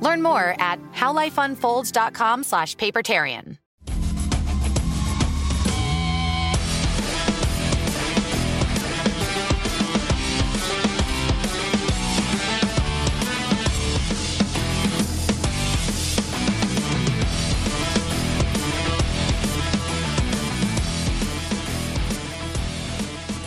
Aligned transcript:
Learn 0.00 0.22
more 0.22 0.54
at 0.58 0.78
howlifeunfolds.com 0.92 2.44
slash 2.44 2.76
papertarian. 2.76 3.58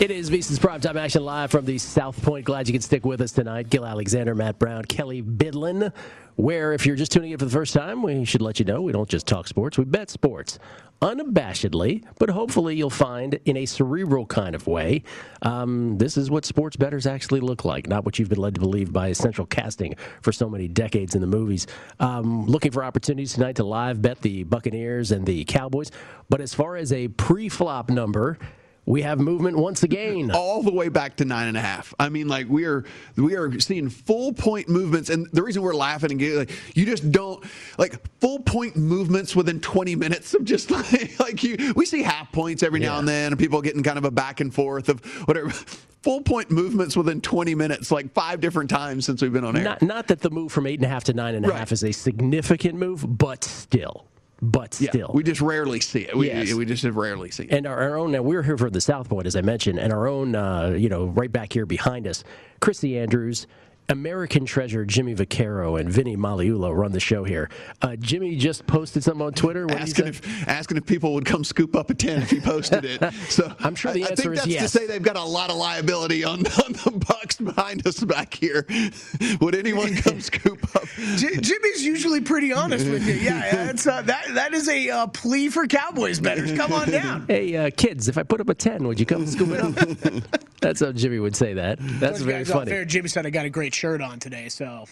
It 0.00 0.10
is 0.10 0.28
VSiN's 0.28 0.58
Primetime 0.58 0.96
Action 0.96 1.24
live 1.24 1.50
from 1.50 1.64
the 1.64 1.78
South 1.78 2.20
Point. 2.22 2.44
Glad 2.44 2.68
you 2.68 2.74
could 2.74 2.82
stick 2.84 3.06
with 3.06 3.22
us 3.22 3.32
tonight. 3.32 3.70
Gill 3.70 3.86
Alexander, 3.86 4.34
Matt 4.34 4.58
Brown, 4.58 4.84
Kelly 4.84 5.22
Bidlin. 5.22 5.90
Where, 6.36 6.72
if 6.72 6.84
you're 6.84 6.96
just 6.96 7.12
tuning 7.12 7.30
in 7.30 7.38
for 7.38 7.44
the 7.44 7.50
first 7.50 7.74
time, 7.74 8.02
we 8.02 8.24
should 8.24 8.42
let 8.42 8.58
you 8.58 8.64
know 8.64 8.82
we 8.82 8.92
don't 8.92 9.08
just 9.08 9.26
talk 9.26 9.46
sports, 9.46 9.78
we 9.78 9.84
bet 9.84 10.10
sports 10.10 10.58
unabashedly, 11.00 12.02
but 12.18 12.30
hopefully 12.30 12.74
you'll 12.74 12.88
find 12.88 13.38
in 13.44 13.58
a 13.58 13.66
cerebral 13.66 14.24
kind 14.26 14.54
of 14.54 14.66
way. 14.66 15.02
Um, 15.42 15.98
this 15.98 16.16
is 16.16 16.30
what 16.30 16.44
sports 16.44 16.76
bettors 16.76 17.06
actually 17.06 17.40
look 17.40 17.64
like, 17.64 17.86
not 17.86 18.04
what 18.04 18.18
you've 18.18 18.30
been 18.30 18.38
led 18.38 18.54
to 18.54 18.60
believe 18.60 18.92
by 18.92 19.12
central 19.12 19.46
casting 19.46 19.96
for 20.22 20.32
so 20.32 20.48
many 20.48 20.66
decades 20.66 21.14
in 21.14 21.20
the 21.20 21.26
movies. 21.26 21.66
Um, 22.00 22.46
looking 22.46 22.72
for 22.72 22.82
opportunities 22.82 23.34
tonight 23.34 23.56
to 23.56 23.64
live 23.64 24.00
bet 24.00 24.22
the 24.22 24.44
Buccaneers 24.44 25.12
and 25.12 25.26
the 25.26 25.44
Cowboys. 25.44 25.90
But 26.30 26.40
as 26.40 26.54
far 26.54 26.76
as 26.76 26.92
a 26.92 27.08
pre 27.08 27.48
flop 27.48 27.90
number, 27.90 28.38
we 28.86 29.02
have 29.02 29.18
movement 29.18 29.56
once 29.56 29.82
again. 29.82 30.30
All 30.30 30.62
the 30.62 30.72
way 30.72 30.88
back 30.88 31.16
to 31.16 31.24
nine 31.24 31.48
and 31.48 31.56
a 31.56 31.60
half. 31.60 31.94
I 31.98 32.08
mean, 32.08 32.28
like 32.28 32.48
we 32.48 32.64
are 32.64 32.84
we 33.16 33.34
are 33.34 33.58
seeing 33.60 33.88
full 33.88 34.32
point 34.32 34.68
movements, 34.68 35.08
and 35.08 35.26
the 35.32 35.42
reason 35.42 35.62
we're 35.62 35.74
laughing 35.74 36.10
and 36.10 36.20
getting, 36.20 36.38
like 36.38 36.50
you 36.74 36.84
just 36.84 37.10
don't 37.10 37.44
like 37.78 37.94
full 38.20 38.40
point 38.40 38.76
movements 38.76 39.34
within 39.34 39.60
20 39.60 39.96
minutes 39.96 40.34
of 40.34 40.44
just 40.44 40.70
like, 40.70 41.18
like 41.18 41.42
you. 41.42 41.72
We 41.74 41.86
see 41.86 42.02
half 42.02 42.30
points 42.32 42.62
every 42.62 42.80
yeah. 42.80 42.90
now 42.90 42.98
and 42.98 43.08
then, 43.08 43.32
and 43.32 43.38
people 43.38 43.62
getting 43.62 43.82
kind 43.82 43.98
of 43.98 44.04
a 44.04 44.10
back 44.10 44.40
and 44.40 44.52
forth 44.52 44.88
of 44.88 45.04
whatever. 45.26 45.50
Full 46.04 46.20
point 46.20 46.50
movements 46.50 46.98
within 46.98 47.22
20 47.22 47.54
minutes, 47.54 47.90
like 47.90 48.12
five 48.12 48.38
different 48.42 48.68
times 48.68 49.06
since 49.06 49.22
we've 49.22 49.32
been 49.32 49.42
on 49.42 49.56
air. 49.56 49.64
Not, 49.64 49.80
not 49.80 50.08
that 50.08 50.20
the 50.20 50.28
move 50.28 50.52
from 50.52 50.66
eight 50.66 50.74
and 50.74 50.84
a 50.84 50.88
half 50.88 51.04
to 51.04 51.14
nine 51.14 51.34
and 51.34 51.46
a 51.46 51.48
right. 51.48 51.58
half 51.58 51.72
is 51.72 51.82
a 51.82 51.92
significant 51.92 52.74
move, 52.74 53.06
but 53.08 53.42
still 53.42 54.04
but 54.44 54.74
still. 54.74 54.90
Yeah, 54.94 55.06
we 55.14 55.22
just 55.22 55.40
rarely 55.40 55.80
see 55.80 56.00
it. 56.00 56.16
We, 56.16 56.26
yes. 56.26 56.52
we 56.52 56.64
just 56.66 56.84
rarely 56.84 57.30
see 57.30 57.44
it. 57.44 57.52
And 57.52 57.66
our, 57.66 57.78
our 57.78 57.96
own, 57.96 58.12
now 58.12 58.22
we're 58.22 58.42
here 58.42 58.58
for 58.58 58.70
the 58.70 58.80
South 58.80 59.08
Point, 59.08 59.26
as 59.26 59.36
I 59.36 59.40
mentioned, 59.40 59.78
and 59.78 59.92
our 59.92 60.06
own, 60.06 60.34
uh, 60.34 60.74
you 60.78 60.88
know, 60.88 61.06
right 61.06 61.32
back 61.32 61.52
here 61.52 61.66
behind 61.66 62.06
us, 62.06 62.24
Chrissy 62.60 62.98
Andrews 62.98 63.46
American 63.88 64.46
treasure 64.46 64.84
Jimmy 64.84 65.14
Vaccaro 65.14 65.78
and 65.78 65.90
Vinny 65.90 66.16
Magliulo 66.16 66.74
run 66.74 66.92
the 66.92 67.00
show 67.00 67.24
here. 67.24 67.50
Uh, 67.82 67.96
Jimmy 67.96 68.36
just 68.36 68.66
posted 68.66 69.04
something 69.04 69.26
on 69.26 69.32
Twitter. 69.32 69.66
What 69.66 69.78
asking 69.78 70.06
if 70.06 70.48
asking 70.48 70.78
if 70.78 70.86
people 70.86 71.12
would 71.14 71.26
come 71.26 71.44
scoop 71.44 71.76
up 71.76 71.90
a 71.90 71.94
ten 71.94 72.22
if 72.22 72.30
he 72.30 72.40
posted 72.40 72.84
it. 72.84 73.12
So 73.28 73.54
I'm 73.60 73.74
sure 73.74 73.92
the 73.92 74.04
I, 74.04 74.08
answer 74.08 74.22
I 74.22 74.24
think 74.24 74.34
is 74.34 74.38
that's 74.40 74.46
yes. 74.46 74.72
to 74.72 74.78
say 74.78 74.86
they've 74.86 75.02
got 75.02 75.16
a 75.16 75.22
lot 75.22 75.50
of 75.50 75.56
liability 75.56 76.24
on, 76.24 76.38
on 76.64 76.72
the 76.72 77.04
Bucks 77.06 77.36
behind 77.36 77.86
us 77.86 78.02
back 78.02 78.34
here. 78.34 78.66
Would 79.40 79.54
anyone 79.54 79.94
come 79.96 80.20
scoop 80.20 80.64
up? 80.74 80.84
J- 81.16 81.36
Jimmy's 81.36 81.84
usually 81.84 82.20
pretty 82.20 82.52
honest 82.52 82.86
with 82.86 83.06
you. 83.06 83.14
Yeah, 83.14 83.70
it's, 83.70 83.86
uh, 83.86 84.02
that 84.02 84.26
that 84.34 84.54
is 84.54 84.68
a 84.68 84.90
uh, 84.90 85.06
plea 85.08 85.48
for 85.50 85.66
Cowboys 85.66 86.20
betters. 86.20 86.52
Come 86.52 86.72
on 86.72 86.90
down. 86.90 87.26
Hey 87.26 87.56
uh, 87.56 87.70
kids, 87.76 88.08
if 88.08 88.16
I 88.16 88.22
put 88.22 88.40
up 88.40 88.48
a 88.48 88.54
ten, 88.54 88.86
would 88.88 88.98
you 88.98 89.06
come 89.06 89.26
scoop 89.26 89.50
it 89.50 89.60
up? 89.60 90.24
That's 90.64 90.80
how 90.80 90.92
Jimmy 90.92 91.18
would 91.18 91.36
say 91.36 91.54
that. 91.54 91.78
That's 91.78 92.20
very 92.20 92.44
funny. 92.44 92.70
Fair. 92.70 92.84
Jimmy 92.86 93.08
said 93.08 93.26
I 93.26 93.30
got 93.30 93.44
a 93.44 93.50
great 93.50 93.74
shirt 93.74 94.00
on 94.00 94.18
today, 94.18 94.48
so 94.48 94.86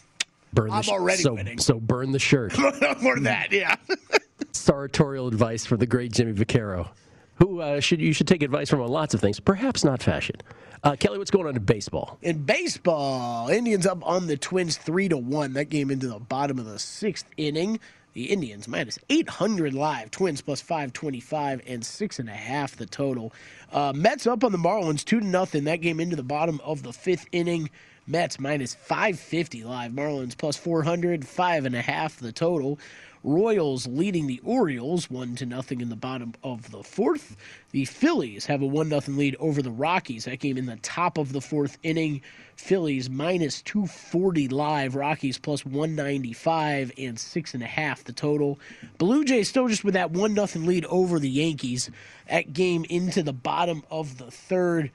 burn 0.53 0.71
I'm 0.71 0.83
sh- 0.83 0.91
already 0.91 1.22
so, 1.22 1.33
winning. 1.33 1.59
So 1.59 1.81
burn 1.81 2.12
the 2.12 2.19
shirt. 2.19 2.53
For 3.00 3.21
that, 3.21 3.49
yeah. 3.50 3.77
Sartorial 4.53 5.28
advice 5.28 5.65
from 5.65 5.78
the 5.78 5.87
great 5.87 6.12
Jimmy 6.12 6.34
Vaccaro, 6.34 6.88
who 7.37 7.61
uh, 7.61 7.81
should 7.81 8.00
you 8.00 8.12
should 8.12 8.28
take 8.28 8.43
advice 8.43 8.69
from 8.69 8.82
on 8.82 8.88
lots 8.88 9.15
of 9.15 9.21
things, 9.21 9.41
perhaps 9.41 9.82
not 9.82 10.03
fashion. 10.03 10.37
Uh, 10.84 10.94
Kelly, 10.97 11.16
what's 11.16 11.31
going 11.31 11.47
on 11.47 11.56
in 11.56 11.62
baseball? 11.62 12.19
In 12.22 12.43
baseball, 12.43 13.49
Indians 13.49 13.87
up 13.87 14.06
on 14.06 14.27
the 14.27 14.37
Twins 14.37 14.77
three 14.77 15.09
to 15.09 15.16
one. 15.16 15.55
That 15.55 15.66
game 15.66 15.91
into 15.91 16.09
the 16.09 16.19
bottom 16.19 16.59
of 16.59 16.66
the 16.66 16.78
sixth 16.78 17.27
inning. 17.37 17.81
The 18.15 18.31
Indians 18.31 18.69
minus 18.69 18.99
800 19.09 19.73
live, 19.73 20.11
Twins 20.11 20.43
plus 20.43 20.61
525 20.61 21.62
and 21.67 21.85
six 21.85 22.19
and 22.19 22.29
a 22.29 22.35
half 22.35 22.76
the 22.76 22.87
total. 22.87 23.32
Uh, 23.73 23.93
Mets 23.94 24.26
up 24.26 24.44
on 24.44 24.53
the 24.53 24.59
Marlins 24.59 25.05
two 25.05 25.20
to 25.20 25.26
nothing. 25.26 25.64
That 25.64 25.81
game 25.81 25.99
into 25.99 26.17
the 26.17 26.23
bottom 26.23 26.61
of 26.62 26.82
the 26.82 26.93
fifth 26.93 27.26
inning. 27.32 27.70
Mets 28.06 28.38
minus 28.38 28.75
550 28.75 29.64
live, 29.64 29.93
Marlins 29.93 30.37
plus 30.37 30.56
400, 30.56 31.26
five 31.26 31.64
and 31.64 31.75
a 31.75 31.82
half 31.82 32.19
the 32.19 32.32
total. 32.32 32.79
Royals 33.24 33.86
leading 33.86 34.26
the 34.26 34.40
Orioles 34.44 35.08
one 35.08 35.36
to 35.36 35.46
nothing 35.46 35.80
in 35.80 35.88
the 35.88 35.96
bottom 35.96 36.34
of 36.42 36.70
the 36.70 36.82
fourth. 36.82 37.36
The 37.70 37.84
Phillies 37.84 38.46
have 38.46 38.62
a 38.62 38.66
one 38.66 38.88
nothing 38.88 39.16
lead 39.16 39.36
over 39.38 39.62
the 39.62 39.70
Rockies. 39.70 40.24
That 40.24 40.40
game 40.40 40.58
in 40.58 40.66
the 40.66 40.76
top 40.76 41.19
of 41.19 41.32
the 41.32 41.40
fourth 41.40 41.78
inning. 41.82 42.22
Phillies 42.56 43.08
minus 43.08 43.62
240 43.62 44.48
live, 44.48 44.94
Rockies 44.94 45.38
plus 45.38 45.64
195 45.64 46.92
and 46.98 47.19
six 47.19 47.54
and 47.54 47.62
a 47.62 47.66
half 47.66 48.04
the 48.04 48.12
total. 48.12 48.58
Blue 48.98 49.24
Jays 49.24 49.48
still 49.48 49.69
just 49.69 49.84
with 49.84 49.94
that 49.94 50.10
one 50.10 50.34
nothing 50.34 50.66
lead 50.66 50.84
over 50.86 51.19
the 51.19 51.30
Yankees. 51.30 51.90
That 52.28 52.52
game 52.52 52.84
into 52.88 53.22
the 53.22 53.32
bottom 53.32 53.84
of 53.90 54.19
the 54.19 54.30
third. 54.30 54.90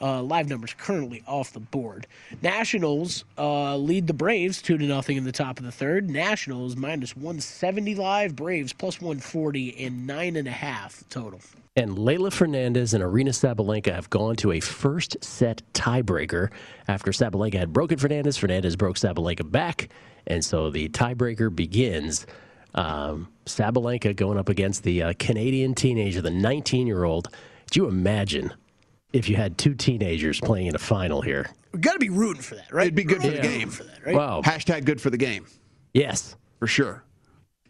Uh, 0.00 0.22
live 0.22 0.48
numbers 0.48 0.74
currently 0.74 1.22
off 1.26 1.52
the 1.52 1.60
board. 1.60 2.06
Nationals 2.42 3.24
uh, 3.38 3.76
lead 3.76 4.06
the 4.06 4.12
Braves 4.12 4.60
two 4.60 4.76
to 4.76 4.84
nothing 4.84 5.16
in 5.16 5.24
the 5.24 5.32
top 5.32 5.58
of 5.58 5.64
the 5.64 5.72
third. 5.72 6.10
Nationals 6.10 6.76
minus 6.76 7.16
170 7.16 7.94
live, 7.94 8.36
Braves 8.36 8.72
plus 8.72 9.00
140 9.00 9.86
and 9.86 10.06
nine 10.06 10.36
and 10.36 10.46
a 10.46 10.52
half 10.52 11.02
total. 11.08 11.40
And 11.76 11.98
Leylah 11.98 12.32
Fernandez 12.32 12.94
and 12.94 13.04
Aryna 13.04 13.30
Sabalenka 13.30 13.92
have 13.92 14.08
gone 14.08 14.34
to 14.36 14.52
a 14.52 14.60
first 14.60 15.22
set 15.22 15.62
tiebreaker 15.74 16.50
after 16.88 17.10
Sabalenka 17.10 17.54
had 17.54 17.72
broken 17.72 17.98
Fernandez. 17.98 18.38
Fernandez 18.38 18.76
broke 18.76 18.96
Sabalenka 18.96 19.50
back, 19.50 19.90
and 20.26 20.42
so 20.42 20.70
the 20.70 20.88
tiebreaker 20.88 21.54
begins. 21.54 22.26
Um, 22.74 23.28
Sabalenka 23.44 24.16
going 24.16 24.38
up 24.38 24.48
against 24.48 24.84
the 24.84 25.02
uh, 25.02 25.12
Canadian 25.18 25.74
teenager, 25.74 26.22
the 26.22 26.30
19 26.30 26.86
year 26.86 27.04
old. 27.04 27.28
Do 27.70 27.80
you 27.80 27.88
imagine 27.88 28.52
if 29.12 29.28
you 29.28 29.36
had 29.36 29.56
two 29.58 29.74
teenagers 29.74 30.40
playing 30.40 30.66
in 30.66 30.74
a 30.74 30.78
final 30.78 31.22
here? 31.22 31.50
We 31.72 31.80
got 31.80 31.92
to 31.92 31.98
be 31.98 32.08
rooting 32.10 32.42
for 32.42 32.54
that, 32.54 32.72
right? 32.72 32.84
It'd 32.84 32.94
be 32.94 33.04
good 33.04 33.20
for 33.22 33.28
the 33.30 33.40
game. 33.40 33.70
For 33.70 33.84
that, 33.84 34.04
right? 34.04 34.14
Wow. 34.14 34.42
Hashtag 34.42 34.84
good 34.84 35.00
for 35.00 35.10
the 35.10 35.18
game 35.18 35.46
Yes. 35.92 36.36
for 36.58 36.66
sure. 36.66 37.02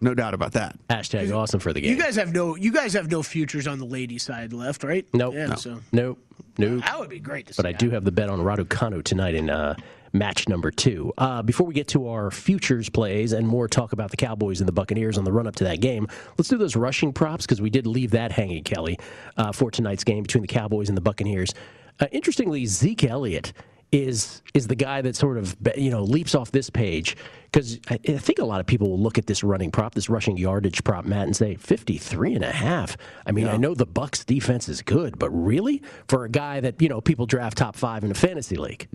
No 0.01 0.15
doubt 0.15 0.35
about 0.35 0.53
that. 0.53 0.77
Hashtag 0.89 1.35
awesome 1.35 1.59
for 1.59 1.73
the 1.73 1.81
game. 1.81 1.91
You 1.91 1.97
guys 2.01 2.17
have 2.17 2.33
no, 2.33 2.55
you 2.55 2.71
guys 2.71 2.93
have 2.93 3.11
no 3.11 3.23
futures 3.23 3.67
on 3.67 3.79
the 3.79 3.87
ladies' 3.87 4.23
side 4.23 4.53
left, 4.53 4.85
right? 4.85 5.07
Nope. 5.15 5.35
Yeah, 5.35 5.47
No. 5.47 5.57
so 5.57 5.81
Nope. 5.91 6.19
Nope. 6.59 6.83
that 6.85 6.99
would 6.99 7.09
be 7.11 7.19
great 7.19 7.47
to 7.47 7.55
see. 7.55 7.63
but 7.63 7.67
I 7.67 7.73
do 7.73 7.91
have 7.91 8.05
the 8.05 8.13
bet 8.13 8.29
on 8.29 8.41
Raducanu 8.41 9.03
tonight 9.03 9.35
in 9.35 9.49
uh, 9.51 9.75
match 10.19 10.49
number 10.49 10.71
two. 10.71 11.13
Uh, 11.19 11.43
before 11.43 11.67
we 11.67 11.75
get 11.75 11.89
to 11.89 12.09
our 12.09 12.31
futures 12.31 12.89
plays 12.89 13.33
and 13.33 13.47
more 13.47 13.69
talk 13.69 13.93
about 13.93 14.11
the 14.11 14.17
Cowboys 14.17 14.61
and 14.61 14.69
the 14.69 14.73
Buccaneers 14.73 15.19
on 15.19 15.25
the 15.25 15.33
run 15.33 15.47
up 15.47 15.57
to 15.57 15.65
that 15.65 15.81
game, 15.81 16.07
let's 16.39 16.49
do 16.49 16.59
those 16.59 16.77
rushing 16.77 17.13
props 17.13 17.45
because 17.45 17.61
we 17.61 17.71
did 17.71 17.87
leave 17.87 18.11
that 18.13 18.33
hanging, 18.33 18.65
Kelly, 18.65 18.99
uh, 19.37 19.53
for 19.53 19.71
tonight's 19.71 20.05
game 20.05 20.23
between 20.23 20.43
the 20.43 20.49
Cowboys 20.49 20.89
and 20.89 20.97
the 20.97 21.03
Buccaneers. 21.03 21.55
Uh, 22.01 22.07
interestingly, 22.13 22.67
Zeke 22.67 23.05
Elliott 23.05 23.53
is 23.93 24.43
is 24.53 24.67
the 24.67 24.75
guy 24.75 25.01
that 25.01 25.15
sort 25.15 25.39
of 25.39 25.57
you 25.77 25.91
know 25.91 26.03
leaps 26.03 26.35
off 26.35 26.51
this 26.51 26.69
page 26.69 27.17
because 27.45 27.79
I, 27.89 27.95
I 28.09 28.19
think 28.19 28.41
a 28.41 28.45
lot 28.45 28.59
of 28.61 28.67
people 28.67 28.91
will 28.91 28.99
look 28.99 29.17
at 29.17 29.27
this 29.27 29.45
running 29.45 29.71
prop, 29.71 29.95
this 29.95 30.11
rushing 30.11 30.37
yardage 30.37 30.83
prop, 30.83 31.05
Matt, 31.05 31.27
and 31.27 31.37
say 31.37 31.55
53 31.55 32.35
and 32.35 32.45
a 32.45 32.51
half. 32.51 32.97
I 33.25 33.33
mean, 33.33 33.47
I 33.49 33.57
know 33.57 33.75
the 33.75 33.87
Bucks 33.87 34.25
defense 34.25 34.69
is 34.69 34.83
good, 34.83 35.19
but 35.19 35.31
really 35.31 35.83
for 36.09 36.25
a 36.25 36.29
guy 36.29 36.61
that 36.61 36.83
you 36.83 36.89
know 36.89 37.01
people 37.01 37.27
draft 37.27 37.59
top 37.59 37.77
five 37.77 38.03
in 38.05 38.11
a 38.11 38.15
fantasy 38.15 38.57
league. 38.57 38.89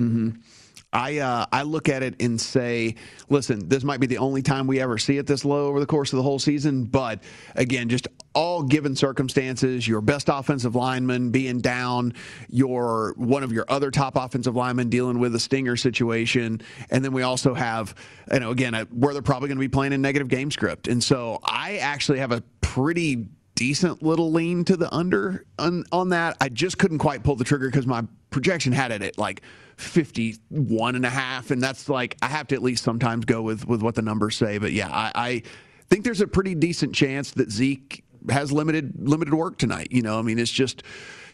I 0.94 1.20
uh, 1.20 1.46
I 1.52 1.64
look 1.64 1.88
at 1.88 2.04
it 2.04 2.22
and 2.22 2.40
say, 2.40 2.96
listen, 3.30 3.70
this 3.70 3.84
might 3.84 4.00
be 4.00 4.08
the 4.08 4.18
only 4.18 4.42
time 4.42 4.68
we 4.68 4.82
ever 4.82 4.98
see 4.98 5.18
it 5.18 5.26
this 5.26 5.46
low 5.46 5.68
over 5.68 5.80
the 5.80 5.86
course 5.86 6.12
of 6.12 6.18
the 6.18 6.24
whole 6.24 6.40
season. 6.40 6.84
But 6.84 7.24
again, 7.56 7.88
just 7.88 8.10
all 8.34 8.64
given 8.64 8.96
circumstances, 8.96 9.88
your 9.88 10.02
best 10.02 10.28
offensive 10.28 10.76
lineman 10.76 11.32
being 11.32 11.62
down, 11.62 12.14
your 12.50 13.14
one 13.18 13.44
of 13.44 13.54
your 13.54 13.66
other 13.70 13.90
top 13.90 14.18
offensive 14.18 14.56
linemen 14.56 14.90
dealing 14.90 15.20
with 15.20 15.34
a 15.34 15.40
stinger 15.40 15.78
situation, 15.78 16.62
and 16.90 17.06
then 17.06 17.14
we 17.14 17.24
also 17.24 17.54
have, 17.54 17.96
you 18.34 18.40
know, 18.40 18.52
again, 18.52 18.74
uh, 18.74 18.86
where 18.86 19.14
they're 19.14 19.22
probably 19.22 19.48
going 19.48 19.58
to 19.58 19.62
be 19.62 19.70
playing 19.70 19.94
in 19.94 20.02
negative 20.02 20.28
game 20.28 20.52
script, 20.52 20.90
and 20.90 21.02
so 21.02 21.40
I 21.44 21.78
actually 21.78 22.20
have 22.20 22.34
a 22.34 22.44
pretty 22.60 23.28
decent 23.56 24.02
little 24.02 24.32
lean 24.32 24.66
to 24.66 24.76
the 24.76 24.92
under 24.94 25.46
on, 25.60 25.84
on 25.92 26.10
that. 26.10 26.36
I 26.42 26.50
just 26.50 26.78
couldn't 26.80 26.98
quite 26.98 27.24
pull 27.24 27.36
the 27.36 27.44
trigger 27.44 27.68
because 27.68 27.86
my 27.86 28.04
projection 28.32 28.74
had 28.74 28.92
it 28.92 29.04
at 29.04 29.18
like 29.20 29.44
51 29.82 30.96
and 30.96 31.06
a 31.06 31.10
half. 31.10 31.52
And 31.52 31.62
that's 31.62 31.90
like, 31.90 32.18
I 32.22 32.28
have 32.28 32.48
to 32.48 32.56
at 32.56 32.62
least 32.62 32.84
sometimes 32.84 33.26
go 33.26 33.42
with, 33.42 33.68
with 33.68 33.82
what 33.82 33.96
the 33.96 34.02
numbers 34.02 34.36
say. 34.36 34.58
But 34.58 34.72
yeah, 34.72 34.90
I, 34.90 35.12
I 35.16 35.44
think 35.90 36.04
there's 36.04 36.22
a 36.22 36.28
pretty 36.28 36.56
decent 36.56 36.96
chance 36.96 37.32
that 37.32 37.52
Zeke 37.52 38.04
has 38.30 38.52
limited, 38.52 38.94
limited 39.00 39.34
work 39.34 39.58
tonight. 39.58 39.90
You 39.92 40.02
know, 40.02 40.20
I 40.20 40.22
mean, 40.22 40.40
it's 40.40 40.52
just, 40.52 40.84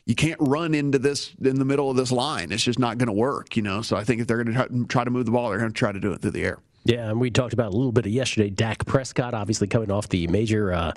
you 0.06 0.16
can't 0.16 0.40
run 0.40 0.74
into 0.74 1.00
this 1.00 1.34
in 1.44 1.60
the 1.60 1.66
middle 1.66 1.92
of 1.92 1.98
this 1.98 2.12
line. 2.12 2.52
It's 2.52 2.64
just 2.64 2.80
not 2.80 2.98
going 2.98 3.08
to 3.08 3.14
work, 3.14 3.58
you 3.58 3.62
know? 3.62 3.82
So 3.82 3.98
I 3.98 4.04
think 4.04 4.22
if 4.22 4.28
they're 4.28 4.44
going 4.44 4.56
to 4.56 4.86
try 4.86 5.04
to 5.04 5.12
move 5.12 5.26
the 5.26 5.32
ball, 5.32 5.50
they're 5.50 5.60
going 5.60 5.72
to 5.72 5.78
try 5.78 5.92
to 5.92 6.00
do 6.00 6.14
it 6.14 6.22
through 6.22 6.32
the 6.32 6.46
air. 6.46 6.60
Yeah, 6.86 7.10
and 7.10 7.20
we 7.20 7.30
talked 7.30 7.52
about 7.52 7.74
a 7.74 7.76
little 7.76 7.92
bit 7.92 8.06
of 8.06 8.12
yesterday. 8.14 8.50
Dak 8.50 8.86
Prescott, 8.86 9.34
obviously 9.34 9.68
coming 9.68 9.92
off 9.92 10.08
the 10.08 10.26
major, 10.28 10.72
uh, 10.72 10.94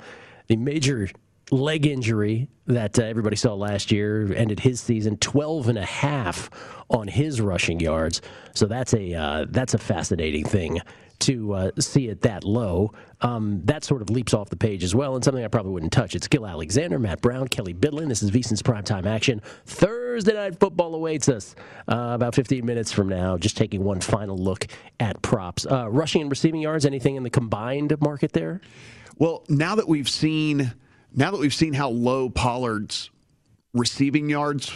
the 0.47 0.55
major 0.55 1.09
leg 1.51 1.85
injury 1.85 2.47
that 2.67 2.97
uh, 2.97 3.03
everybody 3.03 3.35
saw 3.35 3.53
last 3.53 3.91
year, 3.91 4.33
ended 4.33 4.59
his 4.59 4.79
season 4.79 5.17
12 5.17 5.67
and 5.69 5.77
a 5.77 5.85
half 5.85 6.49
on 6.89 7.07
his 7.07 7.41
rushing 7.41 7.79
yards. 7.79 8.21
So 8.53 8.65
that's 8.65 8.93
a 8.93 9.13
uh, 9.13 9.45
that's 9.49 9.73
a 9.73 9.77
fascinating 9.77 10.45
thing 10.45 10.79
to 11.19 11.53
uh, 11.53 11.71
see 11.79 12.07
it 12.07 12.21
that 12.21 12.43
low. 12.43 12.93
Um, 13.21 13.61
that 13.65 13.83
sort 13.83 14.01
of 14.01 14.09
leaps 14.09 14.33
off 14.33 14.49
the 14.49 14.55
page 14.55 14.83
as 14.83 14.95
well, 14.95 15.13
and 15.15 15.23
something 15.23 15.43
I 15.43 15.47
probably 15.47 15.71
wouldn't 15.71 15.91
touch. 15.91 16.15
It's 16.15 16.27
Gill 16.27 16.47
Alexander, 16.47 16.97
Matt 16.97 17.21
Brown, 17.21 17.47
Kelly 17.47 17.73
Bidlin. 17.73 18.07
This 18.07 18.23
is 18.23 18.31
VSiN's 18.31 18.63
primetime 18.63 19.05
action. 19.05 19.41
Thursday 19.65 20.33
night 20.33 20.59
football 20.59 20.95
awaits 20.95 21.29
us 21.29 21.55
uh, 21.87 22.11
about 22.13 22.33
15 22.33 22.65
minutes 22.65 22.91
from 22.91 23.07
now. 23.07 23.37
Just 23.37 23.55
taking 23.55 23.83
one 23.83 24.01
final 24.01 24.37
look 24.37 24.65
at 24.99 25.21
props. 25.21 25.67
Uh, 25.67 25.87
rushing 25.89 26.21
and 26.21 26.31
receiving 26.31 26.61
yards. 26.61 26.85
Anything 26.85 27.15
in 27.15 27.23
the 27.23 27.29
combined 27.29 27.93
market 28.01 28.33
there? 28.33 28.59
Well, 29.19 29.43
now 29.47 29.75
that 29.75 29.87
we've 29.87 30.09
seen 30.09 30.73
now 31.13 31.31
that 31.31 31.39
we've 31.39 31.53
seen 31.53 31.73
how 31.73 31.89
low 31.89 32.29
Pollard's 32.29 33.09
receiving 33.73 34.29
yards 34.29 34.71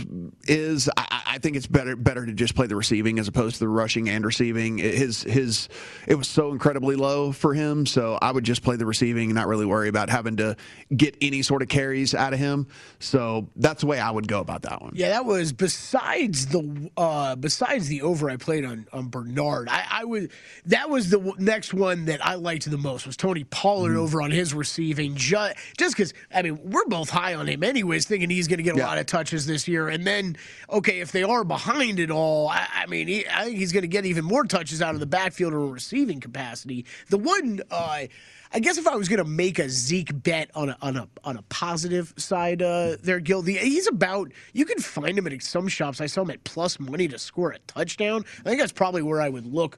is, 0.48 0.90
I, 0.98 1.22
I 1.36 1.38
think 1.38 1.58
it's 1.58 1.68
better 1.68 1.98
better 1.98 2.26
to 2.26 2.32
just 2.32 2.56
play 2.56 2.66
the 2.66 2.78
receiving 2.78 3.20
as 3.20 3.28
opposed 3.28 3.56
to 3.56 3.60
the 3.60 3.68
rushing 3.68 4.08
and 4.08 4.26
receiving. 4.26 4.78
His 4.78 5.22
his 5.24 5.68
it 6.08 6.16
was 6.16 6.30
so 6.30 6.54
incredibly 6.54 6.96
low 6.96 7.34
for 7.34 7.54
him, 7.54 7.86
so 7.86 8.18
I 8.22 8.32
would 8.32 8.46
just 8.46 8.64
play 8.64 8.78
the 8.78 8.86
receiving 8.86 9.26
and 9.26 9.36
not 9.36 9.48
really 9.48 9.66
worry 9.66 9.90
about 9.90 10.10
having 10.10 10.38
to 10.38 10.56
get 10.96 11.18
any 11.20 11.42
sort 11.42 11.62
of 11.62 11.68
carries 11.68 12.16
out 12.16 12.32
of 12.32 12.40
him. 12.40 12.68
So 13.00 13.50
that's 13.58 13.82
the 13.82 13.88
way 13.88 14.00
I 14.00 14.10
would 14.12 14.30
go 14.30 14.40
about 14.40 14.62
that 14.62 14.82
one. 14.82 14.94
Yeah, 14.96 15.10
that 15.10 15.26
was 15.26 15.52
besides 15.52 16.46
the 16.48 16.90
uh, 16.96 17.36
besides 17.36 17.90
the 17.90 18.02
over 18.04 18.30
I 18.30 18.38
played 18.38 18.64
on 18.64 18.88
on 18.94 19.10
Bernard. 19.10 19.68
I, 19.70 19.84
I 19.92 20.06
would 20.06 20.32
that 20.68 20.90
was 20.90 21.10
the 21.10 21.34
next 21.38 21.74
one 21.74 22.06
that 22.06 22.26
I 22.26 22.36
liked 22.36 22.72
the 22.72 22.78
most 22.78 23.06
was 23.06 23.18
Tony 23.18 23.44
Pollard 23.44 23.98
over 23.98 24.22
on 24.22 24.32
his 24.32 24.54
receiving. 24.54 25.16
Just 25.16 25.58
just 25.78 25.98
because 25.98 26.14
I 26.34 26.44
mean 26.44 26.58
we're 26.64 26.86
both 26.86 27.10
high 27.10 27.36
on 27.36 27.48
him 27.48 27.62
anyways, 27.62 28.06
thinking 28.06 28.30
he's 28.30 28.48
going 28.48 28.60
to 28.60 28.64
get 28.64 28.76
a 28.76 28.78
Yeah. 28.78 28.88
lot 28.88 29.00
of 29.00 29.06
touches 29.06 29.46
this 29.46 29.68
year. 29.68 29.90
And 29.90 30.08
then 30.08 30.38
okay, 30.70 31.02
if 31.02 31.12
they 31.12 31.25
are 31.26 31.44
behind 31.44 32.00
it 32.00 32.12
all, 32.12 32.48
I, 32.48 32.68
I 32.74 32.86
mean 32.86 33.08
he, 33.08 33.28
I 33.28 33.46
think 33.46 33.58
he's 33.58 33.74
going 33.74 33.84
to 33.84 33.88
get 33.88 34.06
even 34.06 34.24
more 34.24 34.46
touches 34.46 34.82
out 34.82 34.94
of 34.94 35.00
the 35.00 35.06
backfield 35.06 35.54
or 35.54 35.68
receiving 35.68 36.20
capacity. 36.20 36.86
The 37.10 37.18
one. 37.18 37.62
Uh, 37.70 38.06
I 38.54 38.60
guess 38.60 38.78
if 38.78 38.88
I 38.88 38.96
was 38.96 39.10
going 39.10 39.18
to 39.18 39.30
make 39.30 39.60
a 39.60 39.68
Zeke 39.68 40.24
bet 40.24 40.50
on 40.56 40.70
a 40.70 40.78
on 40.82 40.96
a 40.96 41.10
on 41.26 41.36
a 41.36 41.42
positive 41.44 42.14
side, 42.16 42.62
uh, 42.62 42.96
there, 43.04 43.20
Gill, 43.20 43.42
the, 43.42 43.58
he's 43.58 43.86
about. 43.86 44.32
You 44.54 44.64
can 44.64 44.80
find 44.80 45.18
him 45.18 45.28
at 45.28 45.44
some 45.44 45.68
shops. 45.68 46.00
I 46.00 46.06
saw 46.06 46.22
him 46.22 46.30
at 46.30 46.46
plus 46.46 46.80
money 46.80 47.10
to 47.10 47.20
score 47.20 47.52
a 47.52 47.60
touchdown. 47.60 48.24
I 48.46 48.50
think 48.50 48.62
that's 48.62 48.72
probably 48.72 49.02
where 49.02 49.20
I 49.20 49.28
would 49.28 49.46
look. 49.46 49.78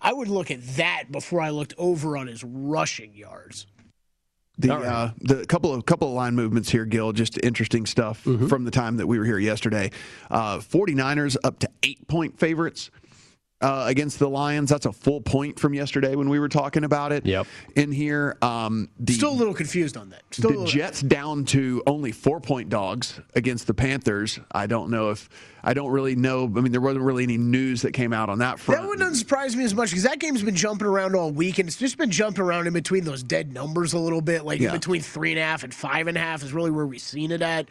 I 0.00 0.12
would 0.12 0.26
look 0.26 0.50
at 0.50 0.60
that 0.76 1.04
before 1.12 1.40
I 1.40 1.50
looked 1.50 1.74
over 1.78 2.16
on 2.16 2.26
his 2.26 2.42
rushing 2.42 3.14
yards. 3.14 3.66
The 4.58 4.68
uh, 4.74 5.10
the 5.20 5.44
couple 5.46 5.74
of 5.74 5.84
couple 5.84 6.08
of 6.08 6.14
line 6.14 6.34
movements 6.34 6.70
here, 6.70 6.86
Gill. 6.86 7.12
Just 7.12 7.38
interesting 7.44 7.84
stuff 7.84 8.18
from 8.48 8.64
the 8.64 8.70
time 8.70 8.96
that 8.96 9.06
we 9.06 9.18
were 9.18 9.24
here 9.24 9.38
yesterday. 9.38 9.90
Uh, 10.30 10.58
49ers 10.58 11.36
up 11.44 11.58
to 11.58 11.68
eight 11.82 12.06
point 12.08 12.38
favorites 12.38 12.90
uh, 13.62 13.84
against 13.86 14.18
the 14.18 14.28
Lions. 14.28 14.68
That's 14.70 14.84
a 14.86 14.92
full 14.92 15.20
point 15.20 15.58
from 15.58 15.72
yesterday 15.72 16.14
when 16.14 16.28
we 16.28 16.38
were 16.38 16.48
talking 16.48 16.84
about 16.84 17.10
it. 17.12 17.24
Yep. 17.24 17.46
In 17.74 17.90
here, 17.90 18.36
um, 18.42 18.88
the 19.00 19.14
Still 19.14 19.30
a 19.30 19.32
little 19.32 19.54
confused 19.54 19.96
on 19.96 20.10
that. 20.10 20.22
Still 20.30 20.50
a 20.50 20.52
the 20.52 20.58
little- 20.60 20.72
Jets 20.72 21.00
down 21.00 21.44
to 21.46 21.82
only 21.86 22.12
four 22.12 22.40
point 22.40 22.68
dogs 22.68 23.18
against 23.34 23.66
the 23.66 23.72
Panthers. 23.74 24.38
I 24.52 24.66
don't 24.66 24.90
know 24.90 25.10
if 25.10 25.28
I 25.64 25.72
don't 25.74 25.90
really 25.90 26.14
know. 26.14 26.44
I 26.44 26.60
mean, 26.60 26.70
there 26.70 26.80
wasn't 26.80 27.04
really 27.04 27.22
any 27.24 27.38
news 27.38 27.82
that 27.82 27.92
came 27.92 28.12
out 28.12 28.28
on 28.28 28.38
that 28.40 28.58
front. 28.60 28.82
That 28.82 28.86
one 28.86 28.98
doesn't 28.98 29.16
surprise 29.16 29.56
me 29.56 29.64
as 29.64 29.74
much 29.74 29.90
because 29.90 30.04
that 30.04 30.18
game's 30.20 30.42
been 30.42 30.54
jumping 30.54 30.86
around 30.86 31.16
all 31.16 31.30
week, 31.32 31.58
and 31.58 31.68
it's 31.68 31.78
just 31.78 31.96
been 31.98 32.10
jumping 32.10 32.42
around 32.42 32.66
in 32.66 32.72
between 32.74 33.04
those 33.04 33.22
dead 33.22 33.52
numbers 33.52 33.94
a 33.94 33.98
little 33.98 34.20
bit. 34.20 34.44
Like 34.44 34.60
Yeah. 34.60 34.72
between 34.72 35.00
three 35.00 35.30
and 35.32 35.40
a 35.40 35.42
half 35.42 35.64
and 35.64 35.72
five 35.74 36.06
and 36.08 36.16
a 36.16 36.20
half 36.20 36.42
is 36.42 36.52
really 36.52 36.70
where 36.70 36.86
we've 36.86 37.00
seen 37.00 37.30
it 37.32 37.40
at. 37.42 37.66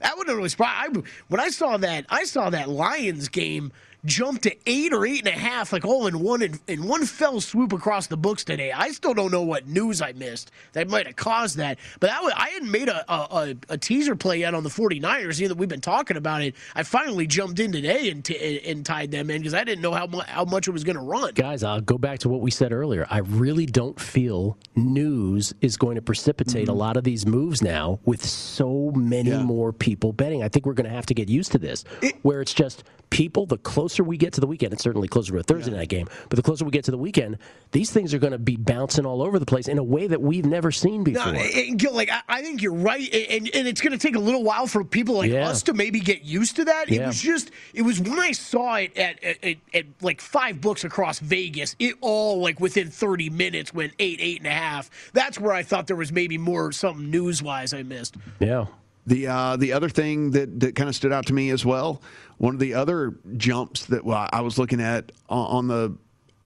That 0.00 0.16
wouldn't 0.18 0.36
really 0.36 0.48
surprise. 0.48 0.74
I, 0.94 1.02
when 1.28 1.40
I 1.40 1.48
saw 1.48 1.76
that, 1.78 2.06
I 2.08 2.24
saw 2.24 2.50
that 2.50 2.68
Lions 2.68 3.28
game 3.28 3.72
jump 4.04 4.42
to 4.42 4.56
eight 4.66 4.92
or 4.92 5.06
eight 5.06 5.20
and 5.20 5.28
a 5.28 5.38
half, 5.38 5.72
like 5.72 5.84
all 5.84 6.06
in 6.06 6.20
one 6.20 6.42
in, 6.42 6.58
in 6.66 6.86
one 6.86 7.04
fell 7.04 7.40
swoop 7.40 7.72
across 7.72 8.06
the 8.06 8.16
books 8.16 8.44
today. 8.44 8.72
I 8.72 8.90
still 8.90 9.14
don't 9.14 9.30
know 9.30 9.42
what 9.42 9.66
news 9.66 10.00
I 10.00 10.12
missed 10.12 10.50
that 10.72 10.88
might 10.88 11.06
have 11.06 11.16
caused 11.16 11.56
that, 11.56 11.78
but 12.00 12.08
that 12.08 12.22
was, 12.22 12.32
I 12.36 12.48
hadn't 12.50 12.70
made 12.70 12.88
a, 12.88 13.12
a, 13.12 13.56
a, 13.68 13.78
teaser 13.78 14.14
play 14.14 14.40
yet 14.40 14.54
on 14.54 14.62
the 14.62 14.68
49ers. 14.68 15.40
Even 15.40 15.48
though 15.48 15.60
we've 15.60 15.68
been 15.68 15.80
talking 15.80 16.16
about 16.16 16.42
it, 16.42 16.54
I 16.74 16.82
finally 16.82 17.26
jumped 17.26 17.58
in 17.58 17.72
today 17.72 18.10
and, 18.10 18.24
t- 18.24 18.60
and 18.64 18.84
tied 18.84 19.10
them 19.10 19.30
in 19.30 19.40
because 19.40 19.54
I 19.54 19.64
didn't 19.64 19.82
know 19.82 19.92
how 19.92 20.06
mu- 20.06 20.20
how 20.20 20.44
much 20.44 20.68
it 20.68 20.72
was 20.72 20.84
going 20.84 20.96
to 20.96 21.02
run. 21.02 21.34
Guys, 21.34 21.62
I'll 21.62 21.80
go 21.80 21.98
back 21.98 22.20
to 22.20 22.28
what 22.28 22.40
we 22.40 22.50
said 22.50 22.72
earlier. 22.72 23.06
I 23.10 23.18
really 23.18 23.66
don't 23.66 23.98
feel 23.98 24.56
news 24.76 25.54
is 25.60 25.76
going 25.76 25.96
to 25.96 26.02
precipitate 26.02 26.68
a 26.68 26.70
mm-hmm. 26.70 26.80
lot 26.80 26.96
of 26.96 27.04
these 27.04 27.26
moves 27.26 27.62
now 27.62 27.98
with 28.04 28.24
so 28.24 28.92
many 28.94 29.30
Yeah. 29.30 29.42
more 29.42 29.72
people 29.72 30.12
betting. 30.12 30.42
I 30.42 30.48
think 30.48 30.66
we're 30.66 30.74
going 30.74 30.88
to 30.88 30.94
have 30.94 31.06
to 31.06 31.14
get 31.14 31.28
used 31.28 31.52
to 31.52 31.58
this, 31.58 31.84
where 32.22 32.40
it's 32.40 32.54
just 32.54 32.84
people, 33.10 33.46
the 33.46 33.58
closer 33.58 34.04
we 34.04 34.16
get 34.16 34.32
to 34.34 34.40
the 34.40 34.46
weekend, 34.46 34.72
it's 34.72 34.82
certainly 34.82 35.08
closer 35.08 35.32
to 35.32 35.38
a 35.38 35.42
Thursday 35.42 35.70
night 35.72 35.88
game, 35.88 36.08
but 36.28 36.36
the 36.36 36.42
closer 36.42 36.64
we 36.64 36.70
get 36.70 36.84
to 36.84 36.90
the 36.90 36.98
weekend, 36.98 37.38
these 37.72 37.90
things 37.90 38.12
are 38.14 38.18
going 38.18 38.32
to 38.32 38.38
be 38.38 38.56
bouncing 38.56 39.06
all 39.06 39.22
over 39.22 39.38
the 39.38 39.46
place 39.46 39.68
in 39.68 39.78
a 39.78 39.82
way 39.82 40.06
that 40.06 40.20
we've 40.20 40.44
never 40.46 40.70
seen 40.70 41.04
before. 41.04 41.32
No, 41.32 41.38
and 41.38 41.78
Gill, 41.78 41.94
like 41.94 42.10
I, 42.28 42.42
think 42.42 42.62
you're 42.62 42.74
right, 42.74 43.08
and, 43.12 43.50
and 43.54 43.68
it's 43.68 43.80
going 43.80 43.92
to 43.92 43.98
take 43.98 44.16
a 44.16 44.20
little 44.20 44.42
while 44.44 44.66
for 44.66 44.84
people 44.84 45.16
like 45.16 45.30
Yeah. 45.30 45.48
us 45.48 45.62
to 45.64 45.74
maybe 45.74 46.00
get 46.00 46.22
used 46.22 46.56
to 46.56 46.64
that. 46.66 46.90
It 46.90 47.04
was 47.06 47.20
just, 47.20 47.50
it 47.74 47.82
was 47.82 48.00
when 48.00 48.18
I 48.18 48.32
saw 48.32 48.76
it 48.76 48.96
at, 48.96 49.22
at, 49.22 49.44
at, 49.44 49.56
at 49.74 49.86
like 50.02 50.20
five 50.20 50.60
books 50.60 50.84
across 50.84 51.18
Vegas, 51.18 51.76
it 51.78 51.96
all 52.00 52.40
like 52.40 52.60
within 52.60 52.90
30 52.90 53.30
minutes 53.30 53.72
went 53.74 53.92
eight, 53.98 54.18
eight 54.20 54.38
and 54.38 54.46
a 54.46 54.50
half. 54.50 54.90
That's 55.12 55.38
where 55.40 55.52
I 55.52 55.62
thought 55.62 55.86
there 55.86 55.96
was 55.96 56.12
maybe 56.12 56.38
more 56.38 56.72
something 56.72 57.10
news 57.10 57.42
wise 57.42 57.72
I 57.72 57.82
missed. 57.82 58.16
yeah. 58.40 58.66
The 59.08 59.26
uh, 59.26 59.56
the 59.56 59.72
other 59.72 59.88
thing 59.88 60.32
that, 60.32 60.60
that 60.60 60.74
kind 60.74 60.88
of 60.88 60.94
stood 60.94 61.12
out 61.12 61.26
to 61.26 61.32
me 61.32 61.48
as 61.48 61.64
well, 61.64 62.02
one 62.36 62.54
of 62.54 62.60
the 62.60 62.74
other 62.74 63.16
jumps 63.38 63.86
that 63.86 64.02
I 64.06 64.42
was 64.42 64.58
looking 64.58 64.82
at 64.82 65.12
on 65.30 65.66
the 65.66 65.96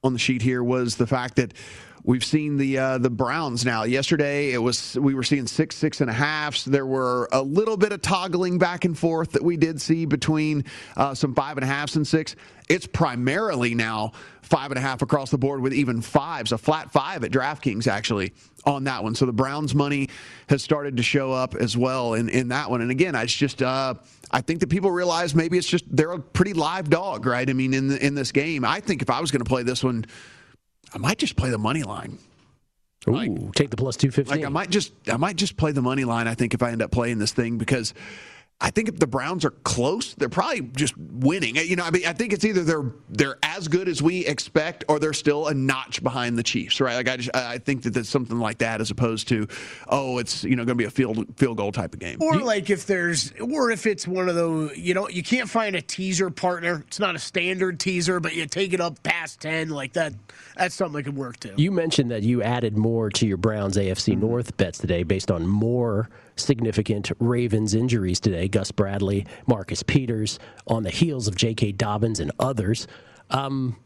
on 0.01 0.13
the 0.13 0.19
sheet 0.19 0.41
here 0.41 0.63
was 0.63 0.95
the 0.95 1.05
fact 1.05 1.35
that 1.35 1.53
we've 2.05 2.23
seen 2.23 2.55
the 2.55 2.77
uh, 2.77 2.97
the 2.99 3.09
Browns 3.09 3.65
now. 3.65 3.83
Yesterday 3.83 4.53
it 4.53 4.59
was 4.59 4.97
we 4.97 5.13
were 5.13 5.23
seeing 5.23 5.45
six 5.45 5.75
six 5.75 5.99
and 5.99 6.09
a 6.09 6.13
halfs. 6.13 6.63
There 6.63 6.85
were 6.85 7.27
a 7.33 7.41
little 7.41 7.75
bit 7.75 7.91
of 7.91 8.01
toggling 8.01 8.59
back 8.59 8.85
and 8.85 8.97
forth 8.97 9.33
that 9.33 9.43
we 9.43 9.57
did 9.57 9.81
see 9.81 10.05
between 10.05 10.63
uh, 10.95 11.13
some 11.13 11.35
five 11.35 11.57
and 11.57 11.65
a 11.65 11.67
halfs 11.67 11.97
and 11.97 12.07
six. 12.07 12.37
It's 12.69 12.87
primarily 12.87 13.75
now 13.75 14.13
five 14.41 14.71
and 14.71 14.77
a 14.77 14.81
half 14.81 15.01
across 15.01 15.31
the 15.31 15.37
board 15.37 15.59
with 15.59 15.73
even 15.73 16.01
fives, 16.01 16.53
a 16.53 16.57
flat 16.57 16.93
five 16.93 17.25
at 17.25 17.31
DraftKings 17.31 17.87
actually 17.87 18.33
on 18.65 18.85
that 18.85 19.03
one. 19.03 19.15
So 19.15 19.25
the 19.25 19.33
Browns 19.33 19.75
money 19.75 20.09
has 20.49 20.63
started 20.63 20.97
to 20.97 21.03
show 21.03 21.31
up 21.31 21.55
as 21.55 21.75
well 21.75 22.13
in, 22.13 22.29
in 22.29 22.49
that 22.49 22.69
one. 22.69 22.81
And 22.81 22.91
again, 22.91 23.15
it's 23.15 23.33
just 23.33 23.61
uh, 23.61 23.95
I 24.31 24.41
think 24.41 24.59
that 24.61 24.69
people 24.69 24.91
realize 24.91 25.35
maybe 25.35 25.57
it's 25.57 25.67
just 25.67 25.85
they're 25.95 26.11
a 26.11 26.19
pretty 26.19 26.53
live 26.53 26.89
dog, 26.89 27.25
right? 27.25 27.49
I 27.49 27.53
mean, 27.53 27.73
in 27.73 27.87
the, 27.87 28.05
in 28.05 28.15
this 28.15 28.31
game, 28.31 28.65
I 28.65 28.79
think 28.79 29.01
if 29.01 29.09
I 29.09 29.19
was 29.21 29.31
going 29.31 29.43
to 29.43 29.49
play 29.49 29.63
this 29.63 29.83
one, 29.83 30.05
I 30.93 30.97
might 30.97 31.17
just 31.17 31.35
play 31.35 31.49
the 31.49 31.57
money 31.57 31.83
line. 31.83 32.17
Ooh, 33.07 33.51
take 33.53 33.69
the 33.69 33.75
plus 33.75 33.97
215. 33.97 34.39
Like 34.39 34.45
I 34.45 34.49
might 34.49 34.69
just 34.69 34.93
I 35.11 35.17
might 35.17 35.35
just 35.35 35.57
play 35.57 35.71
the 35.71 35.81
money 35.81 36.05
line. 36.05 36.27
I 36.27 36.35
think 36.35 36.53
if 36.53 36.63
I 36.63 36.71
end 36.71 36.81
up 36.81 36.91
playing 36.91 37.19
this 37.19 37.33
thing 37.33 37.57
because 37.57 37.93
I 38.61 38.69
think 38.69 38.87
if 38.87 38.97
the 38.97 39.07
Browns 39.07 39.43
are 39.43 39.51
close, 39.51 40.13
they're 40.13 40.29
probably 40.29 40.61
just 40.61 40.97
winning. 40.97 41.57
You 41.57 41.75
know, 41.75 41.83
I 41.83 41.91
mean, 41.91 42.05
I 42.05 42.13
think 42.13 42.31
it's 42.31 42.45
either 42.45 42.63
they're 42.63 42.93
they're 43.09 43.37
as 43.43 43.67
good 43.67 43.89
as 43.89 44.01
we 44.01 44.25
expect, 44.25 44.85
or 44.87 44.99
they're 44.99 45.11
still 45.11 45.47
a 45.47 45.53
notch 45.53 46.01
behind 46.01 46.37
the 46.37 46.43
Chiefs, 46.43 46.79
right? 46.79 46.95
Like 46.95 47.09
I 47.09 47.17
just 47.17 47.35
I 47.35 47.57
think 47.57 47.83
that 47.83 47.89
there's 47.93 48.07
something 48.07 48.39
like 48.39 48.59
that 48.59 48.79
as 48.79 48.89
opposed 48.89 49.27
to 49.29 49.47
oh, 49.89 50.17
it's 50.17 50.45
you 50.45 50.55
know 50.55 50.63
going 50.63 50.77
to 50.77 50.81
be 50.81 50.85
a 50.85 50.91
field 50.91 51.25
field 51.37 51.57
goal 51.57 51.73
type 51.73 51.93
of 51.93 51.99
game. 51.99 52.19
Or 52.21 52.39
like 52.39 52.69
if 52.69 52.85
there's, 52.85 53.33
or 53.41 53.69
if 53.69 53.85
it's 53.85 54.07
one 54.07 54.29
of 54.29 54.35
those, 54.35 54.77
you 54.77 54.93
know, 54.93 55.09
you 55.09 55.23
can't 55.23 55.49
find 55.49 55.75
a 55.75 55.81
teaser 55.81 56.29
partner. 56.29 56.85
It's 56.87 56.99
not 56.99 57.15
a 57.15 57.19
standard 57.19 57.81
teaser, 57.81 58.21
but 58.21 58.33
you 58.33 58.45
take 58.45 58.71
it 58.71 58.79
up 58.79 59.03
past 59.03 59.41
ten, 59.41 59.69
like 59.69 59.93
that. 59.93 60.13
That's 60.55 60.75
something 60.75 60.95
that 60.97 61.03
could 61.03 61.17
work 61.17 61.37
too. 61.39 61.53
You 61.57 61.71
mentioned 61.71 62.11
that 62.11 62.23
you 62.23 62.41
added 62.41 62.77
more 62.77 63.09
to 63.09 63.27
your 63.27 63.37
Browns 63.37 63.75
AFC 63.75 64.13
mm-hmm. 64.13 64.21
North 64.21 64.55
bets 64.55 64.79
today 64.79 65.03
based 65.03 65.31
on 65.31 65.45
more 65.45 66.09
significant 66.35 67.11
Ravens 67.19 67.75
injuries 67.75 68.19
today. 68.19 68.42
Gus 68.47 68.71
Bradley, 68.71 69.25
Marcus 69.47 69.83
Peters, 69.83 70.39
on 70.67 70.83
the 70.83 70.89
heels 70.89 71.27
of 71.27 71.35
J.K. 71.35 71.73
Dobbins 71.73 72.19
and 72.19 72.31
others. 72.39 72.87
Um, 73.29 73.77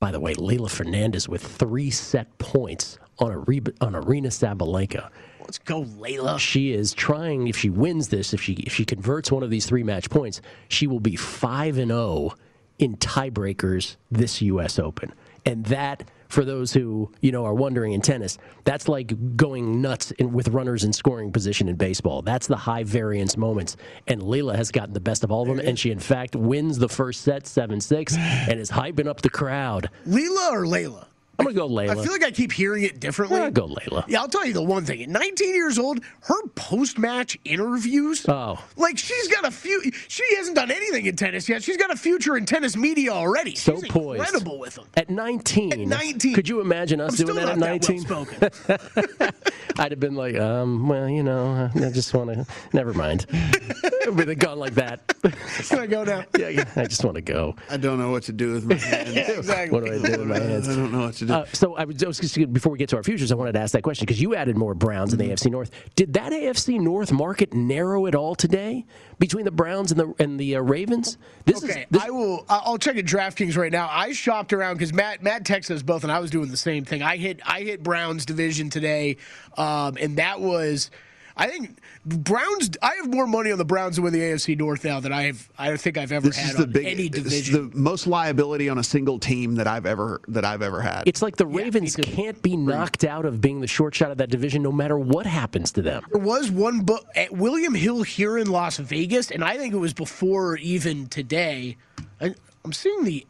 by 0.00 0.10
the 0.10 0.20
way, 0.20 0.34
Leylah 0.34 0.70
Fernandez 0.70 1.28
with 1.28 1.46
three 1.46 1.90
set 1.90 2.36
points 2.38 2.98
on 3.18 3.30
a 3.30 3.38
re- 3.38 3.62
on 3.80 3.92
Aryna 3.92 4.26
Sabalenka. 4.28 5.10
Let's 5.40 5.58
go, 5.58 5.84
Layla. 5.84 6.38
She 6.38 6.72
is 6.72 6.92
trying. 6.92 7.46
If 7.46 7.56
she 7.56 7.70
wins 7.70 8.08
this, 8.08 8.32
if 8.32 8.40
she 8.40 8.54
if 8.54 8.74
she 8.74 8.84
converts 8.84 9.30
one 9.30 9.42
of 9.42 9.50
these 9.50 9.66
three 9.66 9.82
match 9.82 10.10
points, 10.10 10.40
she 10.68 10.86
will 10.86 11.00
be 11.00 11.16
five 11.16 11.78
and 11.78 11.90
zero 11.90 12.34
in 12.78 12.96
tiebreakers 12.96 13.96
this 14.10 14.42
U.S. 14.42 14.78
Open. 14.78 15.12
And 15.44 15.66
that, 15.66 16.10
for 16.32 16.44
those 16.46 16.72
who 16.72 17.12
you 17.20 17.30
know 17.30 17.44
are 17.44 17.54
wondering 17.54 17.92
in 17.92 18.00
tennis, 18.00 18.38
that's 18.64 18.88
like 18.88 19.36
going 19.36 19.82
nuts 19.82 20.10
in, 20.12 20.32
with 20.32 20.48
runners 20.48 20.82
in 20.82 20.92
scoring 20.92 21.30
position 21.30 21.68
in 21.68 21.76
baseball. 21.76 22.22
That's 22.22 22.46
the 22.46 22.56
high 22.56 22.84
variance 22.84 23.36
moments. 23.36 23.76
And 24.08 24.22
Leylah 24.22 24.56
has 24.56 24.70
gotten 24.70 24.94
the 24.94 25.00
best 25.00 25.24
of 25.24 25.30
all 25.30 25.42
of 25.42 25.48
them, 25.48 25.60
and 25.60 25.78
she 25.78 25.90
in 25.90 25.98
fact 25.98 26.34
wins 26.34 26.78
the 26.78 26.88
first 26.88 27.20
set 27.20 27.46
seven 27.46 27.80
six, 27.80 28.16
and 28.16 28.58
is 28.58 28.70
hyping 28.70 29.06
up 29.06 29.20
the 29.20 29.30
crowd. 29.30 29.90
Leela 30.06 30.52
or 30.52 30.64
Layla? 30.64 31.06
I'm 31.38 31.46
gonna 31.46 31.54
go 31.56 31.68
Layla. 31.68 31.90
I 31.98 32.02
feel 32.02 32.12
like 32.12 32.22
I 32.22 32.30
keep 32.30 32.52
hearing 32.52 32.82
it 32.84 33.00
differently. 33.00 33.38
Yeah, 33.40 33.50
go 33.50 33.66
Layla. 33.66 34.04
Yeah, 34.06 34.20
I'll 34.20 34.28
tell 34.28 34.44
you 34.46 34.52
the 34.52 34.62
one 34.62 34.84
thing. 34.84 35.02
At 35.02 35.08
19 35.08 35.54
years 35.54 35.78
old, 35.78 36.00
her 36.22 36.46
post-match 36.54 37.38
interviews. 37.44 38.26
Oh. 38.28 38.62
like 38.76 38.98
she's 38.98 39.28
got 39.28 39.44
a 39.46 39.50
few. 39.50 39.82
She 40.08 40.22
hasn't 40.36 40.56
done 40.56 40.70
anything 40.70 41.06
in 41.06 41.16
tennis 41.16 41.48
yet. 41.48 41.62
She's 41.62 41.76
got 41.78 41.90
a 41.90 41.96
future 41.96 42.36
in 42.36 42.44
tennis 42.46 42.76
media 42.76 43.10
already. 43.12 43.54
So 43.56 43.80
she's 43.80 43.90
poised. 43.90 44.20
incredible 44.22 44.58
with 44.58 44.74
them. 44.74 44.86
At 44.94 45.10
19. 45.10 45.72
At 45.72 45.78
19. 45.80 46.34
Could 46.34 46.48
you 46.48 46.60
imagine 46.60 47.00
us 47.00 47.18
I'm 47.18 47.26
doing 47.26 47.38
that 47.38 47.48
at 47.50 47.58
19? 47.58 48.04
well-spoken. 48.08 48.50
I'd 49.78 49.90
have 49.92 50.00
been 50.00 50.14
like, 50.14 50.36
um, 50.38 50.86
well, 50.86 51.08
you 51.08 51.22
know, 51.22 51.70
I 51.74 51.90
just 51.90 52.12
want 52.14 52.30
to. 52.32 52.46
Never 52.72 52.92
mind. 52.92 53.26
With 54.06 54.28
a 54.28 54.34
gun 54.34 54.58
like 54.58 54.74
that. 54.74 55.00
Can 55.22 55.78
I 55.78 55.86
go 55.86 56.04
now? 56.04 56.24
yeah, 56.36 56.48
yeah, 56.48 56.64
I 56.76 56.84
just 56.86 57.04
want 57.04 57.14
to 57.14 57.20
go. 57.22 57.56
I 57.70 57.76
don't 57.76 57.98
know 57.98 58.10
what 58.10 58.24
to 58.24 58.32
do 58.32 58.52
with 58.54 58.64
my 58.64 58.74
hands. 58.76 59.14
Yeah, 59.14 59.30
exactly. 59.30 59.70
What 59.80 59.86
do 59.86 59.92
I 59.92 59.96
do 60.10 60.18
with 60.18 60.28
my 60.28 60.38
hands? 60.40 60.68
I 60.68 60.74
don't 60.74 60.90
know 60.92 61.02
what 61.06 61.14
to 61.14 61.21
do. 61.26 61.32
Uh, 61.32 61.44
so 61.52 61.74
I 61.76 61.84
was, 61.84 62.02
I 62.02 62.06
was 62.06 62.18
just, 62.18 62.52
before 62.52 62.72
we 62.72 62.78
get 62.78 62.88
to 62.90 62.96
our 62.96 63.02
futures, 63.02 63.32
I 63.32 63.34
wanted 63.34 63.52
to 63.52 63.60
ask 63.60 63.72
that 63.72 63.82
question 63.82 64.04
because 64.06 64.20
you 64.20 64.34
added 64.34 64.56
more 64.56 64.74
Browns 64.74 65.12
in 65.12 65.18
the 65.18 65.26
AFC 65.28 65.50
North. 65.50 65.70
Did 65.96 66.12
that 66.14 66.32
AFC 66.32 66.80
North 66.80 67.12
market 67.12 67.52
narrow 67.54 68.06
at 68.06 68.14
all 68.14 68.34
today 68.34 68.84
between 69.18 69.44
the 69.44 69.50
Browns 69.50 69.92
and 69.92 70.00
the 70.00 70.14
and 70.18 70.38
the 70.38 70.56
uh, 70.56 70.60
Ravens? 70.60 71.18
This 71.44 71.62
Okay, 71.62 71.82
is 71.82 71.86
this, 71.90 72.02
I 72.02 72.10
will. 72.10 72.44
I- 72.48 72.62
I'll 72.64 72.78
check 72.78 72.96
at 72.96 73.04
DraftKings 73.04 73.56
right 73.56 73.72
now. 73.72 73.88
I 73.90 74.12
shopped 74.12 74.52
around 74.52 74.74
because 74.74 74.92
Matt 74.92 75.22
Matt 75.22 75.44
texted 75.44 75.72
us 75.76 75.82
both, 75.82 76.02
and 76.02 76.12
I 76.12 76.18
was 76.18 76.30
doing 76.30 76.50
the 76.50 76.56
same 76.56 76.84
thing. 76.84 77.02
I 77.02 77.16
hit 77.16 77.40
I 77.46 77.60
hit 77.60 77.82
Browns 77.82 78.26
division 78.26 78.70
today, 78.70 79.16
um, 79.56 79.96
and 80.00 80.16
that 80.18 80.40
was. 80.40 80.90
I 81.34 81.48
think 81.48 81.78
Browns. 82.04 82.70
I 82.82 82.94
have 82.96 83.08
more 83.08 83.26
money 83.26 83.52
on 83.52 83.58
the 83.58 83.64
Browns 83.64 83.96
to 83.96 84.02
win 84.02 84.12
the 84.12 84.18
AFC 84.20 84.58
North 84.58 84.84
now 84.84 84.98
than 84.98 85.12
I 85.12 85.22
have. 85.24 85.48
I 85.56 85.76
think 85.76 85.96
I've 85.96 86.10
ever 86.10 86.28
this 86.28 86.36
had 86.36 86.50
is 86.50 86.56
the 86.56 86.62
on 86.64 86.72
big, 86.72 86.86
any 86.86 87.08
this 87.08 87.24
is 87.32 87.46
division. 87.46 87.70
the 87.70 87.76
most 87.76 88.06
liability 88.08 88.68
on 88.68 88.78
a 88.78 88.82
single 88.82 89.18
team 89.20 89.54
that 89.54 89.66
I've 89.68 89.86
ever 89.86 90.20
that 90.28 90.44
I've 90.44 90.62
ever 90.62 90.80
had. 90.80 91.04
it's 91.06 91.22
like 91.22 91.36
the 91.36 91.46
Ravens 91.46 91.94
can't 91.96 92.40
be 92.42 92.56
knocked 92.56 93.04
out 93.04 93.24
of 93.24 93.40
being 93.40 93.60
the 93.60 93.66
short 93.68 93.94
shot 93.94 94.10
of 94.10 94.18
that 94.18 94.30
division, 94.30 94.62
no 94.62 94.72
matter 94.72 94.98
what 94.98 95.26
happens 95.26 95.70
to 95.72 95.82
them. 95.82 96.02
There 96.12 96.20
was 96.20 96.50
one 96.50 96.80
book 96.80 97.06
at 97.14 97.32
William 97.32 97.74
Hill 97.74 98.02
here 98.02 98.36
in 98.36 98.50
Las 98.50 98.78
Vegas, 98.78 99.30
and 99.30 99.44
I 99.44 99.56
think 99.56 99.72
it 99.72 99.78
was 99.78 99.92
before 99.94 100.56
even 100.56 101.06
today. 101.06 101.76
I, 102.20 102.34
I'm 102.64 102.72
seeing 102.72 103.04
the 103.04 103.26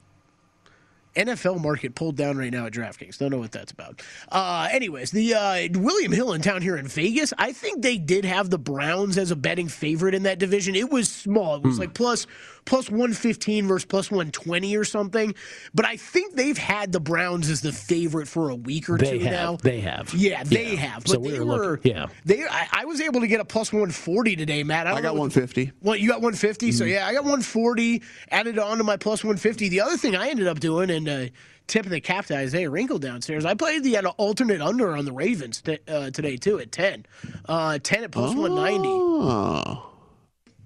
NFL 1.14 1.60
market 1.60 1.94
pulled 1.94 2.16
down 2.16 2.36
right 2.36 2.52
now 2.52 2.66
at 2.66 2.72
DraftKings. 2.72 3.18
Don't 3.18 3.30
know 3.30 3.38
what 3.38 3.52
that's 3.52 3.72
about. 3.72 4.00
Uh, 4.30 4.68
anyways, 4.70 5.10
the 5.10 5.34
uh, 5.34 5.68
William 5.78 6.12
Hill 6.12 6.32
in 6.32 6.42
town 6.42 6.62
here 6.62 6.76
in 6.76 6.86
Vegas, 6.88 7.32
I 7.38 7.52
think 7.52 7.82
they 7.82 7.98
did 7.98 8.24
have 8.24 8.50
the 8.50 8.58
Browns 8.58 9.18
as 9.18 9.30
a 9.30 9.36
betting 9.36 9.68
favorite 9.68 10.14
in 10.14 10.22
that 10.24 10.38
division. 10.38 10.74
It 10.74 10.90
was 10.90 11.08
small. 11.08 11.56
It 11.56 11.62
was 11.64 11.78
like 11.78 11.94
plus 11.94 12.26
plus 12.64 12.88
115 12.88 13.66
versus 13.66 13.84
plus 13.84 14.08
120 14.08 14.76
or 14.76 14.84
something. 14.84 15.34
But 15.74 15.84
I 15.84 15.96
think 15.96 16.36
they've 16.36 16.56
had 16.56 16.92
the 16.92 17.00
Browns 17.00 17.50
as 17.50 17.60
the 17.60 17.72
favorite 17.72 18.28
for 18.28 18.50
a 18.50 18.54
week 18.54 18.88
or 18.88 18.96
They 18.96 19.18
two 19.18 19.24
have. 19.24 19.32
now. 19.32 19.56
They 19.56 19.80
have. 19.80 20.14
Yeah, 20.14 20.44
they 20.44 20.74
Yeah. 20.74 20.78
have. 20.78 21.02
But 21.02 21.10
So 21.12 21.18
we 21.18 21.32
they 21.32 21.40
were 21.40 21.46
were, 21.46 21.70
looking- 21.72 21.90
yeah. 21.90 22.06
They, 22.24 22.44
I, 22.46 22.68
I 22.72 22.84
was 22.84 23.00
able 23.00 23.20
to 23.20 23.26
get 23.26 23.40
a 23.40 23.44
plus 23.44 23.72
140 23.72 24.36
today, 24.36 24.62
Matt. 24.62 24.86
I, 24.86 24.90
don't 24.90 24.98
I 24.98 25.02
got 25.02 25.08
know 25.14 25.20
150. 25.20 25.72
Well, 25.82 25.96
you 25.96 26.06
got 26.08 26.18
150, 26.20 26.68
Mm-hmm. 26.68 26.76
so 26.78 26.84
yeah, 26.84 27.04
I 27.06 27.12
got 27.14 27.24
140 27.24 28.00
added 28.30 28.60
on 28.60 28.78
to 28.78 28.84
my 28.84 28.96
plus 28.96 29.24
150. 29.24 29.68
The 29.68 29.80
other 29.80 29.96
thing 29.96 30.14
I 30.14 30.28
ended 30.28 30.46
up 30.46 30.60
doing 30.60 30.88
and 30.90 31.01
uh, 31.08 31.26
tipping 31.66 31.90
the 31.92 32.00
cap 32.00 32.26
to 32.26 32.36
Isaiah 32.36 32.70
Wrinkle 32.70 32.98
downstairs, 32.98 33.44
I 33.44 33.54
played 33.54 33.84
the 33.84 33.96
uh, 33.96 34.08
alternate 34.18 34.60
under 34.60 34.96
on 34.96 35.04
the 35.04 35.12
Ravens 35.12 35.60
t- 35.62 35.78
uh, 35.88 36.10
today 36.10 36.36
too 36.36 36.58
at 36.58 36.72
10, 36.72 37.06
uh, 37.48 37.78
10 37.82 38.04
at 38.04 38.10
plus 38.10 38.34
190. 38.34 38.88
Oh, 38.88 39.88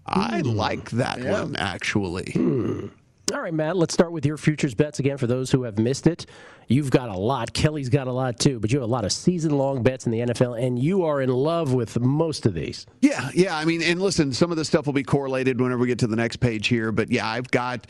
I 0.07 0.41
Hmm. 0.43 0.49
like 0.51 0.91
that 0.91 1.21
one 1.25 1.57
actually. 1.57 2.33
All 3.35 3.41
right, 3.43 3.53
Matt, 3.53 3.77
let's 3.77 3.93
start 3.93 4.13
with 4.13 4.25
your 4.25 4.37
futures 4.37 4.73
bets 4.75 5.01
again 5.01 5.17
for 5.19 5.27
those 5.27 5.51
who 5.51 5.65
have 5.65 5.79
missed 5.81 6.07
it. 6.07 6.27
You've 6.69 6.91
got 6.91 7.09
a 7.09 7.17
lot. 7.19 7.53
Kelly's 7.53 7.89
got 7.89 8.07
a 8.07 8.13
lot 8.13 8.39
too, 8.39 8.61
but 8.61 8.73
you 8.73 8.79
have 8.79 8.89
a 8.89 8.93
lot 8.93 9.05
of 9.05 9.11
season 9.13 9.51
long 9.59 9.83
bets 9.83 10.07
in 10.07 10.13
the 10.13 10.21
NFL, 10.21 10.55
and 10.61 10.79
you 10.79 11.03
are 11.05 11.21
in 11.21 11.29
love 11.29 11.73
with 11.75 11.99
most 11.99 12.47
of 12.47 12.55
these. 12.55 12.87
Yeah, 13.01 13.31
yeah. 13.35 13.57
I 13.57 13.65
mean, 13.65 13.83
and 13.83 14.01
listen, 14.01 14.33
some 14.33 14.53
of 14.53 14.57
this 14.57 14.69
stuff 14.69 14.87
will 14.87 14.93
be 14.93 15.03
correlated 15.03 15.61
whenever 15.61 15.81
we 15.81 15.89
get 15.89 15.99
to 16.01 16.07
the 16.07 16.15
next 16.17 16.37
page 16.37 16.69
here. 16.69 16.93
But 16.93 17.11
yeah, 17.11 17.27
I've 17.29 17.51
got, 17.51 17.89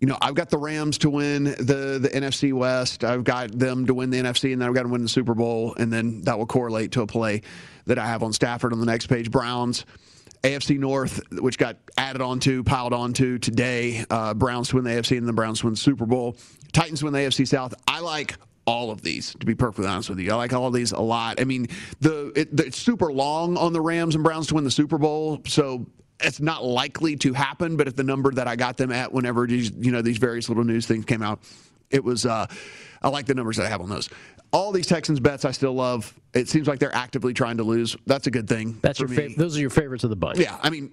you 0.00 0.06
know, 0.06 0.18
I've 0.20 0.34
got 0.34 0.50
the 0.50 0.58
Rams 0.58 0.98
to 0.98 1.10
win 1.10 1.44
the 1.44 1.98
the 2.00 2.10
NFC 2.12 2.52
West. 2.52 3.02
I've 3.02 3.24
got 3.24 3.58
them 3.58 3.86
to 3.86 3.94
win 3.94 4.10
the 4.10 4.18
NFC, 4.18 4.52
and 4.52 4.60
then 4.60 4.68
I've 4.68 4.74
got 4.74 4.82
to 4.82 4.88
win 4.88 5.02
the 5.02 5.08
Super 5.08 5.34
Bowl, 5.34 5.74
and 5.78 5.92
then 5.92 6.22
that 6.22 6.38
will 6.38 6.46
correlate 6.46 6.92
to 6.92 7.02
a 7.02 7.06
play 7.06 7.42
that 7.86 7.98
I 7.98 8.06
have 8.06 8.22
on 8.22 8.32
Stafford 8.32 8.72
on 8.72 8.80
the 8.80 8.86
next 8.86 9.06
page. 9.06 9.30
Browns. 9.30 9.84
AFC 10.42 10.78
North, 10.78 11.20
which 11.32 11.58
got 11.58 11.76
added 11.96 12.22
onto, 12.22 12.62
piled 12.62 12.92
onto 12.92 13.38
today. 13.38 14.04
Uh, 14.08 14.32
Browns 14.32 14.72
win 14.72 14.84
the 14.84 14.90
AFC 14.90 15.18
and 15.18 15.26
the 15.26 15.32
Browns 15.32 15.64
win 15.64 15.72
the 15.72 15.78
Super 15.78 16.06
Bowl. 16.06 16.36
Titans 16.72 17.02
win 17.02 17.12
the 17.12 17.18
AFC 17.18 17.48
South. 17.48 17.74
I 17.88 17.98
like 17.98 18.36
all 18.64 18.92
of 18.92 19.02
these, 19.02 19.34
to 19.40 19.46
be 19.46 19.56
perfectly 19.56 19.86
honest 19.86 20.08
with 20.08 20.20
you. 20.20 20.30
I 20.30 20.34
like 20.36 20.52
all 20.52 20.66
of 20.66 20.74
these 20.74 20.92
a 20.92 21.00
lot. 21.00 21.40
I 21.40 21.44
mean, 21.44 21.66
the, 22.00 22.32
it, 22.36 22.56
the 22.56 22.66
it's 22.66 22.78
super 22.78 23.12
long 23.12 23.56
on 23.56 23.72
the 23.72 23.80
Rams 23.80 24.14
and 24.14 24.22
Browns 24.22 24.48
to 24.48 24.54
win 24.54 24.62
the 24.62 24.70
Super 24.70 24.98
Bowl, 24.98 25.40
so 25.46 25.86
it's 26.20 26.40
not 26.40 26.64
likely 26.64 27.16
to 27.16 27.32
happen. 27.32 27.76
But 27.76 27.88
if 27.88 27.96
the 27.96 28.02
number 28.02 28.30
that 28.32 28.48
I 28.48 28.56
got 28.56 28.76
them 28.76 28.92
at, 28.92 29.12
whenever 29.12 29.46
these 29.46 29.70
you 29.70 29.92
know 29.92 30.02
these 30.02 30.18
various 30.18 30.48
little 30.48 30.64
news 30.64 30.86
things 30.86 31.04
came 31.04 31.22
out, 31.22 31.40
it 31.90 32.02
was 32.02 32.26
uh, 32.26 32.46
I 33.02 33.08
like 33.08 33.26
the 33.26 33.34
numbers 33.34 33.56
that 33.56 33.66
I 33.66 33.68
have 33.68 33.80
on 33.80 33.88
those. 33.88 34.08
All 34.52 34.72
these 34.72 34.86
Texans 34.86 35.20
bets 35.20 35.44
I 35.44 35.50
still 35.50 35.74
love. 35.74 36.14
It 36.32 36.48
seems 36.48 36.68
like 36.68 36.78
they're 36.78 36.94
actively 36.94 37.34
trying 37.34 37.56
to 37.58 37.64
lose. 37.64 37.96
That's 38.06 38.26
a 38.26 38.30
good 38.30 38.48
thing. 38.48 38.78
That's 38.80 39.00
your 39.00 39.08
favorite. 39.08 39.36
those 39.36 39.56
are 39.56 39.60
your 39.60 39.70
favorites 39.70 40.04
of 40.04 40.10
the 40.10 40.16
bunch. 40.16 40.38
Yeah, 40.38 40.58
I 40.62 40.70
mean, 40.70 40.92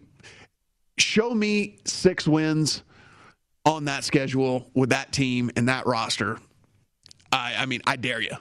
show 0.97 1.33
me 1.33 1.79
six 1.85 2.27
wins 2.27 2.83
on 3.65 3.85
that 3.85 4.03
schedule 4.03 4.69
with 4.73 4.89
that 4.89 5.11
team 5.11 5.51
and 5.55 5.69
that 5.69 5.85
roster. 5.85 6.39
I, 7.31 7.55
I 7.59 7.65
mean, 7.65 7.81
I 7.87 7.95
dare 7.95 8.21
you. 8.21 8.35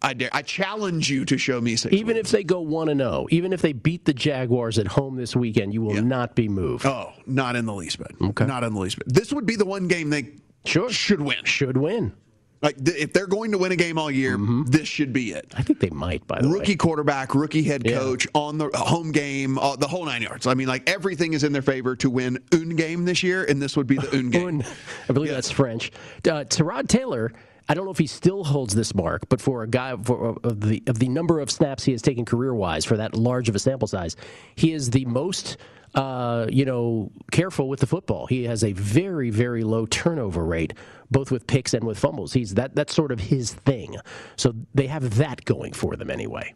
I 0.00 0.14
dare. 0.14 0.30
I 0.32 0.42
challenge 0.42 1.10
you 1.10 1.24
to 1.24 1.36
show 1.38 1.60
me 1.60 1.74
six. 1.76 1.92
Even 1.92 2.14
wins. 2.16 2.28
if 2.28 2.32
they 2.32 2.44
go 2.44 2.60
one 2.60 2.88
and 2.88 3.00
zero, 3.00 3.26
even 3.30 3.52
if 3.52 3.60
they 3.62 3.72
beat 3.72 4.04
the 4.04 4.14
Jaguars 4.14 4.78
at 4.78 4.86
home 4.86 5.16
this 5.16 5.34
weekend, 5.34 5.74
you 5.74 5.82
will 5.82 5.94
Yeah. 5.96 6.00
not 6.02 6.34
be 6.36 6.48
moved. 6.48 6.86
oh, 6.86 7.12
not 7.26 7.56
in 7.56 7.66
the 7.66 7.74
least 7.74 7.98
bit. 7.98 8.14
Okay. 8.20 8.46
Not 8.46 8.62
in 8.64 8.74
the 8.74 8.80
least 8.80 8.98
bit. 8.98 9.12
This 9.12 9.32
would 9.32 9.44
be 9.46 9.56
the 9.56 9.64
one 9.64 9.88
game 9.88 10.10
they 10.10 10.28
Sure. 10.64 10.88
should 10.90 11.20
win. 11.20 11.44
Should 11.44 11.76
win. 11.76 12.12
Like 12.60 12.74
if 12.86 13.12
they're 13.12 13.28
going 13.28 13.52
to 13.52 13.58
win 13.58 13.70
a 13.70 13.76
game 13.76 13.98
all 13.98 14.10
year, 14.10 14.36
this 14.66 14.88
should 14.88 15.12
be 15.12 15.30
it. 15.30 15.52
I 15.56 15.62
think 15.62 15.78
they 15.78 15.90
might. 15.90 16.26
By 16.26 16.40
the 16.40 16.48
Rookie 16.48 16.52
way, 16.54 16.58
rookie 16.60 16.76
quarterback, 16.76 17.34
rookie 17.36 17.62
head 17.62 17.82
Yeah. 17.84 17.98
coach 17.98 18.26
on 18.34 18.58
the 18.58 18.68
home 18.74 19.12
game, 19.12 19.58
uh, 19.58 19.76
the 19.76 19.86
whole 19.86 20.04
nine 20.04 20.22
yards. 20.22 20.44
I 20.46 20.54
mean, 20.54 20.66
like 20.66 20.88
everything 20.90 21.34
is 21.34 21.44
in 21.44 21.52
their 21.52 21.62
favor 21.62 21.94
to 21.96 22.10
win 22.10 22.38
un 22.52 22.70
game 22.70 23.04
this 23.04 23.22
year, 23.22 23.44
and 23.44 23.62
this 23.62 23.76
would 23.76 23.86
be 23.86 23.96
the 23.96 24.12
un 24.16 24.30
game. 24.30 24.46
Un- 24.48 24.64
I 25.08 25.12
believe 25.12 25.30
that's 25.30 25.50
French. 25.52 25.92
Uh, 26.24 26.42
Tyrod 26.44 26.88
Taylor. 26.88 27.32
I 27.68 27.74
don't 27.74 27.84
know 27.84 27.90
if 27.90 27.98
he 27.98 28.06
still 28.06 28.44
holds 28.44 28.74
this 28.74 28.94
mark, 28.94 29.28
but 29.28 29.40
for 29.40 29.62
a 29.62 29.68
guy 29.68 29.94
for 29.96 30.38
of 30.42 30.60
the 30.60 30.82
of 30.86 30.98
the 30.98 31.08
number 31.08 31.40
of 31.40 31.50
snaps 31.50 31.84
he 31.84 31.92
has 31.92 32.00
taken 32.00 32.24
career 32.24 32.54
wise 32.54 32.84
for 32.84 32.96
that 32.96 33.14
large 33.14 33.48
of 33.48 33.54
a 33.54 33.58
sample 33.58 33.86
size, 33.86 34.16
he 34.54 34.72
is 34.72 34.90
the 34.90 35.04
most 35.04 35.58
uh, 35.94 36.46
you 36.50 36.64
know 36.64 37.10
careful 37.30 37.68
with 37.68 37.80
the 37.80 37.86
football. 37.86 38.26
He 38.26 38.44
has 38.44 38.64
a 38.64 38.72
very 38.72 39.30
very 39.30 39.64
low 39.64 39.84
turnover 39.86 40.44
rate, 40.44 40.72
both 41.10 41.30
with 41.30 41.46
picks 41.46 41.74
and 41.74 41.84
with 41.84 41.98
fumbles. 41.98 42.32
He's 42.32 42.54
that 42.54 42.74
that's 42.74 42.94
sort 42.94 43.12
of 43.12 43.20
his 43.20 43.52
thing. 43.52 43.96
So 44.36 44.54
they 44.74 44.86
have 44.86 45.16
that 45.16 45.44
going 45.44 45.74
for 45.74 45.94
them 45.96 46.10
anyway. 46.10 46.54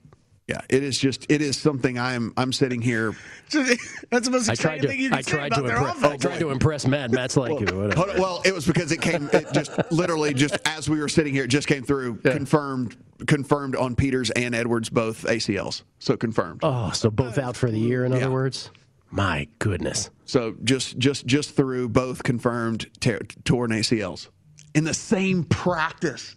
Yeah, 0.48 0.60
it 0.68 0.82
is 0.82 0.98
just 0.98 1.30
it 1.30 1.40
is 1.40 1.56
something 1.56 1.98
I'm 1.98 2.32
I'm 2.36 2.52
sitting 2.52 2.82
here. 2.82 3.14
That's 3.52 4.26
the 4.26 4.30
most 4.30 4.48
I 4.48 4.52
exciting 4.54 4.56
tried 4.56 4.82
to 4.82 4.88
thing 4.88 5.00
you 5.00 5.08
can 5.10 5.18
I 5.18 5.20
say 5.22 5.30
tried 5.32 5.46
about 5.52 5.56
to 5.56 5.62
their 5.68 5.76
impress 5.76 5.96
offense. 5.98 6.24
I 6.24 6.28
tried 6.28 6.38
to 6.40 6.50
impress 6.50 6.86
Matt. 6.86 7.10
Matt's 7.12 7.36
like 7.36 7.52
whatever. 7.52 7.94
Hold 7.94 8.10
on, 8.10 8.20
well, 8.20 8.42
it 8.44 8.52
was 8.52 8.66
because 8.66 8.90
it 8.90 9.00
came 9.00 9.30
it 9.32 9.46
just 9.54 9.70
literally 9.92 10.34
just 10.34 10.56
as 10.66 10.90
we 10.90 10.98
were 11.00 11.08
sitting 11.08 11.32
here, 11.32 11.44
it 11.44 11.48
just 11.48 11.68
came 11.68 11.84
through 11.84 12.16
confirmed 12.16 12.96
confirmed 13.26 13.76
on 13.76 13.94
Peters 13.94 14.30
and 14.30 14.52
Edwards 14.54 14.88
both 14.90 15.22
ACLs. 15.24 15.82
So 16.00 16.16
confirmed. 16.16 16.60
Oh, 16.64 16.90
so 16.90 17.08
both 17.08 17.38
out 17.38 17.56
for 17.56 17.70
the 17.70 17.78
year. 17.78 18.04
In 18.04 18.10
Yeah. 18.10 18.18
other 18.18 18.30
words, 18.32 18.70
my 19.12 19.46
goodness. 19.60 20.10
So 20.24 20.56
just 20.64 20.98
just 20.98 21.24
just 21.24 21.54
through 21.54 21.90
both 21.90 22.24
confirmed 22.24 22.90
tear, 22.98 23.20
torn 23.44 23.70
ACLs 23.70 24.28
in 24.74 24.82
the 24.82 24.94
same 24.94 25.44
practice. 25.44 26.34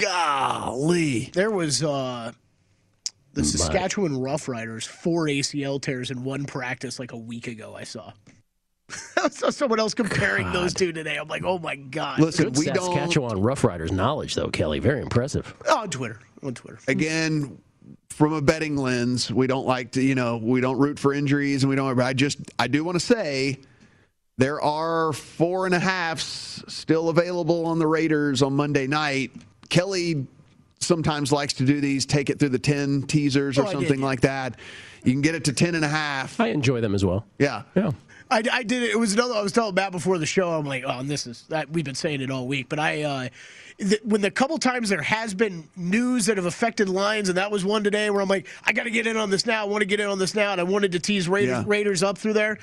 Golly. 0.00 1.30
There 1.32 1.50
was 1.50 1.82
uh, 1.82 2.32
the 3.32 3.44
Saskatchewan 3.44 4.12
Roughriders 4.16 4.86
four 4.86 5.26
ACL 5.26 5.80
tears 5.80 6.10
in 6.10 6.24
one 6.24 6.44
practice 6.44 6.98
like 6.98 7.12
a 7.12 7.16
week 7.16 7.46
ago. 7.46 7.74
I 7.74 7.84
saw. 7.84 8.12
I 9.22 9.28
saw 9.28 9.50
someone 9.50 9.78
else 9.78 9.94
comparing 9.94 10.52
those 10.52 10.74
two 10.74 10.92
today. 10.92 11.16
I'm 11.16 11.28
like, 11.28 11.44
oh 11.44 11.58
my 11.58 11.76
god. 11.76 12.18
Listen, 12.20 12.46
Good 12.46 12.58
we 12.58 12.64
don't 12.66 12.92
Saskatchewan 12.92 13.38
Roughriders 13.38 13.92
knowledge, 13.92 14.34
though, 14.34 14.48
Kelly. 14.48 14.80
Very 14.80 15.00
impressive. 15.00 15.54
Oh, 15.68 15.80
on 15.80 15.90
Twitter, 15.90 16.20
on 16.42 16.54
Twitter. 16.54 16.78
again 16.88 17.58
from 18.10 18.32
a 18.32 18.42
betting 18.42 18.76
lens 18.76 19.32
we 19.32 19.46
don't 19.46 19.66
like 19.66 19.92
to 19.92 20.02
you 20.02 20.14
know 20.14 20.36
we 20.36 20.60
don't 20.60 20.78
root 20.78 20.98
for 20.98 21.14
injuries 21.14 21.62
and 21.62 21.70
we 21.70 21.76
don't 21.76 21.94
but 21.96 22.04
i 22.04 22.12
just 22.12 22.38
i 22.58 22.66
do 22.66 22.84
want 22.84 22.94
to 22.96 23.00
say 23.00 23.58
there 24.36 24.60
are 24.60 25.12
four 25.12 25.64
and 25.64 25.74
a 25.74 25.78
halfs 25.78 26.62
still 26.68 27.08
available 27.08 27.66
on 27.66 27.78
the 27.78 27.86
raiders 27.86 28.42
on 28.42 28.52
monday 28.52 28.86
night 28.86 29.30
kelly 29.70 30.26
sometimes 30.80 31.30
likes 31.32 31.52
to 31.54 31.64
do 31.64 31.80
these 31.80 32.06
take 32.06 32.30
it 32.30 32.38
through 32.38 32.48
the 32.48 32.58
10 32.58 33.02
teasers 33.02 33.58
or 33.58 33.62
Oh, 33.62 33.64
I 33.64 33.66
did, 33.68 33.72
something 33.78 34.00
yeah. 34.00 34.06
like 34.06 34.20
that 34.22 34.58
you 35.04 35.12
can 35.12 35.20
get 35.22 35.34
it 35.34 35.44
to 35.44 35.52
10 35.52 35.74
and 35.74 35.84
a 35.84 35.88
half 35.88 36.38
I 36.40 36.48
enjoy 36.48 36.80
them 36.80 36.94
as 36.94 37.04
well. 37.04 37.24
yeah 37.38 37.62
Yeah. 37.74 37.90
I, 38.32 38.44
I 38.52 38.62
did 38.62 38.84
it. 38.84 38.90
It 38.90 38.96
was 38.96 39.12
another. 39.14 39.34
I 39.34 39.42
was 39.42 39.50
telling 39.50 39.74
Matt 39.74 39.90
before 39.90 40.16
the 40.16 40.24
show. 40.24 40.50
I'm 40.52 40.64
like, 40.64 40.84
oh, 40.86 41.00
and 41.00 41.10
this 41.10 41.26
is 41.26 41.46
that 41.48 41.68
we've 41.70 41.84
been 41.84 41.96
saying 41.96 42.20
it 42.20 42.30
all 42.30 42.46
week. 42.46 42.68
But 42.68 42.78
I, 42.78 43.02
uh, 43.02 43.28
th- 43.80 44.00
when 44.04 44.20
the 44.20 44.30
couple 44.30 44.56
times 44.58 44.88
there 44.88 45.02
has 45.02 45.34
been 45.34 45.64
news 45.76 46.26
that 46.26 46.36
have 46.36 46.46
affected 46.46 46.88
lines, 46.88 47.28
and 47.28 47.36
that 47.38 47.50
was 47.50 47.64
one 47.64 47.82
today 47.82 48.08
where 48.08 48.22
I'm 48.22 48.28
like, 48.28 48.46
I 48.62 48.72
got 48.72 48.84
to 48.84 48.90
get 48.92 49.08
in 49.08 49.16
on 49.16 49.30
this 49.30 49.46
now. 49.46 49.62
I 49.62 49.64
want 49.66 49.80
to 49.82 49.84
get 49.84 49.98
in 49.98 50.06
on 50.06 50.20
this 50.20 50.36
now, 50.36 50.52
and 50.52 50.60
I 50.60 50.62
wanted 50.64 50.92
to 50.92 51.00
tease 51.00 51.28
Raiders, 51.28 51.48
Yeah. 51.58 51.64
Raiders 51.66 52.04
up 52.04 52.18
through 52.18 52.34
there. 52.34 52.58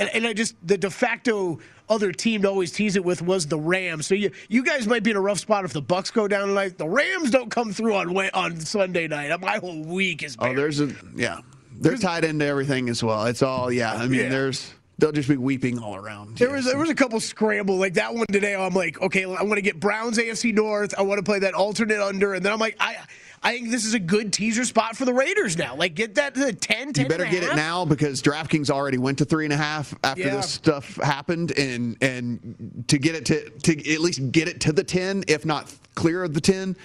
And, 0.00 0.10
and 0.14 0.26
I 0.26 0.32
just 0.32 0.54
the 0.66 0.76
de 0.78 0.90
facto 0.90 1.58
other 1.88 2.10
team 2.12 2.42
to 2.42 2.48
always 2.48 2.72
tease 2.72 2.96
it 2.96 3.04
with 3.04 3.20
was 3.22 3.46
the 3.46 3.58
Rams. 3.58 4.06
So 4.06 4.14
you 4.14 4.30
you 4.48 4.64
guys 4.64 4.86
might 4.86 5.02
be 5.02 5.10
in 5.10 5.16
a 5.16 5.20
rough 5.20 5.38
spot 5.38 5.64
if 5.64 5.72
the 5.72 5.82
Bucks 5.82 6.10
go 6.10 6.26
down 6.26 6.48
tonight. 6.48 6.78
The 6.78 6.88
Rams 6.88 7.30
don't 7.30 7.50
come 7.50 7.72
through 7.72 7.94
on 7.94 8.16
on 8.34 8.60
Sunday 8.60 9.06
night. 9.08 9.38
My 9.40 9.58
whole 9.58 9.82
week 9.84 10.22
is. 10.22 10.36
oh 10.38 10.44
buried. 10.44 10.58
there's 10.58 10.80
a 10.80 10.92
yeah 11.14 11.40
they're 11.80 11.96
tied 11.96 12.24
into 12.24 12.44
everything 12.44 12.88
as 12.90 13.02
well 13.02 13.24
it's 13.26 13.42
all 13.42 13.72
yeah 13.72 13.94
i 13.94 14.06
mean 14.06 14.20
Yeah. 14.20 14.28
there's 14.28 14.74
they'll 14.98 15.12
just 15.12 15.30
be 15.30 15.36
weeping 15.38 15.78
all 15.78 15.96
around 15.96 16.36
There 16.36 16.50
was 16.50 16.66
there 16.66 16.76
was 16.76 16.90
a 16.90 16.94
couple 16.94 17.18
scramble 17.20 17.76
like 17.76 17.94
that 17.94 18.14
one 18.14 18.26
today. 18.30 18.54
I'm 18.54 18.74
like, 18.74 19.00
okay, 19.00 19.24
I 19.24 19.42
want 19.42 19.54
to 19.54 19.62
get 19.62 19.80
Browns 19.80 20.18
AFC 20.18 20.52
North. 20.52 20.94
I 20.98 21.02
want 21.02 21.18
to 21.18 21.22
play 21.22 21.38
that 21.38 21.54
alternate 21.54 22.00
under, 22.00 22.34
and 22.34 22.44
then 22.44 22.52
I'm 22.52 22.58
like, 22.58 22.76
I 22.78 22.96
I 23.42 23.52
think 23.52 23.70
this 23.70 23.86
is 23.86 23.94
a 23.94 23.98
good 23.98 24.34
teaser 24.34 24.64
spot 24.64 24.96
for 24.96 25.06
the 25.06 25.14
Raiders 25.14 25.56
now. 25.56 25.74
Like, 25.74 25.94
get 25.94 26.16
that 26.16 26.34
to 26.34 26.52
10, 26.52 26.92
10 26.92 27.04
You 27.04 27.08
better 27.08 27.24
get 27.24 27.42
it 27.42 27.56
now 27.56 27.86
because 27.86 28.20
DraftKings 28.22 28.68
already 28.68 28.98
went 28.98 29.18
to 29.18 29.24
three 29.24 29.44
and 29.46 29.52
a 29.52 29.56
half 29.56 29.94
after 30.04 30.22
Yeah. 30.22 30.36
this 30.36 30.50
stuff 30.50 30.96
happened, 30.96 31.52
and 31.58 31.96
and 32.02 32.84
to 32.88 32.98
get 32.98 33.14
it 33.14 33.24
to 33.26 33.48
to 33.50 33.92
at 33.94 34.00
least 34.00 34.30
get 34.30 34.46
it 34.48 34.60
to 34.62 34.72
the 34.72 34.84
ten, 34.84 35.24
if 35.26 35.46
not 35.46 35.72
clear 35.94 36.22
of 36.22 36.34
the 36.34 36.40
ten. 36.40 36.76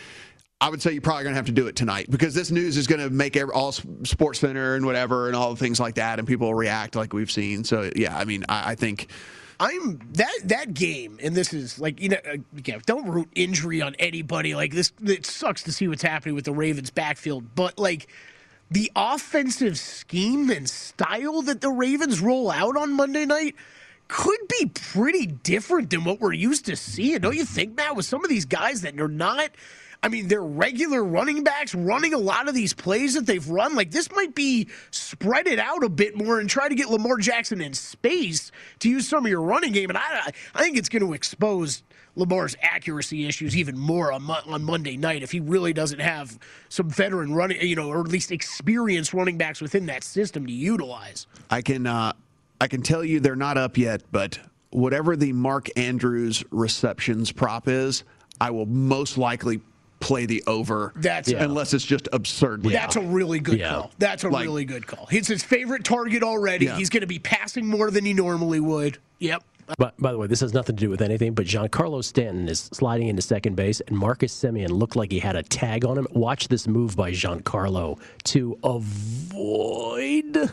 I 0.61 0.69
would 0.69 0.81
say 0.81 0.93
you're 0.93 1.01
probably 1.01 1.23
going 1.23 1.33
to 1.33 1.37
have 1.37 1.47
to 1.47 1.51
do 1.51 1.67
it 1.67 1.75
tonight 1.75 2.09
because 2.09 2.33
this 2.33 2.49
news 2.49 2.77
is 2.77 2.87
going 2.87 3.01
to 3.01 3.09
make 3.09 3.35
every, 3.35 3.53
all 3.53 3.73
Sports 3.73 4.39
Center 4.39 4.75
and 4.75 4.85
whatever 4.85 5.27
and 5.27 5.35
all 5.35 5.49
the 5.53 5.59
things 5.59 5.81
like 5.81 5.95
that, 5.95 6.17
and 6.17 6.25
people 6.27 6.47
will 6.47 6.55
react 6.55 6.95
like 6.95 7.11
we've 7.11 7.29
seen. 7.29 7.65
So 7.65 7.91
yeah, 7.97 8.17
I 8.17 8.23
mean, 8.23 8.45
I, 8.47 8.71
I 8.71 8.75
think 8.75 9.09
I'm 9.59 9.99
that 10.13 10.33
that 10.45 10.73
game, 10.73 11.19
and 11.21 11.35
this 11.35 11.53
is 11.53 11.79
like 11.79 12.01
you 12.01 12.09
know, 12.09 12.17
uh, 12.29 12.79
don't 12.85 13.07
root 13.07 13.29
injury 13.35 13.81
on 13.81 13.95
anybody. 13.99 14.55
Like 14.55 14.73
this, 14.73 14.91
it 15.03 15.25
sucks 15.25 15.63
to 15.63 15.71
see 15.71 15.87
what's 15.87 16.03
happening 16.03 16.35
with 16.35 16.45
the 16.45 16.53
Ravens 16.53 16.89
backfield, 16.89 17.55
but 17.55 17.77
like 17.79 18.07
the 18.69 18.91
offensive 18.95 19.77
scheme 19.79 20.49
and 20.49 20.69
style 20.69 21.41
that 21.43 21.61
the 21.61 21.69
Ravens 21.69 22.19
roll 22.19 22.51
out 22.51 22.75
on 22.75 22.93
Monday 22.93 23.25
night 23.25 23.55
could 24.07 24.39
be 24.59 24.67
pretty 24.67 25.25
different 25.25 25.89
than 25.89 26.03
what 26.03 26.19
we're 26.19 26.33
used 26.33 26.65
to 26.65 26.75
seeing. 26.75 27.19
Don't 27.19 27.35
you 27.35 27.45
think, 27.45 27.75
Matt? 27.75 27.95
With 27.95 28.05
some 28.05 28.23
of 28.23 28.29
these 28.29 28.45
guys 28.45 28.81
that 28.81 28.99
are 28.99 29.07
not. 29.07 29.51
I 30.05 30.07
mean, 30.07 30.27
they're 30.27 30.39
regular 30.39 31.03
running 31.03 31.43
backs 31.43 31.73
running 31.73 32.13
a 32.13 32.19
lot 32.19 32.47
of 32.47 32.53
these 32.53 32.75
plays 32.75 33.15
that 33.15 33.25
they've 33.25 33.49
run. 33.49 33.73
Like, 33.73 33.89
this 33.89 34.11
might 34.11 34.35
be 34.35 34.67
spread 34.91 35.47
it 35.47 35.57
out 35.57 35.83
a 35.83 35.89
bit 35.89 36.15
more 36.15 36.39
and 36.39 36.47
try 36.47 36.69
to 36.69 36.75
get 36.75 36.91
Lamar 36.91 37.17
Jackson 37.17 37.59
in 37.59 37.73
space 37.73 38.51
to 38.81 38.89
use 38.89 39.07
some 39.07 39.25
of 39.25 39.31
your 39.31 39.41
running 39.41 39.71
game. 39.71 39.89
And 39.89 39.97
I, 39.97 40.31
I 40.53 40.61
think 40.61 40.77
it's 40.77 40.89
going 40.89 41.01
to 41.01 41.13
expose 41.13 41.81
Lamar's 42.15 42.55
accuracy 42.61 43.25
issues 43.25 43.57
even 43.57 43.79
more 43.79 44.11
on, 44.11 44.29
on 44.29 44.63
Monday 44.63 44.95
night 44.95 45.23
if 45.23 45.31
he 45.31 45.39
really 45.39 45.73
doesn't 45.73 45.97
have 45.97 46.37
some 46.69 46.87
veteran 46.87 47.33
running, 47.33 47.59
you 47.61 47.75
know, 47.75 47.89
or 47.89 48.01
at 48.01 48.07
least 48.07 48.31
experienced 48.31 49.11
running 49.11 49.39
backs 49.39 49.59
within 49.59 49.87
that 49.87 50.03
system 50.03 50.45
to 50.45 50.53
utilize. 50.53 51.25
I 51.49 51.63
can 51.63 51.87
uh, 51.87 52.13
I 52.61 52.67
can 52.67 52.83
tell 52.83 53.03
you 53.03 53.19
they're 53.19 53.35
not 53.35 53.57
up 53.57 53.75
yet, 53.75 54.03
but 54.11 54.37
whatever 54.69 55.15
the 55.15 55.33
Mark 55.33 55.67
Andrews 55.75 56.43
receptions 56.51 57.31
prop 57.31 57.67
is, 57.67 58.03
I 58.39 58.51
will 58.51 58.67
most 58.67 59.17
likely 59.17 59.61
play 60.05 60.25
the 60.27 60.43
over. 60.45 60.93
That's 60.95 61.31
a- 61.31 61.37
unless 61.37 61.73
it's 61.73 61.83
just 61.83 62.07
absurdly. 62.13 62.73
That's 62.73 62.95
a 62.95 63.01
really 63.01 63.39
good 63.39 63.57
Yeah. 63.59 63.69
call. 63.71 63.91
That's 63.97 64.23
a 64.23 64.29
Like- 64.29 64.45
really 64.45 64.63
good 64.65 64.85
call. 64.85 65.07
It's 65.11 65.27
his 65.27 65.43
favorite 65.43 65.83
target 65.83 66.21
already. 66.21 66.65
Yeah. 66.65 66.77
He's 66.77 66.89
going 66.91 67.01
to 67.01 67.07
be 67.07 67.17
passing 67.19 67.65
more 67.65 67.89
than 67.89 68.05
he 68.05 68.13
normally 68.13 68.59
would. 68.59 68.99
Yep. 69.19 69.43
But 69.79 69.95
by 69.99 70.11
the 70.11 70.19
way, 70.19 70.27
this 70.27 70.41
has 70.41 70.53
nothing 70.53 70.75
to 70.75 70.79
do 70.79 70.91
with 70.91 71.01
anything. 71.01 71.33
But 71.33 71.47
Giancarlo 71.47 72.03
Stanton 72.03 72.47
is 72.47 72.69
sliding 72.71 73.07
into 73.07 73.23
second 73.23 73.55
base, 73.55 73.81
and 73.81 73.97
Marcus 73.97 74.31
Semien 74.31 74.69
looked 74.69 74.95
like 74.95 75.11
he 75.11 75.17
had 75.17 75.35
a 75.35 75.41
tag 75.41 75.83
on 75.85 75.97
him. 75.97 76.05
Watch 76.11 76.49
this 76.49 76.67
move 76.67 76.95
by 76.95 77.09
Giancarlo 77.11 77.97
to 78.25 78.59
avoid. 78.63 80.51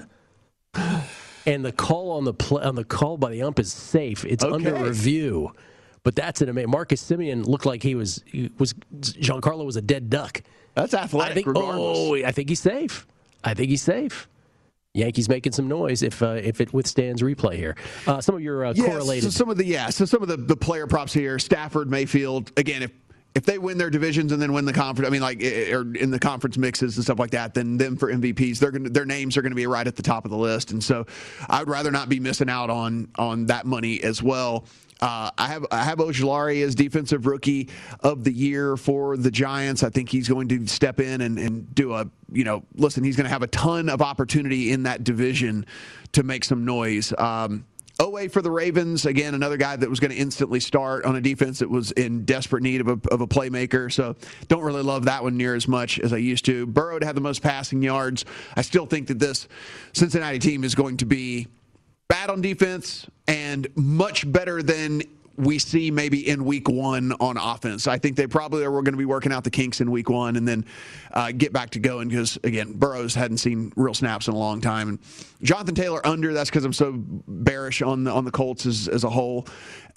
And 1.45 1.65
the 1.65 1.73
call 1.73 2.13
on 2.13 2.25
the 2.25 2.33
pl- 2.33 2.59
on 2.61 2.75
the 2.77 2.85
call 2.85 3.19
by 3.19 3.31
the 3.33 3.43
ump 3.43 3.59
is 3.59 3.71
safe. 3.73 4.25
It's 4.25 4.45
under 4.45 4.75
review. 4.75 5.53
But 6.05 6.17
that's 6.17 6.41
an 6.41 6.49
amazing. 6.49 6.71
Marcus 6.71 7.03
Semien 7.03 7.47
looked 7.47 7.67
like 7.67 7.83
he 7.83 7.95
was 7.95 8.23
he 8.27 8.51
was 8.59 8.75
Giancarlo 9.01 9.65
was 9.65 9.77
a 9.77 9.83
dead 9.83 10.11
duck. 10.11 10.43
That's 10.75 10.95
athletic, 10.95 11.31
I 11.31 11.35
think. 11.35 11.47
regardless. 11.47 11.99
Oh, 11.99 12.15
I 12.15 12.33
think 12.33 12.49
he's 12.49 12.61
safe. 12.61 13.07
I 13.45 13.55
think 13.55 13.69
he's 13.71 13.83
safe. 13.83 14.29
Yankees 14.95 15.29
making 15.29 15.53
some 15.53 15.69
noise 15.69 16.03
if 16.03 16.23
uh, 16.23 16.31
if 16.43 16.61
it 16.61 16.73
withstands 16.75 17.23
replay 17.23 17.55
here. 17.55 17.77
Uh, 18.07 18.21
some 18.21 18.35
of 18.35 18.43
your 18.43 18.67
uh, 18.67 18.73
Yes, 18.75 18.87
correlated. 18.87 19.25
So 19.25 19.31
some 19.31 19.49
of 19.49 19.57
the 19.57 19.65
yeah, 19.65 19.89
so 19.91 20.05
some 20.05 20.23
of 20.23 20.29
the, 20.29 20.37
the 20.37 20.57
player 20.57 20.87
props 20.87 21.15
here, 21.15 21.39
Stafford, 21.39 21.91
Mayfield. 21.91 22.53
Again, 22.59 22.83
if 22.83 22.91
if 23.35 23.47
they 23.47 23.57
win 23.57 23.79
their 23.79 23.89
divisions 23.89 24.33
and 24.33 24.43
then 24.43 24.53
win 24.53 24.67
the 24.67 24.73
conference, 24.75 25.09
I 25.09 25.11
mean, 25.11 25.23
like, 25.23 25.43
or 25.43 25.95
in 25.95 26.11
the 26.11 26.19
conference 26.19 26.59
mixes 26.59 26.97
and 26.97 27.05
stuff 27.05 27.19
like 27.19 27.31
that, 27.31 27.55
then 27.55 27.79
them 27.79 27.97
for 27.97 28.13
MVPs, 28.13 28.59
they're 28.59 28.71
gonna, 28.71 28.91
their 28.91 29.07
names 29.07 29.39
are 29.39 29.43
going 29.43 29.53
to 29.53 29.57
be 29.57 29.67
right 29.67 29.87
at 29.87 29.97
the 29.97 30.03
top 30.03 30.27
of 30.27 30.31
the 30.31 30.37
list. 30.37 30.71
And 30.73 30.85
so, 30.85 31.07
I 31.49 31.61
would 31.61 31.71
rather 31.71 31.91
not 31.91 32.11
be 32.11 32.21
missing 32.21 32.51
out 32.51 32.69
on 32.69 33.09
on 33.17 33.47
that 33.47 33.65
money 33.65 34.03
as 34.03 34.23
well. 34.23 34.67
Uh, 35.03 35.33
I 35.37 35.49
have 35.49 35.67
I 35.73 35.83
have 35.83 35.99
Ojulari 35.99 36.63
as 36.63 36.77
defensive 36.77 37.27
rookie 37.27 37.69
of 38.01 38.23
the 38.23 38.33
year 38.33 38.77
for 38.77 39.17
the 39.17 39.33
Giants. 39.33 39.83
I 39.83 39.91
think 39.91 40.09
he's 40.09 40.29
going 40.29 40.47
to 40.49 40.67
step 40.69 41.01
in 41.01 41.23
and, 41.23 41.41
and 41.41 41.75
do 41.75 41.93
a 41.93 42.09
you 42.31 42.45
know 42.45 42.63
listen. 42.77 43.03
He's 43.03 43.17
going 43.17 43.25
to 43.25 43.31
have 43.31 43.43
a 43.43 43.49
ton 43.49 43.89
of 43.89 44.01
opportunity 44.01 44.71
in 44.71 44.85
that 44.85 45.03
division 45.03 45.67
to 46.13 46.23
make 46.23 46.45
some 46.45 46.65
noise. 46.65 47.13
Um, 47.19 47.67
Oweh 47.99 48.31
for 48.31 48.43
the 48.43 48.51
Ravens, 48.51 49.05
again, 49.05 49.35
another 49.35 49.57
guy 49.57 49.77
that 49.77 49.91
was 49.91 50.01
going 50.01 50.13
to 50.13 50.17
instantly 50.17 50.61
start 50.61 51.05
on 51.05 51.17
a 51.17 51.21
defense 51.21 51.59
that 51.59 51.69
was 51.69 51.91
in 51.93 52.25
desperate 52.25 52.63
need 52.63 52.81
of 52.81 52.89
a, 52.89 52.99
of 53.11 53.21
a 53.21 53.27
playmaker. 53.27 53.93
So 53.93 54.17
don't 54.49 54.63
really 54.63 54.83
love 54.83 55.05
that 55.05 55.23
one 55.23 55.37
near 55.37 55.55
as 55.55 55.69
much 55.69 55.99
as 56.01 56.13
I 56.13 56.17
used 56.17 56.45
to. 56.47 56.65
Burrow 56.67 56.99
to 56.99 57.07
have 57.07 57.15
the 57.15 57.21
most 57.21 57.43
passing 57.43 57.83
yards. 57.83 58.25
I 58.57 58.63
still 58.63 58.87
think 58.87 59.09
that 59.09 59.19
this 59.19 59.47
Cincinnati 59.93 60.39
team 60.39 60.65
is 60.65 60.75
going 60.75 60.97
to 60.99 61.07
be 61.07 61.49
bad 62.09 62.31
on 62.31 62.41
defense 62.41 63.07
and 63.27 63.69
much 63.75 64.31
better 64.31 64.63
than 64.63 65.03
we 65.37 65.59
see 65.59 65.91
maybe 65.91 66.29
in 66.29 66.45
week 66.45 66.69
one 66.69 67.13
on 67.13 67.37
offense. 67.37 67.87
I 67.87 67.99
think 67.99 68.17
they 68.17 68.27
probably 68.27 68.65
are 68.65 68.71
going 68.71 68.85
to 68.87 68.97
be 68.97 69.05
working 69.05 69.33
out 69.33 69.45
the 69.45 69.51
kinks 69.51 69.81
in 69.81 69.91
week 69.91 70.11
one 70.11 70.37
and 70.37 70.47
then 70.47 70.67
uh, 71.13 71.33
get 71.33 71.53
back 71.53 71.71
to 71.71 71.79
going 71.79 72.09
because, 72.09 72.39
again, 72.45 72.75
Burrows 72.75 73.15
hadn't 73.15 73.39
seen 73.39 73.73
real 73.77 73.95
snaps 73.95 74.29
in 74.29 74.35
a 74.35 74.39
long 74.39 74.61
time. 74.61 74.91
And 74.91 74.99
Jonathan 75.43 75.75
Taylor 75.75 76.07
under, 76.07 76.33
that's 76.33 76.51
because 76.51 76.65
I'm 76.65 76.73
so 76.73 76.95
bearish 76.97 77.83
on 77.83 78.05
the, 78.05 78.13
on 78.13 78.25
the 78.25 78.31
Colts 78.31 78.67
as, 78.67 78.89
as 78.89 79.05
a 79.05 79.11
whole. 79.11 79.47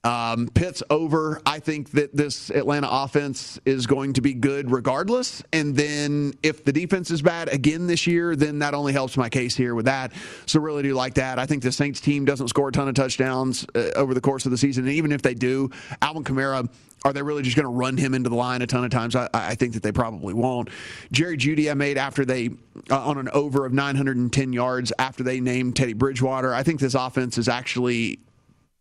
Um, 0.05 0.47
Pitts 0.53 0.83
over. 0.91 1.41
I 1.47 1.57
think 1.57 1.89
that 1.91 2.15
this 2.15 2.51
Atlanta 2.51 2.87
offense 2.89 3.59
is 3.65 3.87
going 3.87 4.13
to 4.13 4.21
be 4.21 4.35
good 4.35 4.69
regardless. 4.69 5.41
And 5.51 5.75
then 5.75 6.35
if 6.43 6.63
the 6.63 6.71
defense 6.71 7.09
is 7.09 7.23
bad 7.23 7.49
again 7.49 7.87
this 7.87 8.05
year, 8.05 8.35
then 8.35 8.59
that 8.59 8.75
only 8.75 8.93
helps 8.93 9.17
my 9.17 9.29
case 9.29 9.55
here 9.55 9.73
with 9.73 9.85
that. 9.85 10.13
So 10.45 10.59
really 10.59 10.83
do 10.83 10.93
like 10.93 11.15
that. 11.15 11.39
I 11.39 11.47
think 11.47 11.63
the 11.63 11.71
Saints 11.71 11.99
team 11.99 12.23
doesn't 12.23 12.49
score 12.49 12.69
a 12.69 12.71
ton 12.71 12.87
of 12.87 12.93
touchdowns 12.93 13.65
uh, 13.73 13.89
over 13.95 14.13
the 14.13 14.21
course 14.21 14.45
of 14.45 14.51
the 14.51 14.59
season. 14.59 14.85
And 14.85 14.93
even 14.93 15.11
if 15.11 15.23
they 15.23 15.33
do, 15.33 15.71
Alvin 16.03 16.23
Kamara 16.23 16.69
are 17.03 17.13
they 17.13 17.21
really 17.21 17.43
just 17.43 17.55
going 17.55 17.65
to 17.65 17.71
run 17.71 17.97
him 17.97 18.15
into 18.15 18.29
the 18.29 18.35
line 18.35 18.63
a 18.63 18.67
ton 18.67 18.83
of 18.83 18.89
times? 18.89 19.15
I, 19.15 19.29
I, 19.31 19.53
think 19.53 19.75
that 19.75 19.83
they 19.83 19.91
probably 19.91 20.33
won't. 20.33 20.69
Jerry 21.11 21.37
Jeudy, 21.37 21.69
I 21.69 21.75
made 21.75 21.99
after 21.99 22.25
they 22.25 22.49
uh, 22.89 22.99
on 22.99 23.19
an 23.19 23.29
over 23.29 23.63
of 23.63 23.73
910 23.73 24.53
yards 24.53 24.91
after 24.97 25.23
they 25.23 25.39
named 25.39 25.75
Teddy 25.75 25.93
Bridgewater. 25.93 26.51
I 26.51 26.63
think 26.63 26.79
this 26.79 26.95
offense 26.95 27.37
is 27.37 27.47
actually 27.47 28.17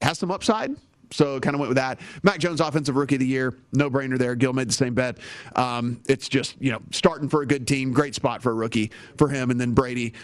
has 0.01 0.19
some 0.19 0.31
upside. 0.31 0.75
So 1.11 1.39
kind 1.41 1.55
of 1.55 1.61
went 1.61 1.69
with 1.69 1.77
that. 1.77 2.01
Mac 2.23 2.39
Jones, 2.39 2.61
offensive 2.61 2.97
rookie 2.97 3.17
of 3.17 3.21
the 3.21 3.27
year, 3.27 3.55
no 3.73 3.91
brainer 3.91 4.19
there. 4.19 4.35
Gil 4.35 4.53
made 4.53 4.69
the 4.69 4.73
same 4.73 4.95
bet. 4.95 5.19
Um, 5.55 6.01
it's 6.09 6.29
just 6.29 6.61
you 6.61 6.73
know 6.73 6.81
starting 6.91 7.29
for 7.29 7.43
a 7.43 7.47
good 7.47 7.67
team, 7.67 7.93
great 7.93 8.15
spot 8.15 8.43
for 8.43 8.51
a 8.51 8.55
rookie 8.55 8.91
for 9.17 9.29
him, 9.29 9.51
and 9.51 9.61
then 9.61 9.73
Brady 9.73 10.15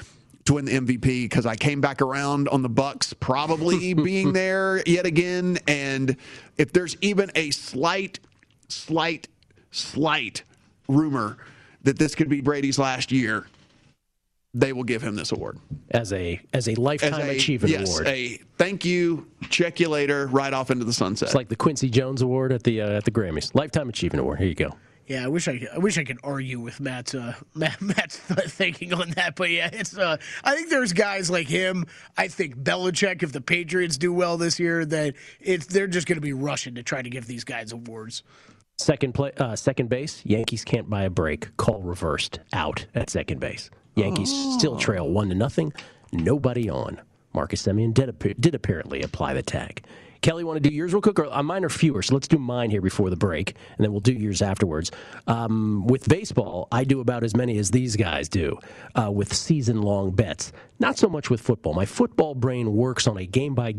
to 0.44 0.54
win 0.54 0.64
the 0.64 0.72
MVP 0.72 1.24
because 1.24 1.46
I 1.46 1.56
came 1.56 1.80
back 1.80 2.02
around 2.02 2.48
on 2.48 2.62
the 2.62 2.68
Bucks 2.68 3.12
probably 3.12 3.94
being 3.94 4.32
there 4.32 4.82
yet 4.86 5.06
again. 5.06 5.58
And 5.66 6.16
if 6.56 6.72
there's 6.72 6.96
even 7.00 7.30
a 7.34 7.50
slight, 7.50 8.20
slight, 8.68 9.28
slight 9.70 10.42
rumor 10.88 11.36
that 11.82 11.98
this 11.98 12.14
could 12.14 12.28
be 12.28 12.40
Brady's 12.40 12.78
last 12.78 13.12
year, 13.12 13.46
they 14.52 14.72
will 14.72 14.84
give 14.84 15.02
him 15.02 15.14
this 15.14 15.32
award 15.32 15.58
as 15.90 16.12
a 16.12 16.40
as 16.52 16.68
a 16.68 16.74
lifetime 16.74 17.14
as 17.14 17.28
a, 17.28 17.36
achievement 17.36 17.70
yes, 17.72 17.88
award. 17.88 18.08
a 18.08 18.40
thank 18.58 18.84
you, 18.84 19.26
check 19.48 19.80
you 19.80 19.88
later, 19.88 20.26
right 20.28 20.52
off 20.52 20.70
into 20.70 20.84
the 20.84 20.92
sunset. 20.92 21.28
It's 21.28 21.34
like 21.34 21.48
the 21.48 21.56
Quincy 21.56 21.88
Jones 21.88 22.22
Award 22.22 22.52
at 22.52 22.64
the 22.64 22.80
uh, 22.80 22.90
at 22.90 23.04
the 23.04 23.10
Grammys, 23.10 23.54
lifetime 23.54 23.88
achievement 23.88 24.20
award. 24.20 24.38
Here 24.38 24.48
you 24.48 24.54
go. 24.54 24.70
Yeah, 25.06 25.24
I 25.24 25.28
wish 25.28 25.48
I 25.48 25.58
could, 25.58 25.68
I 25.74 25.78
wish 25.78 25.98
I 25.98 26.04
could 26.04 26.18
argue 26.22 26.60
with 26.60 26.78
Matt's 26.78 27.16
uh, 27.16 27.34
Matt, 27.54 27.82
Matt's 27.82 28.16
thinking 28.16 28.92
on 28.92 29.10
that, 29.10 29.34
but 29.34 29.50
yeah, 29.50 29.68
it's 29.72 29.96
uh, 29.96 30.16
I 30.44 30.54
think 30.54 30.70
there's 30.70 30.92
guys 30.92 31.30
like 31.30 31.48
him. 31.48 31.86
I 32.16 32.28
think 32.28 32.56
Belichick, 32.56 33.22
if 33.22 33.32
the 33.32 33.40
Patriots 33.40 33.98
do 33.98 34.12
well 34.12 34.36
this 34.36 34.60
year, 34.60 34.84
that 34.84 35.14
it's 35.40 35.66
they're 35.66 35.88
just 35.88 36.06
going 36.06 36.16
to 36.16 36.22
be 36.22 36.32
rushing 36.32 36.76
to 36.76 36.82
try 36.82 37.02
to 37.02 37.10
give 37.10 37.26
these 37.26 37.44
guys 37.44 37.72
awards. 37.72 38.22
Second 38.78 39.12
play, 39.12 39.32
uh, 39.36 39.56
second 39.56 39.90
base. 39.90 40.22
Yankees 40.24 40.64
can't 40.64 40.88
buy 40.88 41.02
a 41.02 41.10
break. 41.10 41.56
Call 41.56 41.82
reversed. 41.82 42.40
Out 42.52 42.86
at 42.94 43.10
second 43.10 43.40
base. 43.40 43.68
Yankees 43.94 44.30
oh. 44.32 44.58
still 44.58 44.76
trail 44.76 45.08
one 45.08 45.28
to 45.28 45.34
nothing. 45.34 45.72
Nobody 46.12 46.68
on. 46.68 47.00
Marcus 47.32 47.62
Semien 47.62 47.94
did, 47.94 48.40
did 48.40 48.54
apparently 48.54 49.02
apply 49.02 49.34
the 49.34 49.42
tag. 49.42 49.84
Kelly, 50.22 50.44
want 50.44 50.62
to 50.62 50.68
do 50.68 50.74
yours 50.74 50.92
real 50.92 51.00
quick? 51.00 51.18
Or 51.18 51.32
uh, 51.32 51.42
mine 51.42 51.64
are 51.64 51.70
fewer, 51.70 52.02
so 52.02 52.12
let's 52.12 52.28
do 52.28 52.36
mine 52.36 52.70
here 52.70 52.82
before 52.82 53.08
the 53.08 53.16
break, 53.16 53.54
and 53.76 53.84
then 53.84 53.90
we'll 53.90 54.00
do 54.00 54.12
yours 54.12 54.42
afterwards. 54.42 54.90
Um, 55.26 55.86
with 55.86 56.06
baseball, 56.08 56.68
I 56.70 56.84
do 56.84 57.00
about 57.00 57.24
as 57.24 57.34
many 57.34 57.56
as 57.56 57.70
these 57.70 57.96
guys 57.96 58.28
do 58.28 58.58
uh, 59.00 59.10
with 59.10 59.32
season 59.32 59.80
long 59.80 60.10
bets. 60.10 60.52
Not 60.78 60.98
so 60.98 61.08
much 61.08 61.30
with 61.30 61.40
football. 61.40 61.72
My 61.72 61.86
football 61.86 62.34
brain 62.34 62.74
works 62.74 63.06
on 63.06 63.16
a 63.16 63.24
game 63.24 63.54
by 63.54 63.72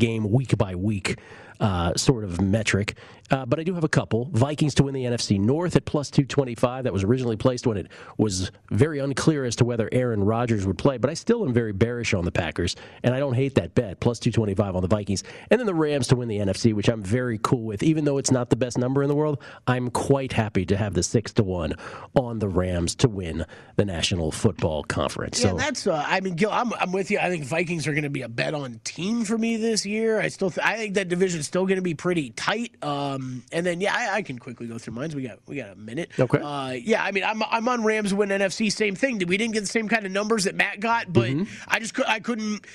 game, 1.62 1.70
week 1.70 1.90
by 1.90 1.90
week 1.90 1.92
uh, 1.96 1.98
sort 1.98 2.24
of 2.24 2.42
metric. 2.42 2.96
Uh, 3.32 3.46
but 3.46 3.60
I 3.60 3.64
do 3.64 3.74
have 3.76 3.86
a 3.86 3.90
couple. 3.90 4.30
Vikings 4.34 4.76
to 4.76 4.84
win 4.84 4.94
the 4.94 5.06
NFC 5.06 5.40
North 5.40 5.76
at 5.78 5.86
plus 5.86 6.12
225. 6.12 6.84
That 6.84 6.94
was 6.94 7.06
originally 7.06 7.38
placed 7.38 7.66
when 7.66 7.78
it 7.78 7.88
was 8.18 8.52
very 8.72 9.00
unclear 9.00 9.46
as 9.46 9.56
to 9.58 9.66
whether 9.66 9.88
Aaron 9.94 10.24
Rodgers 10.24 10.68
would 10.68 10.78
play. 10.78 10.98
But 10.98 11.10
I 11.10 11.14
still 11.14 11.46
am 11.46 11.54
very 11.54 11.72
bearish 11.72 12.14
on 12.14 12.26
the 12.26 12.32
Packers, 12.32 12.76
and 13.04 13.16
I 13.16 13.20
don't 13.20 13.34
hate 13.34 13.56
that 13.56 13.74
bet. 13.74 14.02
Plus 14.02 14.20
225 14.20 14.76
on 14.76 14.82
the 14.82 14.90
Vikings. 14.90 15.24
And 15.50 15.60
then 15.60 15.66
the 15.66 15.74
Rams 15.74 16.08
to 16.08 16.18
win 16.18 16.28
the 16.28 16.40
NFC, 16.40 16.74
which 16.74 16.90
I'm 16.90 17.02
very 17.02 17.40
cool 17.42 17.64
with. 17.64 17.84
Even 17.84 18.04
though 18.04 18.18
it's 18.18 18.32
not 18.32 18.50
the 18.50 18.58
best 18.58 18.78
number 18.78 19.02
in 19.02 19.10
the 19.10 19.16
world, 19.16 19.42
I'm 19.68 19.90
quite 19.90 20.34
happy 20.34 20.66
to 20.66 20.78
have 20.78 20.94
the 20.94 21.04
6 21.04 21.34
to 21.34 21.44
1 21.44 21.74
on 22.16 22.40
the 22.40 22.50
Rams 22.50 22.96
to 22.96 23.08
win 23.08 23.46
the 23.78 23.86
National 23.86 24.32
Football 24.32 24.84
Conference. 24.84 25.42
Yeah, 25.42 25.52
so, 25.52 25.58
that's, 25.58 25.88
uh, 25.88 26.04
I 26.06 26.20
mean, 26.20 26.36
Gill, 26.36 26.52
I'm, 26.52 26.74
I'm 26.74 26.92
with 26.92 27.12
you. 27.12 27.20
I 27.20 27.30
think 27.30 27.46
Vikings 27.46 27.88
are 27.88 27.94
going 27.94 28.04
to 28.04 28.10
be 28.10 28.24
a 28.24 28.30
bet 28.30 28.54
on 28.54 28.82
team 28.84 29.24
for 29.24 29.38
me 29.38 29.58
this 29.58 29.86
year. 29.86 30.20
I 30.20 30.28
still, 30.28 30.50
th- 30.50 30.66
I 30.66 30.78
think 30.78 30.96
that 30.96 31.08
division's 31.08 31.48
still 31.52 31.66
going 31.66 31.76
to 31.76 31.82
be 31.82 31.94
pretty 31.94 32.30
tight. 32.30 32.82
Um, 32.82 33.44
and 33.52 33.66
then 33.66 33.82
yeah, 33.82 33.94
I, 33.94 34.16
I, 34.16 34.22
can 34.22 34.40
quickly 34.40 34.68
go 34.68 34.78
through 34.78 34.94
mine. 34.94 35.12
We 35.14 35.24
got 35.24 35.40
we 35.48 35.58
got 35.58 35.70
a 35.70 35.76
minute. 35.76 36.12
Okay. 36.18 36.40
Uh, 36.40 36.72
yeah, 36.72 37.04
I 37.04 37.12
mean 37.12 37.26
I'm 37.26 37.44
I'm 37.44 37.68
on 37.68 37.84
Rams 37.84 38.14
win 38.14 38.30
NFC. 38.30 38.72
Same 38.72 38.96
thing. 38.96 39.20
We 39.28 39.36
didn't 39.36 39.54
get 39.54 39.60
the 39.60 39.66
same 39.66 39.90
kind 39.90 40.06
of 40.06 40.14
numbers 40.14 40.46
that 40.46 40.56
Matt 40.56 40.80
got, 40.80 41.12
but 41.12 41.30
mm-hmm. 41.30 41.44
I 41.68 41.80
just 41.80 42.00
I 42.08 42.22
couldn't. 42.22 42.66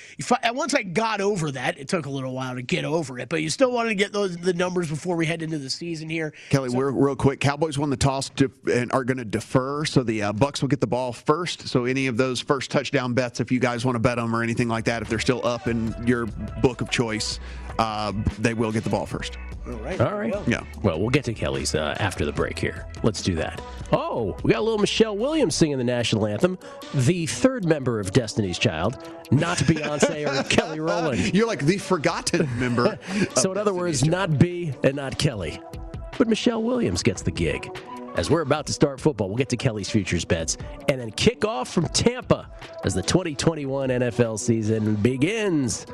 I, 0.43 0.51
once 0.51 0.75
I 0.75 0.83
got 0.83 1.21
over 1.21 1.49
that, 1.51 1.79
it 1.79 1.87
took 1.87 2.05
a 2.05 2.09
little 2.11 2.33
while 2.33 2.53
to 2.53 2.61
get 2.61 2.85
over 2.85 3.17
it. 3.17 3.29
But 3.29 3.41
you 3.41 3.49
still 3.49 3.71
wanted 3.71 3.89
to 3.89 3.95
get 3.95 4.13
those 4.13 4.37
the 4.37 4.53
numbers 4.53 4.89
before 4.89 5.15
we 5.15 5.25
head 5.25 5.41
into 5.41 5.57
the 5.57 5.71
season 5.71 6.07
here. 6.07 6.33
Kelly, 6.51 6.69
so, 6.69 6.77
we're 6.77 6.91
real 6.91 7.15
quick. 7.15 7.39
Cowboys 7.39 7.79
won 7.79 7.89
the 7.89 7.97
toss 7.97 8.29
to, 8.29 8.51
and 8.71 8.91
are 8.91 9.03
going 9.03 9.17
to 9.17 9.25
defer, 9.25 9.85
so 9.85 10.03
the 10.03 10.21
uh, 10.21 10.33
Bucs 10.33 10.61
will 10.61 10.69
get 10.69 10.81
the 10.81 10.87
ball 10.87 11.13
first. 11.13 11.67
So 11.67 11.85
any 11.85 12.05
of 12.05 12.17
those 12.17 12.41
first 12.41 12.69
touchdown 12.69 13.15
bets, 13.15 13.39
if 13.39 13.51
you 13.51 13.59
guys 13.59 13.83
want 13.85 13.95
to 13.95 13.99
bet 13.99 14.17
them 14.17 14.35
or 14.35 14.43
anything 14.43 14.67
like 14.67 14.85
that, 14.85 15.01
if 15.01 15.09
they're 15.09 15.17
still 15.17 15.43
up 15.43 15.67
in 15.67 15.95
your 16.05 16.27
book 16.61 16.81
of 16.81 16.91
choice, 16.91 17.39
uh, 17.79 18.13
they 18.39 18.53
will 18.53 18.71
get 18.71 18.83
the 18.83 18.89
ball 18.89 19.05
first. 19.05 19.37
All 19.67 19.73
right. 19.73 19.99
All 19.99 20.17
right. 20.17 20.33
Yeah. 20.47 20.61
Well, 20.81 20.99
we'll 20.99 21.09
get 21.09 21.25
to 21.25 21.33
Kelly's 21.33 21.75
uh, 21.75 21.95
after 21.99 22.25
the 22.25 22.31
break 22.31 22.57
here. 22.57 22.85
Let's 23.03 23.21
do 23.21 23.35
that. 23.35 23.61
Oh, 23.91 24.37
we 24.43 24.51
got 24.51 24.59
a 24.59 24.61
little 24.61 24.79
Michelle 24.79 25.17
Williams 25.17 25.55
singing 25.55 25.77
the 25.77 25.83
national 25.83 26.25
anthem. 26.25 26.57
The 26.93 27.25
third 27.25 27.65
member 27.65 27.99
of 27.99 28.11
Destiny's 28.11 28.57
Child, 28.57 28.97
not 29.31 29.57
Beyonce 29.59 30.27
or 30.27 30.43
Kelly 30.49 30.79
Rowland. 30.79 31.33
You're 31.33 31.47
like 31.47 31.65
the 31.65 31.77
forgotten 31.77 32.47
member. 32.59 32.97
so, 33.35 33.51
in 33.51 33.57
other 33.57 33.73
words, 33.73 34.05
not 34.05 34.39
B 34.39 34.73
and 34.83 34.95
not 34.95 35.17
Kelly. 35.17 35.59
But 36.17 36.27
Michelle 36.27 36.63
Williams 36.63 37.03
gets 37.03 37.21
the 37.21 37.31
gig 37.31 37.69
as 38.17 38.29
we're 38.29 38.41
about 38.41 38.65
to 38.65 38.73
start 38.73 38.99
football. 38.99 39.29
We'll 39.29 39.37
get 39.37 39.49
to 39.49 39.57
Kelly's 39.57 39.89
futures 39.89 40.25
bets 40.25 40.57
and 40.89 40.99
then 40.99 41.11
kick 41.11 41.45
off 41.45 41.69
from 41.71 41.87
Tampa 41.89 42.49
as 42.83 42.93
the 42.93 43.03
2021 43.03 43.89
NFL 43.89 44.39
season 44.39 44.95
begins. 44.95 45.85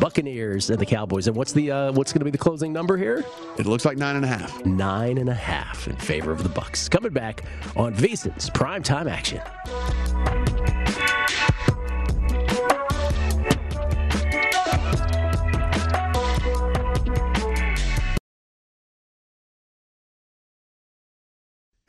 Buccaneers 0.00 0.70
and 0.70 0.78
the 0.78 0.86
Cowboys. 0.86 1.26
And 1.26 1.36
what's 1.36 1.52
the 1.52 1.70
uh, 1.70 1.92
what's 1.92 2.12
going 2.12 2.20
to 2.20 2.24
be 2.24 2.30
the 2.30 2.38
closing 2.38 2.72
number 2.72 2.96
here? 2.96 3.24
It 3.58 3.66
looks 3.66 3.84
like 3.84 3.98
nine 3.98 4.16
and 4.16 4.24
a 4.24 4.28
half. 4.28 4.64
Nine 4.64 5.18
and 5.18 5.28
a 5.28 5.34
half 5.34 5.86
in 5.88 5.96
favor 5.96 6.30
of 6.30 6.42
the 6.42 6.48
Bucks. 6.48 6.88
Coming 6.88 7.12
back 7.12 7.42
on 7.76 7.94
VSiN's 7.94 8.48
primetime 8.48 9.10
action. 9.10 9.40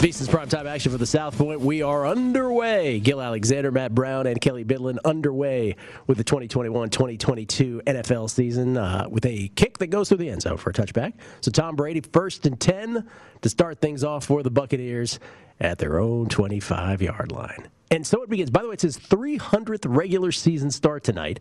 VSiN's 0.00 0.28
primetime 0.28 0.64
action 0.64 0.90
for 0.90 0.96
the 0.96 1.04
South 1.04 1.36
Point. 1.36 1.60
We 1.60 1.82
are 1.82 2.06
underway. 2.06 3.00
Gill 3.00 3.20
Alexander, 3.20 3.70
Matt 3.70 3.94
Brown, 3.94 4.26
and 4.26 4.40
Kelly 4.40 4.64
Bidlin 4.64 4.96
underway 5.04 5.76
with 6.06 6.16
the 6.16 6.24
2021-2022 6.24 7.82
NFL 7.82 8.30
season 8.30 8.78
uh, 8.78 9.06
with 9.10 9.26
a 9.26 9.48
kick 9.56 9.76
that 9.76 9.88
goes 9.88 10.08
through 10.08 10.16
the 10.16 10.30
end 10.30 10.40
zone 10.40 10.56
for 10.56 10.70
a 10.70 10.72
touchback. 10.72 11.12
So 11.42 11.50
Tom 11.50 11.76
Brady 11.76 12.00
first 12.00 12.46
and 12.46 12.58
10 12.58 13.06
to 13.42 13.48
start 13.50 13.82
things 13.82 14.02
off 14.02 14.24
for 14.24 14.42
the 14.42 14.50
Buccaneers 14.50 15.20
at 15.60 15.76
their 15.76 15.98
own 15.98 16.28
25-yard 16.28 17.30
line. 17.30 17.68
And 17.90 18.06
so 18.06 18.22
it 18.22 18.30
begins. 18.30 18.48
By 18.48 18.62
the 18.62 18.68
way, 18.68 18.74
it's 18.74 18.84
his 18.84 18.96
300th 18.96 19.84
regular 19.86 20.32
season 20.32 20.70
start 20.70 21.04
tonight. 21.04 21.40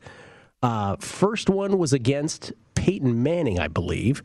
Uh, 0.61 0.97
first 0.97 1.49
one 1.49 1.77
was 1.77 1.93
against 1.93 2.51
Peyton 2.75 3.23
Manning, 3.23 3.57
I 3.57 3.69
believe. 3.69 4.21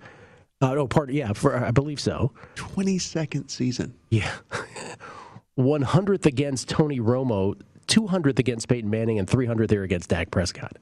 Uh, 0.64 0.72
no, 0.72 0.88
pardon, 0.88 1.14
yeah, 1.14 1.31
for, 1.35 1.62
I 1.62 1.70
believe 1.72 2.00
so. 2.00 2.33
22nd 2.57 3.50
season. 3.50 3.94
Yeah. 4.09 4.33
100th 5.59 6.24
against 6.24 6.70
Tony 6.70 7.00
Romo, 7.00 7.61
200th 7.87 8.38
against 8.38 8.66
Peyton 8.68 8.88
Manning, 8.88 9.18
and 9.18 9.29
300th 9.29 9.70
here 9.70 9.83
against 9.83 10.09
Dak 10.09 10.31
Prescott. 10.31 10.79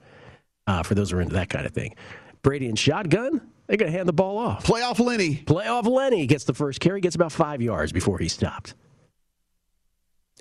Uh, 0.68 0.84
for 0.84 0.94
those 0.94 1.10
who 1.10 1.18
are 1.18 1.20
into 1.20 1.34
that 1.34 1.50
kind 1.50 1.66
of 1.66 1.72
thing. 1.72 1.96
Brady 2.42 2.68
and 2.68 2.78
shotgun, 2.78 3.40
they're 3.66 3.76
going 3.76 3.90
to 3.90 3.96
hand 3.96 4.08
the 4.08 4.12
ball 4.12 4.38
off. 4.38 4.64
Playoff 4.64 5.00
Lenny. 5.00 5.42
Playoff 5.44 5.84
Lenny 5.84 6.26
gets 6.28 6.44
the 6.44 6.54
first 6.54 6.78
carry, 6.78 7.00
gets 7.00 7.16
about 7.16 7.32
five 7.32 7.60
yards 7.60 7.90
before 7.90 8.18
he 8.18 8.28
stopped. 8.28 8.74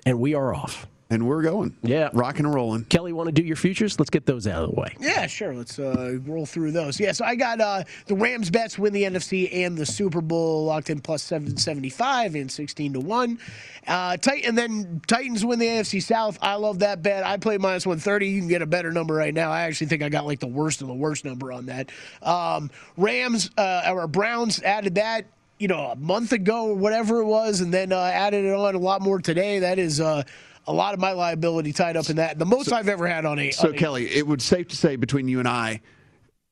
And 0.06 0.20
we 0.20 0.34
are 0.34 0.54
off. 0.54 0.86
And 1.12 1.26
we're 1.26 1.42
going. 1.42 1.76
Yeah. 1.82 2.08
Rocking 2.14 2.46
and 2.46 2.54
rolling. 2.54 2.86
Kelly, 2.86 3.12
want 3.12 3.26
to 3.26 3.32
do 3.32 3.42
your 3.42 3.56
futures? 3.56 3.98
Let's 3.98 4.08
get 4.08 4.24
those 4.24 4.46
out 4.46 4.64
of 4.64 4.74
the 4.74 4.80
way. 4.80 4.96
Yeah, 4.98 5.26
sure. 5.26 5.54
Let's 5.54 5.78
uh, 5.78 6.16
roll 6.24 6.46
through 6.46 6.72
those. 6.72 6.98
Yeah, 6.98 7.12
so 7.12 7.26
I 7.26 7.34
got 7.34 7.60
uh, 7.60 7.84
the 8.06 8.14
Rams 8.14 8.48
bets 8.48 8.78
win 8.78 8.94
the 8.94 9.02
NFC 9.02 9.52
and 9.52 9.76
the 9.76 9.84
Super 9.84 10.22
Bowl 10.22 10.64
locked 10.64 10.88
in 10.88 11.02
plus 11.02 11.22
seven 11.22 11.58
seventy 11.58 11.90
five 11.90 12.34
and 12.34 12.50
sixteen 12.50 12.94
to 12.94 13.00
one. 13.00 13.38
Uh, 13.86 14.16
Titan, 14.16 14.48
and 14.48 14.56
then 14.56 15.02
Titans 15.06 15.44
win 15.44 15.58
the 15.58 15.66
AFC 15.66 16.02
South. 16.02 16.38
I 16.40 16.54
love 16.54 16.78
that 16.78 17.02
bet. 17.02 17.26
I 17.26 17.36
play 17.36 17.58
minus 17.58 17.86
one 17.86 17.98
thirty. 17.98 18.28
You 18.28 18.40
can 18.40 18.48
get 18.48 18.62
a 18.62 18.66
better 18.66 18.90
number 18.90 19.12
right 19.12 19.34
now. 19.34 19.50
I 19.50 19.64
actually 19.64 19.88
think 19.88 20.02
I 20.02 20.08
got 20.08 20.24
like 20.24 20.40
the 20.40 20.46
worst 20.46 20.80
of 20.80 20.88
the 20.88 20.94
worst 20.94 21.26
number 21.26 21.52
on 21.52 21.66
that. 21.66 21.90
Um, 22.22 22.70
Rams 22.96 23.50
uh, 23.58 23.92
or 23.92 24.06
Browns 24.06 24.62
added 24.62 24.94
that 24.94 25.26
you 25.58 25.68
know 25.68 25.90
a 25.90 25.96
month 25.96 26.32
ago 26.32 26.68
or 26.68 26.74
whatever 26.74 27.18
it 27.18 27.26
was, 27.26 27.60
and 27.60 27.70
then 27.74 27.92
uh, 27.92 28.00
added 28.00 28.46
it 28.46 28.54
on 28.54 28.74
a 28.74 28.78
lot 28.78 29.02
more 29.02 29.20
today. 29.20 29.58
That 29.58 29.78
is. 29.78 30.00
Uh, 30.00 30.22
a 30.66 30.72
lot 30.72 30.94
of 30.94 31.00
my 31.00 31.12
liability 31.12 31.72
tied 31.72 31.96
up 31.96 32.08
in 32.10 32.16
that. 32.16 32.38
The 32.38 32.46
most 32.46 32.72
I've 32.72 32.88
ever 32.88 33.06
had 33.06 33.24
on 33.24 33.38
a. 33.38 33.50
So, 33.50 33.68
on 33.68 33.74
a- 33.74 33.78
Kelly, 33.78 34.10
it 34.14 34.26
would 34.26 34.42
safe 34.42 34.68
to 34.68 34.76
say 34.76 34.96
between 34.96 35.28
you 35.28 35.38
and 35.38 35.48
I, 35.48 35.80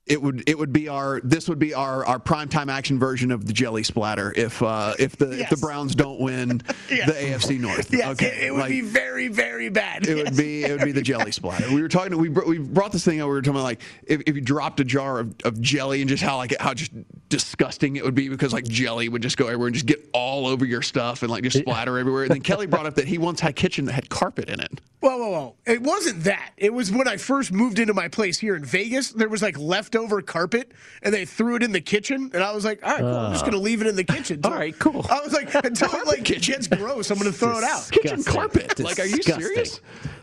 it 0.07 0.20
would 0.20 0.42
it 0.49 0.59
would 0.59 0.73
be 0.73 0.88
our 0.88 1.20
this 1.23 1.49
would 1.49 1.61
be 1.61 1.73
our 1.75 2.05
our 2.05 2.18
primetime 2.18 2.68
action 2.68 2.99
version 2.99 3.31
of 3.31 3.46
the 3.46 3.53
jelly 3.53 3.85
splatter 3.85 4.33
if 4.37 4.61
uh, 4.61 4.94
if 4.99 5.16
the 5.16 5.27
Yes. 5.37 5.40
if 5.53 5.61
the 5.61 5.64
Browns 5.64 5.94
don't 5.94 6.18
win 6.20 6.62
Yes. 6.90 7.07
the 7.07 7.12
AFC 7.53 7.61
North. 7.61 7.92
Yes, 7.92 8.09
okay, 8.12 8.27
it, 8.27 8.44
it 8.46 8.51
would 8.53 8.61
like, 8.61 8.70
be 8.70 8.81
very, 8.81 9.29
very 9.29 9.68
bad. 9.68 10.09
it 10.09 10.16
would 10.16 10.37
be 10.37 10.64
it 10.64 10.73
would 10.73 10.85
be 10.85 10.92
the 10.92 11.03
jelly 11.03 11.31
splatter. 11.31 11.73
We 11.73 11.81
were 11.83 11.88
talking. 11.88 12.16
We 12.18 12.29
we 12.29 12.59
brought 12.59 12.90
this 12.90 13.05
thing 13.05 13.20
out. 13.20 13.27
We 13.29 13.35
were 13.35 13.42
talking 13.42 13.53
about 13.57 13.62
like 13.64 13.83
if, 14.03 14.23
if 14.27 14.35
you 14.35 14.40
dropped 14.40 14.81
a 14.81 14.85
jar 14.85 15.20
of, 15.20 15.37
of 15.44 15.61
jelly 15.61 16.01
and 16.01 16.09
just 16.09 16.23
how 16.25 16.38
like 16.38 16.57
how 16.59 16.75
just 16.75 16.90
disgusting 17.31 17.97
it 17.97 18.05
would 18.05 18.14
be 18.14 18.29
because 18.29 18.53
like 18.53 18.66
jelly 18.66 19.09
would 19.09 19.23
just 19.23 19.37
go 19.37 19.47
everywhere 19.47 19.69
and 19.69 19.75
just 19.75 19.87
get 19.87 20.07
all 20.12 20.47
over 20.47 20.66
your 20.66 20.83
stuff 20.83 21.23
and 21.23 21.31
like 21.31 21.45
just 21.45 21.57
splatter 21.57 21.97
everywhere. 21.97 22.25
And 22.25 22.33
then 22.33 22.43
Kelly 22.43 22.66
brought 22.66 22.87
up 22.87 22.97
that 22.97 23.07
he 23.07 23.16
once 23.16 23.40
had 23.40 23.51
a 23.51 23.55
kitchen 23.55 23.87
that 23.87 23.93
had 23.93 24.11
carpet 24.11 24.49
in 24.51 24.61
it. 24.61 24.81
Whoa, 24.99 25.16
whoa, 25.16 25.31
whoa. 25.31 25.55
It 25.64 25.81
wasn't 25.81 26.25
that. 26.25 26.53
It 26.59 26.75
was 26.75 26.90
when 26.90 27.09
I 27.09 27.16
first 27.16 27.53
moved 27.53 27.79
into 27.79 27.95
my 27.95 28.09
place 28.09 28.38
here 28.38 28.55
in 28.57 28.64
Vegas. 28.64 29.12
There 29.12 29.29
was 29.29 29.40
like 29.40 29.59
leftover 29.59 30.21
carpet 30.21 30.73
and 31.03 31.14
they 31.14 31.25
threw 31.25 31.55
it 31.55 31.62
in 31.62 31.73
the 31.73 31.81
kitchen. 31.81 32.31
And 32.35 32.43
I 32.43 32.53
was 32.53 32.64
like, 32.64 32.85
all 32.85 32.90
right, 32.90 33.01
cool. 33.01 33.16
I'm 33.16 33.33
just 33.33 33.45
going 33.45 33.53
to 33.53 33.59
ah. 33.59 33.62
leave 33.62 33.81
it 33.81 33.87
in 33.87 33.97
the 33.97 34.05
kitchen. 34.05 34.40
All 34.45 34.51
right, 34.51 34.77
cool. 34.79 35.07
I 35.09 35.21
was 35.21 35.33
like, 35.33 35.55
until 35.64 35.90
it 35.93 36.07
like 36.07 36.25
gets 36.25 36.66
gross, 36.66 37.11
I'm 37.11 37.19
going 37.19 37.31
to 37.31 37.37
throw 37.37 37.59
it 37.59 37.64
out. 37.64 37.88
Kitchen 37.90 38.16
Disgusting. 38.16 38.35
carpet. 38.35 38.81
Like, 38.81 38.99
are 38.99 39.07
you 39.07 39.23
serious? 39.23 39.81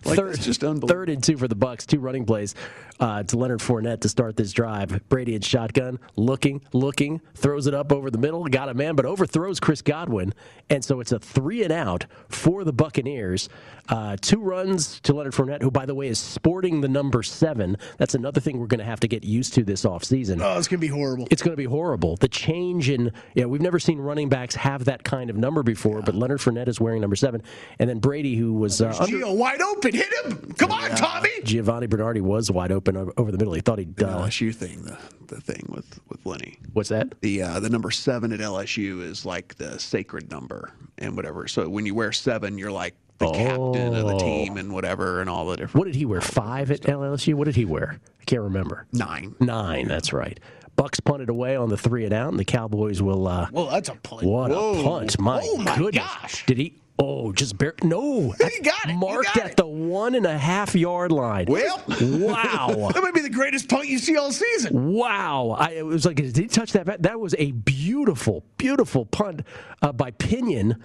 Like, 0.08 0.18
third, 0.18 0.42
just 0.42 0.64
unbelievable. 0.64 0.88
Third 0.88 1.10
and 1.10 1.24
two 1.24 1.38
for 1.38 1.48
the 1.48 1.56
Bucks. 1.56 1.86
Two 1.86 2.00
running 2.00 2.26
plays 2.26 2.56
uh, 3.00 3.24
to 3.24 3.38
Leonard 3.38 3.60
Fournette 3.60 4.02
to 4.02 4.10
start 4.10 4.36
this 4.38 4.52
drive. 4.52 5.02
Brady 5.10 5.36
in 5.36 5.42
shotgun, 5.42 6.00
looking, 6.16 6.62
looking, 6.74 7.22
throws 7.36 7.68
it 7.68 7.74
up 7.74 7.92
over 7.92 8.10
the 8.10 8.18
middle, 8.18 8.46
got 8.46 8.70
a 8.70 8.74
man, 8.74 8.96
but 8.96 9.06
overthrows 9.06 9.60
Chris 9.60 9.82
Godwin, 9.82 10.34
and 10.70 10.84
so 10.84 11.00
it's 11.00 11.12
a 11.12 11.20
three 11.20 11.64
and 11.64 11.72
out 11.72 12.06
for 12.30 12.64
the 12.64 12.74
Buccaneers. 12.74 13.50
Uh, 13.90 14.18
two 14.20 14.42
runs 14.42 15.00
to 15.02 15.14
Leonard 15.14 15.34
Fournette, 15.34 15.62
who, 15.62 15.72
by 15.72 15.86
the 15.86 15.96
way, 15.96 16.08
is 16.08 16.20
sporting 16.20 16.82
the 16.82 16.90
number 16.90 17.24
seven. 17.24 17.78
That's 17.98 18.16
another 18.16 18.42
thing 18.42 18.60
we're 18.60 18.68
going 18.68 18.80
to 18.80 18.86
have 18.86 19.00
to 19.02 19.08
get 19.08 19.24
used 19.24 19.54
to 19.54 19.64
this 19.64 19.84
offseason. 19.84 20.42
Oh, 20.42 20.58
it's 20.58 20.68
going 20.68 20.80
to 20.80 20.86
be 20.86 20.88
horrible. 20.88 21.28
It's 21.32 21.42
going 21.42 21.54
to 21.54 21.58
be 21.58 21.66
horrible. 21.66 22.18
The 22.18 22.28
change 22.28 22.90
in, 22.90 23.06
yeah, 23.06 23.12
you 23.36 23.42
know, 23.44 23.48
we've 23.48 23.62
never 23.62 23.80
seen 23.80 24.00
running 24.00 24.30
backs 24.30 24.56
have 24.56 24.86
that 24.86 25.04
kind 25.04 25.30
of 25.30 25.38
number 25.38 25.64
before, 25.64 26.02
but 26.02 26.16
Leonard 26.16 26.40
Fournette 26.40 26.68
is 26.68 26.82
wearing 26.82 27.02
number 27.02 27.16
seven. 27.16 27.42
And 27.80 27.90
then 27.90 28.00
Brady, 28.00 28.36
who 28.36 28.54
was 28.54 28.82
uh, 28.82 28.94
under, 29.00 29.18
Gio 29.18 29.36
wide 29.36 29.62
open. 29.62 29.97
Hit 29.98 30.26
him. 30.26 30.54
Come 30.58 30.72
on, 30.72 30.90
Tommy. 30.92 31.30
Giovanni 31.44 31.88
Bernardi 31.88 32.22
was 32.22 32.50
wide 32.52 32.72
open 32.72 32.96
over 33.18 33.32
the 33.32 33.38
middle. 33.38 33.54
He 33.54 33.62
thought 33.62 33.80
he'd. 33.80 33.96
The 33.96 34.08
Uh, 34.10 34.26
LSU 34.28 34.54
thing, 34.54 34.82
the 34.84 34.98
the 35.28 35.42
thing 35.42 35.66
with 35.70 36.00
with 36.10 36.26
Lenny. 36.26 36.58
what's 36.74 36.90
that? 36.90 37.20
The 37.22 37.42
uh, 37.42 37.60
the 37.60 37.70
number 37.70 37.92
seven 37.92 38.32
at 38.34 38.40
LSU 38.40 39.02
is 39.02 39.26
like 39.26 39.56
the 39.56 39.80
sacred 39.80 40.30
number 40.32 40.72
and 40.98 41.16
whatever. 41.16 41.48
So 41.48 41.68
when 41.70 41.86
you 41.86 41.96
wear 41.96 42.12
seven, 42.12 42.58
you're 42.58 42.72
like 42.72 42.96
the 43.20 43.32
captain 43.32 43.96
of 43.96 44.08
the 44.08 44.18
team 44.18 44.58
and 44.58 44.74
whatever 44.74 45.22
and 45.22 45.30
all 45.30 45.46
the 45.48 45.58
different. 45.58 45.76
What 45.76 45.86
did 45.86 45.96
he 45.96 46.06
wear? 46.06 46.22
Five 46.22 46.70
at 46.72 46.82
LSU? 46.82 47.34
What 47.34 47.46
did 47.46 47.56
he 47.56 47.66
wear? 47.66 48.00
I 48.22 48.24
can't 48.26 48.44
remember. 48.44 48.86
Nine. 48.94 49.36
Nine, 49.40 49.88
that's 49.88 50.14
right. 50.14 50.40
Bucks 50.76 51.00
punted 51.00 51.30
away 51.30 51.56
on 51.56 51.70
the 51.70 51.78
three 51.78 52.04
and 52.06 52.14
out, 52.14 52.30
and 52.30 52.38
the 52.40 52.46
Cowboys 52.46 53.02
will. 53.02 53.28
Uh, 53.28 53.48
Whoa, 53.48 53.72
that's 53.72 53.90
a 53.90 53.96
punt. 53.96 54.24
what 54.24 54.52
a 54.52 54.84
punt! 54.84 55.20
My, 55.20 55.40
Oh, 55.44 55.58
my 55.58 55.76
goodness. 55.76 56.04
gosh. 56.04 56.46
Did 56.46 56.58
he? 56.60 56.76
Oh, 57.00 57.32
just 57.32 57.58
bare. 57.58 57.76
No. 57.84 58.32
He 58.52 58.62
got 58.62 58.90
it. 58.90 58.96
Marked 58.96 59.26
got 59.36 59.38
at 59.38 59.52
it. 59.52 59.58
the 59.58 59.68
one 59.68 60.16
and 60.16 60.26
a 60.26 60.38
half 60.38 60.74
yard 60.76 61.12
line. 61.12 61.46
Well, 61.48 61.84
Wow. 62.02 62.90
That 62.94 63.04
might 63.04 63.14
be 63.14 63.22
the 63.22 63.30
greatest 63.30 63.70
punt 63.70 63.88
you 63.88 64.00
see 64.00 64.18
all 64.18 64.32
season. 64.32 64.94
Wow! 64.94 65.56
I, 65.60 65.72
it 65.74 65.86
was 65.86 66.06
like, 66.06 66.16
did 66.16 66.36
he 66.36 66.48
touch 66.48 66.72
that? 66.74 66.86
bat? 66.88 67.04
That 67.04 67.20
was 67.20 67.36
a 67.38 67.52
beautiful, 67.52 68.44
beautiful 68.58 69.06
punt 69.06 69.42
uh, 69.82 69.92
by 69.92 70.12
Pinion. 70.12 70.84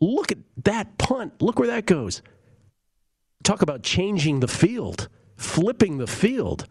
Look 0.00 0.32
at 0.32 0.38
that 0.64 0.98
punt. 0.98 1.40
Look 1.40 1.58
where 1.58 1.68
that 1.68 1.86
goes. 1.86 2.20
Talk 3.42 3.62
about 3.62 3.82
changing 3.82 4.40
the 4.40 4.48
field, 4.48 5.08
flipping 5.36 5.98
the 5.98 6.06
field. 6.06 6.66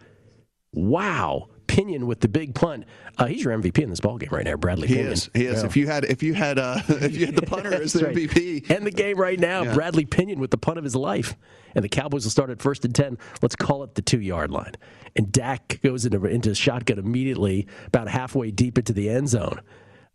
Wow! 0.73 1.49
Pinion 1.73 2.05
with 2.05 2.19
the 2.19 2.27
big 2.27 2.53
punt. 2.53 2.85
Uh, 3.17 3.25
he's 3.25 3.43
your 3.43 3.57
MVP 3.57 3.79
in 3.79 3.89
this 3.89 3.99
ballgame 3.99 4.31
right 4.31 4.45
now, 4.45 4.55
Bradley 4.55 4.87
he 4.87 4.95
Pinion. 4.95 5.13
is. 5.13 5.29
He 5.33 5.45
is. 5.45 5.61
Yeah. 5.61 5.65
If 5.65 5.75
you 5.75 5.87
had 5.87 6.05
if 6.05 6.21
you 6.21 6.33
had 6.35 6.59
uh, 6.59 6.79
if 6.87 7.15
you 7.17 7.25
had 7.25 7.35
the 7.35 7.41
punter 7.41 7.73
as 7.81 7.93
the 7.93 7.99
That's 7.99 8.15
right. 8.15 8.29
MVP, 8.29 8.69
End 8.69 8.85
the 8.85 8.91
game 8.91 9.17
right 9.17 9.39
now. 9.39 9.63
Yeah. 9.63 9.73
Bradley 9.73 10.05
Pinion 10.05 10.39
with 10.39 10.51
the 10.51 10.57
punt 10.57 10.77
of 10.77 10.83
his 10.83 10.95
life. 10.95 11.35
And 11.75 11.83
the 11.83 11.89
Cowboys 11.89 12.23
will 12.23 12.29
start 12.31 12.51
at 12.51 12.61
first 12.61 12.85
and 12.85 12.93
10. 12.93 13.17
Let's 13.41 13.55
call 13.55 13.83
it 13.83 13.95
the 13.95 14.03
two 14.03 14.21
yard 14.21 14.51
line. 14.51 14.73
And 15.15 15.31
Dak 15.31 15.79
goes 15.81 16.05
into, 16.05 16.23
into 16.25 16.53
shotgun 16.53 16.99
immediately, 16.99 17.65
about 17.87 18.07
halfway 18.07 18.51
deep 18.51 18.77
into 18.77 18.93
the 18.93 19.09
end 19.09 19.29
zone. 19.29 19.59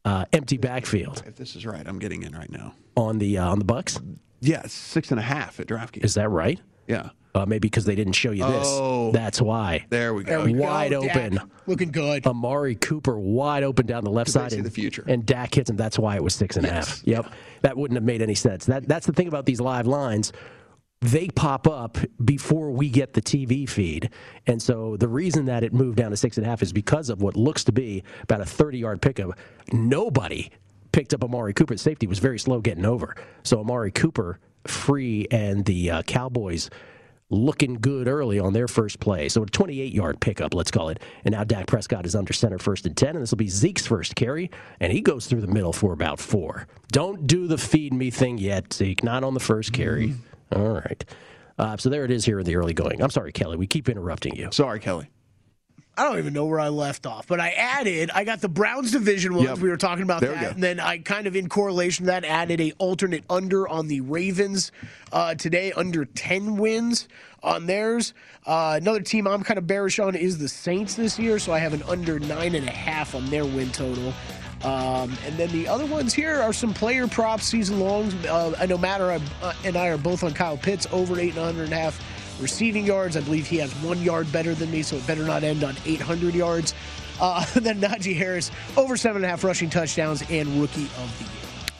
Uh, 0.05 0.25
empty 0.33 0.57
backfield 0.57 1.23
if 1.27 1.35
this 1.35 1.57
is 1.57 1.67
right, 1.67 1.87
I'm 1.87 1.99
getting 1.99 2.23
in 2.23 2.33
right 2.33 2.51
now. 2.51 2.73
on 2.97 3.19
the 3.19 3.37
uh, 3.39 3.49
on 3.51 3.59
the 3.59 3.65
Bucks. 3.65 3.99
Yeah, 4.41 4.63
six 4.69 5.11
and 5.11 5.19
a 5.19 5.23
half 5.25 5.59
at 5.59 5.67
DraftKings. 5.67 6.05
Is 6.05 6.15
that 6.15 6.29
right? 6.29 6.61
yeah, 6.87 7.11
Uh, 7.35 7.45
maybe 7.47 7.69
because 7.69 7.85
they 7.85 7.95
didn't 7.95 8.15
show 8.15 8.31
you 8.31 8.45
this. 8.45 8.67
Oh. 8.69 9.13
That's 9.13 9.41
why. 9.41 9.85
there 9.91 10.15
we 10.15 10.25
There 10.25 10.39
go. 10.39 10.45
we 10.47 10.53
go, 10.55 10.61
Wide 10.63 10.91
Dak. 10.93 11.17
open. 11.17 11.41
Looking 11.67 11.91
good. 11.91 12.27
Amari 12.27 12.75
Cooper 12.75 13.19
wide 13.19 13.63
open 13.63 13.87
down 13.87 14.03
the 14.03 14.11
left 14.11 14.31
side. 14.31 14.53
In 14.55 14.65
the 14.65 14.71
future. 14.71 15.05
And 15.07 15.25
Dak 15.27 15.55
hits 15.55 15.69
him. 15.71 15.77
That's 15.77 15.99
why 15.99 16.17
it 16.17 16.23
was 16.25 16.35
six 16.35 16.57
and 16.57 16.65
a 16.67 16.71
half. 16.73 17.03
Yep. 17.05 17.31
That 17.63 17.77
wouldn't 17.77 17.97
have 17.97 18.05
made 18.05 18.23
any 18.23 18.35
sense. 18.35 18.65
That 18.67 18.89
That's 18.89 19.07
the 19.07 19.13
thing 19.13 19.29
about 19.29 19.45
these 19.47 19.61
live 19.61 19.87
lines. 19.87 20.33
They 21.01 21.29
pop 21.29 21.69
up 21.69 21.97
before 22.25 22.71
we 22.73 22.89
get 22.89 23.13
the 23.13 23.23
TV 23.23 23.69
feed. 23.69 24.11
And 24.49 24.61
so 24.61 24.97
the 24.97 25.07
reason 25.07 25.45
that 25.45 25.63
it 25.63 25.73
moved 25.73 25.99
down 25.99 26.11
to 26.11 26.17
six 26.17 26.39
and 26.39 26.47
a 26.47 26.49
half 26.49 26.61
is 26.63 26.73
because 26.73 27.09
of 27.09 27.23
what 27.23 27.37
looks 27.37 27.63
to 27.65 27.73
be 27.73 28.03
about 28.23 28.41
a 28.41 28.47
30 28.47 28.79
yard 28.79 29.01
pickup. 29.03 29.39
Nobody 29.73 30.51
picked 30.91 31.15
up 31.15 31.23
Amari 31.23 31.53
Cooper. 31.53 31.75
The 31.75 31.79
safety 31.79 32.07
was 32.09 32.19
very 32.19 32.39
slow 32.39 32.61
getting 32.61 32.85
over. 32.87 33.15
So 33.45 33.61
Amari 33.61 33.93
Cooper 33.93 34.41
free 34.67 35.29
and 35.31 35.65
the 35.67 35.91
uh, 35.91 36.03
Cowboys 36.03 36.69
looking 37.31 37.75
good 37.75 38.09
early 38.09 38.39
on 38.39 38.53
their 38.53 38.69
first 38.69 39.01
play. 39.01 39.29
So 39.29 39.43
a 39.43 39.47
28 39.47 39.93
yard 39.93 40.21
pickup, 40.21 40.55
let's 40.55 40.71
call 40.71 40.89
it. 40.89 41.01
And 41.25 41.33
now 41.33 41.45
Dak 41.45 41.67
Prescott 41.67 42.07
is 42.07 42.15
under 42.15 42.33
center 42.33 42.59
first 42.59 42.87
and 42.87 42.97
10, 42.97 43.11
and 43.11 43.23
this 43.23 43.31
will 43.31 43.37
be 43.37 43.49
Zeke's 43.49 43.87
first 43.87 44.15
carry, 44.15 44.51
and 44.81 44.93
he 44.93 45.01
goes 45.01 45.27
through 45.27 45.43
the 45.43 45.47
middle 45.47 45.73
for 45.73 45.93
about 45.93 46.19
four. 46.19 46.67
Don't 46.93 47.27
do 47.27 47.47
the 47.47 47.59
feed 47.59 47.93
me 47.93 48.11
thing 48.11 48.39
yet, 48.39 48.73
Zeke. 48.73 49.03
Not 49.05 49.25
on 49.25 49.35
the 49.35 49.41
first 49.41 49.73
carry. 49.73 50.15
All 50.55 50.69
right. 50.69 51.05
Uh, 51.59 51.77
so 51.77 51.89
there 51.89 52.05
it 52.05 52.11
is 52.11 52.25
here 52.25 52.39
in 52.39 52.47
the 52.47 52.57
early 52.57 52.73
going. 52.73 53.03
I'm 53.03 53.11
sorry, 53.11 53.33
Kelly. 53.33 53.57
We 53.57 53.67
keep 53.67 53.89
interrupting 53.89 54.37
you. 54.37 54.49
Sorry, 54.53 54.79
Kelly. 54.79 55.11
I 55.99 56.05
don't 56.05 56.19
even 56.19 56.33
know 56.33 56.47
where 56.47 56.61
I 56.61 56.69
left 56.69 57.07
off, 57.07 57.27
but 57.27 57.41
I 57.41 57.51
added. 57.51 58.11
I 58.15 58.23
got 58.23 58.41
the 58.41 58.49
Browns 58.49 58.93
division 58.93 59.35
ones. 59.35 59.49
Yep. 59.49 59.59
We 59.59 59.69
were 59.69 59.77
talking 59.77 60.05
about 60.05 60.21
There 60.21 60.33
that, 60.33 60.41
go. 60.43 60.49
and 60.51 60.63
then 60.63 60.79
I 60.79 60.99
kind 60.99 61.27
of 61.27 61.35
in 61.35 61.49
correlation 61.49 62.05
to 62.05 62.13
that 62.13 62.25
added 62.25 62.61
a 62.61 62.73
alternate 62.79 63.25
under 63.29 63.67
on 63.69 63.89
the 63.89 64.01
Ravens 64.03 64.71
uh, 65.13 65.35
today, 65.35 65.73
under 65.73 66.05
ten 66.05 66.57
wins 66.57 67.09
on 67.43 67.67
theirs. 67.67 68.15
Uh, 68.47 68.79
another 68.81 69.01
team 69.01 69.27
I'm 69.27 69.43
kind 69.43 69.59
of 69.59 69.67
bearish 69.67 69.99
on 69.99 70.15
is 70.15 70.39
the 70.39 70.49
Saints 70.49 70.95
this 70.95 71.19
year, 71.19 71.41
so 71.41 71.53
I 71.53 71.59
have 71.59 71.75
an 71.75 71.83
under 71.89 72.21
nine 72.21 72.55
and 72.55 72.69
a 72.69 72.73
half 72.73 73.17
on 73.17 73.29
their 73.31 73.45
win 73.45 73.71
total. 73.73 74.15
Um, 74.65 75.17
and 75.25 75.37
then 75.37 75.51
the 75.51 75.69
other 75.69 75.87
ones 75.87 76.13
here 76.13 76.41
are 76.41 76.53
some 76.53 76.75
player 76.75 77.07
props, 77.07 77.45
season 77.45 77.79
longs. 77.81 78.15
Uh, 78.25 78.55
I 78.59 78.67
know 78.67 78.79
Matt 78.79 79.01
uh, 79.01 79.53
and 79.65 79.77
I 79.77 79.89
are 79.89 79.99
both 79.99 80.25
on 80.25 80.33
Kyle 80.33 80.57
Pitts 80.57 80.87
over 80.93 81.19
eight 81.19 81.37
and 81.37 81.59
and 81.61 81.73
a 81.73 81.77
half 81.77 82.01
receiving 82.41 82.85
yards. 82.85 83.17
I 83.17 83.21
believe 83.21 83.47
he 83.47 83.57
has 83.59 83.73
one 83.77 84.01
yard 84.03 84.31
better 84.33 84.55
than 84.55 84.71
me, 84.71 84.83
so 84.83 84.97
it 84.97 85.07
better 85.07 85.25
not 85.25 85.43
end 85.43 85.65
on 85.65 85.77
800 85.85 86.35
yards. 86.35 86.75
Uh, 87.21 87.45
then 87.57 87.81
Najee 87.81 88.17
Harris 88.17 88.51
over 88.77 88.97
seven 88.97 89.17
and 89.17 89.25
a 89.25 89.29
half 89.29 89.45
rushing 89.45 89.71
touchdowns 89.71 90.23
and 90.31 90.61
rookie 90.61 90.85
of 90.85 91.19
the 91.19 91.25
year. 91.25 91.33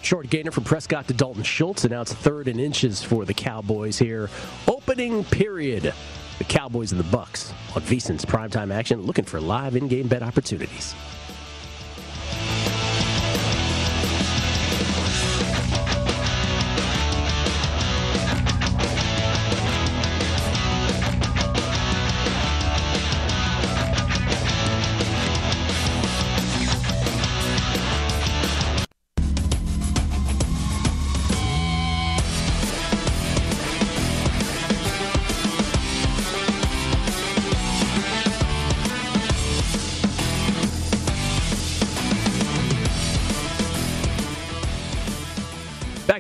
Short 0.03 0.31
gainer 0.31 0.51
from 0.51 0.65
Prescott 0.65 1.09
to 1.09 1.15
Dalton 1.15 1.43
Schultz. 1.43 1.85
And 1.85 1.93
now 1.93 2.03
it's 2.03 2.13
third 2.13 2.49
and 2.49 2.61
inches 2.61 3.03
for 3.03 3.25
the 3.25 3.35
Cowboys 3.35 3.99
here. 3.99 4.31
Opening 4.67 5.25
period. 5.25 5.93
The 6.39 6.45
Cowboys 6.45 6.93
and 6.93 7.01
the 7.01 7.11
Bucks 7.11 7.53
on 7.75 7.83
VSiN's 7.83 8.25
primetime 8.25 8.73
action, 8.73 9.03
looking 9.03 9.25
for 9.25 9.41
live 9.41 9.75
in-game 9.75 10.07
bet 10.07 10.23
opportunities. 10.23 10.95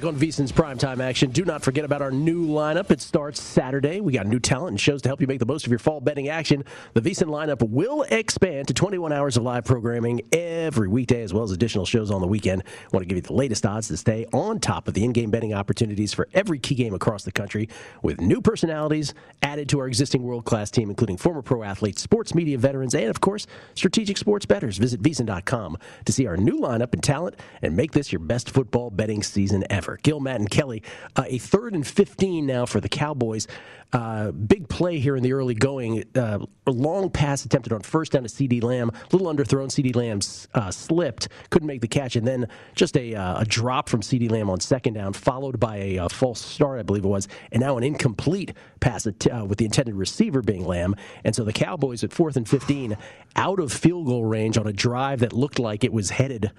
On 0.09 0.16
VSiN's 0.16 0.53
primetime 0.53 1.01
action. 1.01 1.31
Do 1.31 1.44
not 1.44 1.62
forget 1.62 1.85
about 1.85 2.01
our 2.01 2.11
new 2.11 2.47
lineup. 2.47 2.90
It 2.90 3.03
starts 3.03 3.42
Saturday. 3.42 4.01
We 4.01 4.14
got 4.14 4.27
new 4.27 4.40
talent 4.40 4.71
and 4.71 4.81
shows 4.81 5.03
to 5.03 5.09
help 5.11 5.21
you 5.21 5.27
make 5.27 5.38
the 5.38 5.44
most 5.44 5.66
of 5.66 5.71
your 5.71 5.79
fall 5.79 6.01
betting 6.01 6.29
action. 6.29 6.64
The 6.94 7.03
VSiN 7.03 7.27
lineup 7.27 7.68
will 7.68 8.05
expand 8.05 8.68
to 8.68 8.75
21 8.75 9.12
hours 9.12 9.37
of 9.37 9.42
live 9.42 9.66
programming 9.66 10.23
every 10.33 10.88
weekday, 10.88 11.23
as 11.23 11.35
well 11.35 11.44
as 11.44 11.51
additional 11.51 11.85
shows 11.85 12.11
on 12.11 12.23
the 12.23 12.27
weekend. 12.27 12.64
want 12.90 13.03
to 13.03 13.07
give 13.07 13.16
you 13.16 13.23
the 13.23 13.35
latest 13.35 13.66
odds 13.66 13.88
to 13.88 13.99
stay 13.99 14.25
on 14.33 14.61
top 14.61 14.88
of 14.88 14.94
the 14.94 15.05
in-game 15.05 15.31
betting 15.31 15.53
opportunities 15.53 16.14
for 16.14 16.27
every 16.33 16.59
key 16.59 16.75
game 16.75 16.94
across 16.94 17.25
the 17.25 17.33
country, 17.33 17.68
with 18.01 18.19
new 18.19 18.40
personalities 18.40 19.13
added 19.42 19.69
to 19.69 19.79
our 19.79 19.88
existing 19.88 20.23
world-class 20.23 20.71
team, 20.71 20.88
including 20.88 21.19
former 21.19 21.42
pro 21.42 21.63
athletes, 21.63 22.00
sports 22.00 22.35
media 22.35 22.56
veterans, 22.56 22.94
and 22.94 23.11
of 23.11 23.21
course, 23.21 23.46
strategic 23.75 24.17
sports 24.17 24.46
bettors. 24.46 24.79
Visit 24.79 25.02
VSiN.com 25.02 25.77
to 26.06 26.13
see 26.13 26.27
our 26.27 26.38
new 26.38 26.59
lineup 26.59 26.94
and 26.94 27.02
talent, 27.02 27.37
and 27.61 27.77
make 27.77 27.92
this 27.92 28.11
your 28.11 28.21
best 28.21 28.48
football 28.48 28.88
betting 28.88 29.23
season 29.23 29.65
ever 29.69 29.98
Gil, 30.03 30.21
Matt, 30.21 30.40
and 30.40 30.51
Kelly, 30.51 30.83
uh, 31.17 31.25
a 31.27 31.38
third 31.38 31.75
and 31.75 31.87
15 31.87 32.46
now 32.46 32.67
for 32.67 32.81
the 32.81 32.88
Cowboys. 32.88 33.46
Uh, 33.92 34.31
big 34.33 34.69
play 34.69 34.99
here 34.99 35.17
in 35.17 35.23
the 35.23 35.33
early 35.33 35.55
going. 35.55 36.05
Uh, 36.15 36.38
long 36.67 37.09
pass 37.09 37.46
attempted 37.46 37.73
on 37.73 37.81
first 37.81 38.13
down 38.13 38.23
to 38.23 38.29
CeeDee 38.29 38.63
Lamb. 38.63 38.90
A 38.90 39.17
little 39.17 39.33
underthrown. 39.33 39.69
CeeDee 39.69 39.96
Lamb 39.96 40.21
uh, 40.55 40.71
slipped, 40.71 41.29
couldn't 41.49 41.67
make 41.67 41.81
the 41.81 41.88
catch, 41.88 42.15
and 42.15 42.27
then 42.27 42.49
just 42.75 42.96
a, 42.99 43.15
uh, 43.15 43.40
a 43.40 43.44
drop 43.46 43.88
from 43.88 44.03
CeeDee 44.03 44.31
Lamb 44.31 44.51
on 44.51 44.61
second 44.61 44.92
down, 44.92 45.15
followed 45.15 45.59
by 45.59 45.77
a, 45.77 45.96
a, 45.96 46.05
uh, 46.05 46.09
false 46.09 46.40
start, 46.40 46.79
I 46.79 46.83
believe 46.83 47.05
it 47.05 47.09
was, 47.09 47.29
and 47.51 47.61
now 47.61 47.79
an 47.79 47.83
incomplete 47.83 48.53
pass 48.81 49.07
with 49.07 49.19
the 49.59 49.65
intended 49.65 49.94
receiver 49.94 50.42
being 50.42 50.67
Lamb. 50.67 50.94
And 51.25 51.35
so 51.35 51.44
the 51.44 51.53
Cowboys 51.53 52.05
at 52.05 52.13
fourth 52.13 52.37
and 52.37 52.46
15, 52.46 52.96
out 53.37 53.59
of 53.59 53.73
field 53.73 54.07
goal 54.07 54.25
range 54.25 54.59
on 54.59 54.67
a 54.67 54.73
drive 54.73 55.21
that 55.21 55.33
looked 55.33 55.59
like 55.59 55.83
it 55.83 55.92
was 55.92 56.11
headed 56.11 56.51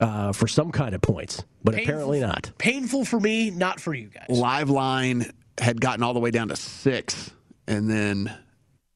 uh, 0.00 0.32
for 0.32 0.46
some 0.46 0.70
kind 0.72 0.94
of 0.94 1.00
points, 1.00 1.44
but 1.64 1.74
painful, 1.74 1.94
apparently 1.94 2.20
not. 2.20 2.50
Painful 2.58 3.04
for 3.04 3.20
me, 3.20 3.50
not 3.50 3.80
for 3.80 3.94
you 3.94 4.08
guys. 4.08 4.26
Live 4.28 4.70
line 4.70 5.30
had 5.58 5.80
gotten 5.80 6.02
all 6.02 6.14
the 6.14 6.20
way 6.20 6.30
down 6.30 6.48
to 6.48 6.56
six, 6.56 7.30
and 7.66 7.90
then 7.90 8.32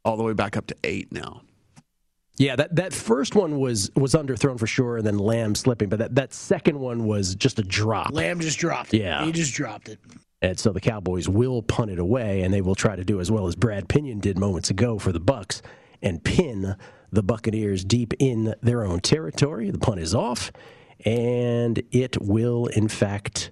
all 0.05 0.16
the 0.16 0.22
way 0.22 0.32
back 0.32 0.57
up 0.57 0.66
to 0.66 0.76
eight 0.84 1.11
now. 1.12 1.42
Yeah, 2.36 2.57
that, 2.57 2.76
that 2.76 2.94
first 2.94 3.34
one 3.34 3.59
was 3.59 3.90
was 3.96 4.14
underthrown 4.14 4.59
for 4.59 4.66
sure, 4.66 4.96
and 4.98 5.07
then 5.07 5.18
Lamb 5.18 5.55
slipping, 5.55 5.88
but 5.90 5.98
that, 5.98 6.14
that 6.14 6.32
second 6.32 6.80
one 6.80 7.05
was 7.05 7.34
just 7.34 7.59
a 7.59 7.62
drop. 7.62 8.12
Lamb 8.12 8.40
just 8.40 8.59
dropped 8.59 8.94
it. 8.94 9.03
Yeah. 9.03 9.24
He 9.24 9.32
just 9.32 9.53
dropped 9.55 9.88
it. 9.90 9.98
And 10.42 10.59
so 10.59 10.72
the 10.72 10.80
Cowboys 10.80 11.28
will 11.28 11.61
punt 11.61 11.90
it 11.90 11.98
away, 11.98 12.40
and 12.42 12.53
they 12.53 12.62
will 12.62 12.74
try 12.74 12.96
to 12.96 13.05
do 13.05 13.20
as 13.20 13.30
well 13.30 13.46
as 13.46 13.55
Brad 13.55 13.88
Pinion 13.88 14.20
did 14.20 14.38
moments 14.38 14.70
ago 14.70 14.98
for 14.98 15.12
the 15.12 15.20
Bucks 15.20 15.61
and 16.01 16.24
pin 16.24 16.76
the 17.12 17.22
Buccaneers 17.22 17.84
deep 17.84 18.14
in 18.18 18.55
their 18.62 18.84
own 18.84 19.01
territory. 19.01 19.70
The 19.70 19.78
punt 19.78 20.01
is 20.01 20.14
off, 20.14 20.51
and 21.05 21.82
it 21.90 22.20
will, 22.20 22.66
in 22.66 22.88
fact, 22.88 23.51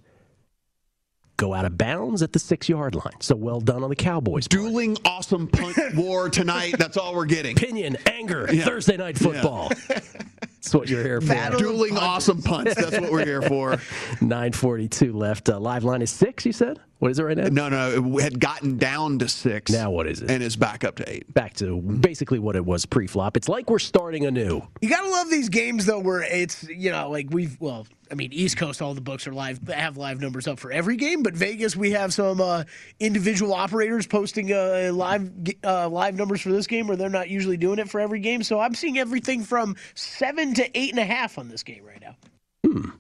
go 1.37 1.55
out 1.55 1.65
of 1.65 1.79
bounds 1.79 2.23
at 2.23 2.33
the 2.33 2.39
six 2.39 2.69
yard 2.69 2.95
line. 2.95 3.21
So 3.21 3.37
well 3.37 3.61
done 3.61 3.83
on 3.83 3.91
the 3.91 3.97
Cowboys. 3.97 4.47
Dueling 4.49 4.97
part. 4.97 5.17
awesome 5.19 5.47
punt 5.47 5.77
war 5.95 6.29
tonight. 6.29 6.75
That's 6.79 6.97
all 6.97 7.15
we're 7.15 7.25
getting. 7.27 7.57
Opinion, 7.57 7.97
anger, 8.07 8.49
yeah. 8.53 8.65
Thursday 8.65 8.97
night 8.97 9.17
football. 9.17 9.71
Yeah. 9.89 10.01
That's 10.63 10.75
what 10.75 10.89
you're 10.89 11.05
here 11.05 11.21
for. 11.21 11.29
Battle 11.29 11.59
Dueling 11.61 11.97
awesome 11.97 12.43
punts. 12.43 12.75
That's 12.75 12.99
what 12.99 13.13
we're 13.13 13.25
here 13.25 13.43
for. 13.43 13.71
942 14.21 15.13
left. 15.13 15.49
Uh, 15.49 15.59
live 15.59 15.85
line 15.85 16.03
is 16.03 16.11
six, 16.11 16.45
you 16.45 16.53
said? 16.53 16.81
What 16.99 17.13
is 17.13 17.21
it 17.21 17.23
right 17.23 17.37
now? 17.37 17.47
No, 17.47 17.69
no, 17.69 18.19
it 18.19 18.23
had 18.23 18.41
gotten 18.41 18.77
down 18.77 19.21
to 19.21 19.29
six. 19.29 19.71
Now 19.71 19.93
what 19.93 20.09
is 20.09 20.21
it? 20.21 20.31
And 20.31 20.43
it's 20.43 20.57
back 20.57 20.83
up 20.83 20.97
to 20.97 21.09
eight. 21.09 21.33
Back 21.33 21.55
to 21.55 21.81
basically 21.81 22.41
what 22.41 22.57
it 22.57 22.65
was 22.67 22.87
pre-flop. 22.87 23.37
It's 23.37 23.49
like 23.49 23.71
we're 23.71 23.79
starting 23.79 24.27
anew. 24.27 24.63
You 24.81 24.89
gotta 24.89 25.09
love 25.09 25.31
these 25.31 25.49
games 25.49 25.87
though, 25.87 26.01
where 26.01 26.23
it's 26.23 26.65
you 26.69 26.91
know 26.91 27.09
like 27.09 27.29
we've 27.31 27.57
well, 27.61 27.87
I 28.11 28.15
mean 28.15 28.33
East 28.33 28.57
Coast, 28.57 28.83
all 28.83 28.95
the 28.95 29.01
books 29.01 29.27
are 29.27 29.33
live, 29.33 29.67
have 29.69 29.97
live 29.97 30.21
numbers 30.21 30.47
up 30.47 30.59
for 30.59 30.73
every 30.73 30.97
game, 30.97 31.23
but 31.23 31.35
Vegas 31.35 31.77
we 31.77 31.93
have 31.93 32.13
some 32.13 32.41
uh, 32.41 32.65
individual 33.01 33.55
operators 33.55 34.07
posting 34.07 34.53
uh, 34.53 34.91
live 34.93 35.31
uh, 35.65 35.89
live 35.89 36.15
numbers 36.15 36.41
for 36.41 36.51
this 36.51 36.67
game, 36.67 36.87
where 36.87 36.97
they're 36.97 37.09
not 37.09 37.29
usually 37.29 37.57
doing 37.57 37.79
it 37.79 37.89
for 37.89 38.01
every 38.01 38.21
game. 38.21 38.43
So 38.43 38.61
I'm 38.61 38.75
seeing 38.75 38.99
everything 38.99 39.43
from 39.43 39.77
seven 39.95 40.55
to 40.55 40.79
eight 40.79 40.91
and 40.91 40.99
a 40.99 41.05
half 41.05 41.39
on 41.39 41.49
this 41.49 41.63
game 41.63 41.85
right 41.85 42.01
now. 42.01 42.17
Hmm. 42.65 42.91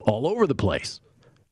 All 0.00 0.26
over 0.26 0.46
the 0.46 0.54
place 0.54 1.00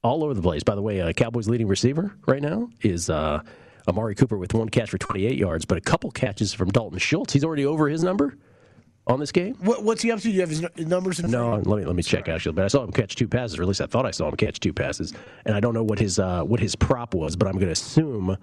all 0.03 0.25
over 0.25 0.35
the 0.35 0.43
place. 0.43 0.63
By 0.63 0.75
the 0.75 0.83
way, 0.83 1.01
uh, 1.01 1.13
Cowboys' 1.13 1.49
leading 1.49 1.67
receiver 1.67 2.15
right 2.27 2.43
now 2.43 2.71
is 2.83 3.11
uh, 3.11 3.43
Amari 3.89 4.15
Cooper 4.15 4.39
with 4.39 4.55
one 4.55 4.69
catch 4.69 4.91
for 4.91 4.99
28 4.99 5.37
yards, 5.37 5.65
but 5.65 5.79
a 5.79 5.81
couple 5.81 6.11
catches 6.11 6.55
from 6.55 6.71
Dalton 6.71 6.99
Schultz. 6.99 7.33
He's 7.33 7.45
already 7.45 7.67
over 7.67 7.89
his 7.89 8.03
number 8.03 8.37
on 9.09 9.19
this 9.19 9.33
game. 9.33 9.55
What, 9.61 9.83
what's 9.83 10.03
he 10.03 10.13
up 10.13 10.21
to? 10.21 10.25
Do 10.25 10.31
you 10.31 10.41
have 10.41 10.51
his 10.51 10.63
numbers? 10.79 11.19
In 11.19 11.31
no, 11.31 11.55
let 11.55 11.79
me 11.79 11.85
let 11.85 11.97
me 11.97 12.03
check 12.03 12.29
actually. 12.29 12.53
But 12.53 12.65
I 12.65 12.69
saw 12.69 12.85
him 12.85 12.93
catch 12.93 13.17
two 13.17 13.27
passes, 13.27 13.59
or 13.59 13.63
at 13.63 13.69
least 13.69 13.81
I 13.81 13.87
thought 13.87 14.07
I 14.07 14.11
saw 14.11 14.29
him 14.29 14.37
catch 14.37 14.61
two 14.61 14.73
passes, 14.73 15.15
and 15.47 15.55
I 15.55 15.61
don't 15.61 15.75
know 15.75 15.83
what 15.83 15.99
his 15.99 16.19
uh, 16.19 16.43
what 16.43 16.61
his 16.61 16.77
prop 16.77 17.15
was, 17.15 17.35
but 17.35 17.49
I'm 17.49 17.55
going 17.55 17.67
to 17.67 17.73
assume 17.73 18.37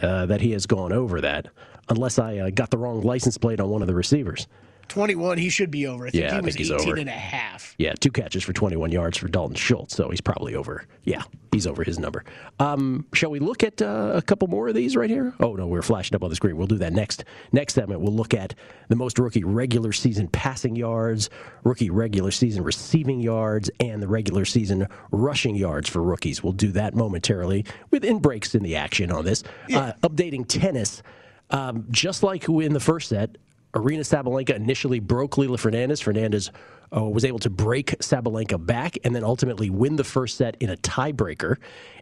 uh, 0.00 0.26
that 0.26 0.40
he 0.40 0.52
has 0.52 0.66
gone 0.66 0.92
over 0.92 1.20
that, 1.20 1.48
unless 1.88 2.18
I 2.18 2.38
uh, 2.38 2.50
got 2.50 2.70
the 2.70 2.78
wrong 2.78 3.02
license 3.02 3.38
plate 3.38 3.60
on 3.60 3.68
one 3.68 3.82
of 3.82 3.88
the 3.88 3.94
receivers. 3.94 4.48
21, 4.88 5.38
he 5.38 5.48
should 5.48 5.70
be 5.70 5.86
over. 5.86 6.06
I 6.06 6.10
think 6.10 6.22
yeah, 6.22 6.30
he 6.30 6.36
I 6.36 6.40
was 6.40 6.54
think 6.54 6.58
he's 6.58 6.70
18 6.70 6.88
over. 6.88 6.96
and 7.00 7.08
a 7.08 7.12
half. 7.12 7.74
Yeah, 7.78 7.92
two 7.98 8.10
catches 8.10 8.42
for 8.44 8.52
21 8.52 8.90
yards 8.92 9.18
for 9.18 9.28
Dalton 9.28 9.56
Schultz, 9.56 9.94
so 9.96 10.08
he's 10.10 10.20
probably 10.20 10.54
over. 10.54 10.84
Yeah, 11.04 11.22
he's 11.52 11.66
over 11.66 11.84
his 11.84 11.98
number. 11.98 12.24
Um, 12.58 13.06
shall 13.12 13.30
we 13.30 13.38
look 13.38 13.62
at 13.62 13.82
uh, 13.82 14.12
a 14.14 14.22
couple 14.22 14.48
more 14.48 14.68
of 14.68 14.74
these 14.74 14.96
right 14.96 15.10
here? 15.10 15.34
Oh 15.40 15.54
no, 15.54 15.66
we're 15.66 15.82
flashing 15.82 16.14
up 16.14 16.22
on 16.24 16.30
the 16.30 16.36
screen. 16.36 16.56
We'll 16.56 16.66
do 16.66 16.78
that 16.78 16.92
next. 16.92 17.24
Next 17.52 17.74
segment, 17.74 18.00
we'll 18.00 18.14
look 18.14 18.32
at 18.32 18.54
the 18.88 18.96
most 18.96 19.18
rookie 19.18 19.44
regular 19.44 19.92
season 19.92 20.28
passing 20.28 20.76
yards, 20.76 21.28
rookie 21.64 21.90
regular 21.90 22.30
season 22.30 22.62
receiving 22.64 23.20
yards, 23.20 23.70
and 23.80 24.02
the 24.02 24.08
regular 24.08 24.44
season 24.44 24.86
rushing 25.10 25.54
yards 25.56 25.88
for 25.88 26.02
rookies. 26.02 26.42
We'll 26.42 26.52
do 26.52 26.72
that 26.72 26.94
momentarily 26.94 27.64
with 27.90 28.04
in 28.04 28.18
breaks 28.20 28.54
in 28.54 28.62
the 28.62 28.76
action 28.76 29.10
on 29.10 29.24
this. 29.24 29.42
Yeah. 29.68 29.78
Uh, 30.02 30.08
updating 30.08 30.46
tennis. 30.48 31.02
Um, 31.50 31.86
just 31.92 32.24
like 32.24 32.48
in 32.48 32.72
the 32.72 32.80
first 32.80 33.08
set, 33.10 33.36
Aryna 33.76 34.00
Sabalenka 34.00 34.56
initially 34.56 35.00
broke 35.00 35.32
Leylah 35.32 35.60
Fernandez. 35.60 36.00
Fernandez 36.00 36.50
uh, 36.96 37.04
was 37.04 37.26
able 37.26 37.38
to 37.40 37.50
break 37.50 37.98
Sabalenka 37.98 38.64
back 38.64 38.96
and 39.04 39.14
then 39.14 39.22
ultimately 39.22 39.68
win 39.68 39.96
the 39.96 40.04
first 40.04 40.38
set 40.38 40.56
in 40.60 40.70
a 40.70 40.76
tiebreaker. 40.78 41.56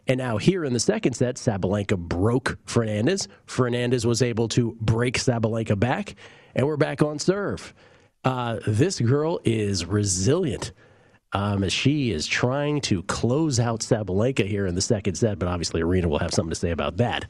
And 0.07 0.17
now 0.17 0.37
here 0.37 0.63
in 0.63 0.71
the 0.71 0.79
second 0.79 1.13
set, 1.13 1.35
Sabalenka 1.35 1.97
broke 1.97 2.57
Fernandez. 2.65 3.27
Fernandez 3.45 4.07
was 4.07 4.21
able 4.21 4.47
to 4.49 4.77
break 4.79 5.17
Sabalenka 5.17 5.77
back, 5.77 6.15
and 6.55 6.65
we're 6.65 6.77
back 6.77 7.01
on 7.01 7.19
serve. 7.19 7.73
Uh, 8.23 8.59
this 8.65 9.01
girl 9.01 9.41
is 9.43 9.85
resilient. 9.85 10.71
Um, 11.33 11.67
she 11.67 12.11
is 12.11 12.25
trying 12.25 12.79
to 12.81 13.03
close 13.03 13.59
out 13.59 13.81
Sabalenka 13.81 14.47
here 14.47 14.65
in 14.65 14.75
the 14.75 14.81
second 14.81 15.15
set, 15.15 15.39
but 15.39 15.49
obviously 15.49 15.81
Aryna 15.81 16.05
will 16.05 16.19
have 16.19 16.33
something 16.33 16.51
to 16.51 16.55
say 16.55 16.71
about 16.71 16.97
that. 16.97 17.29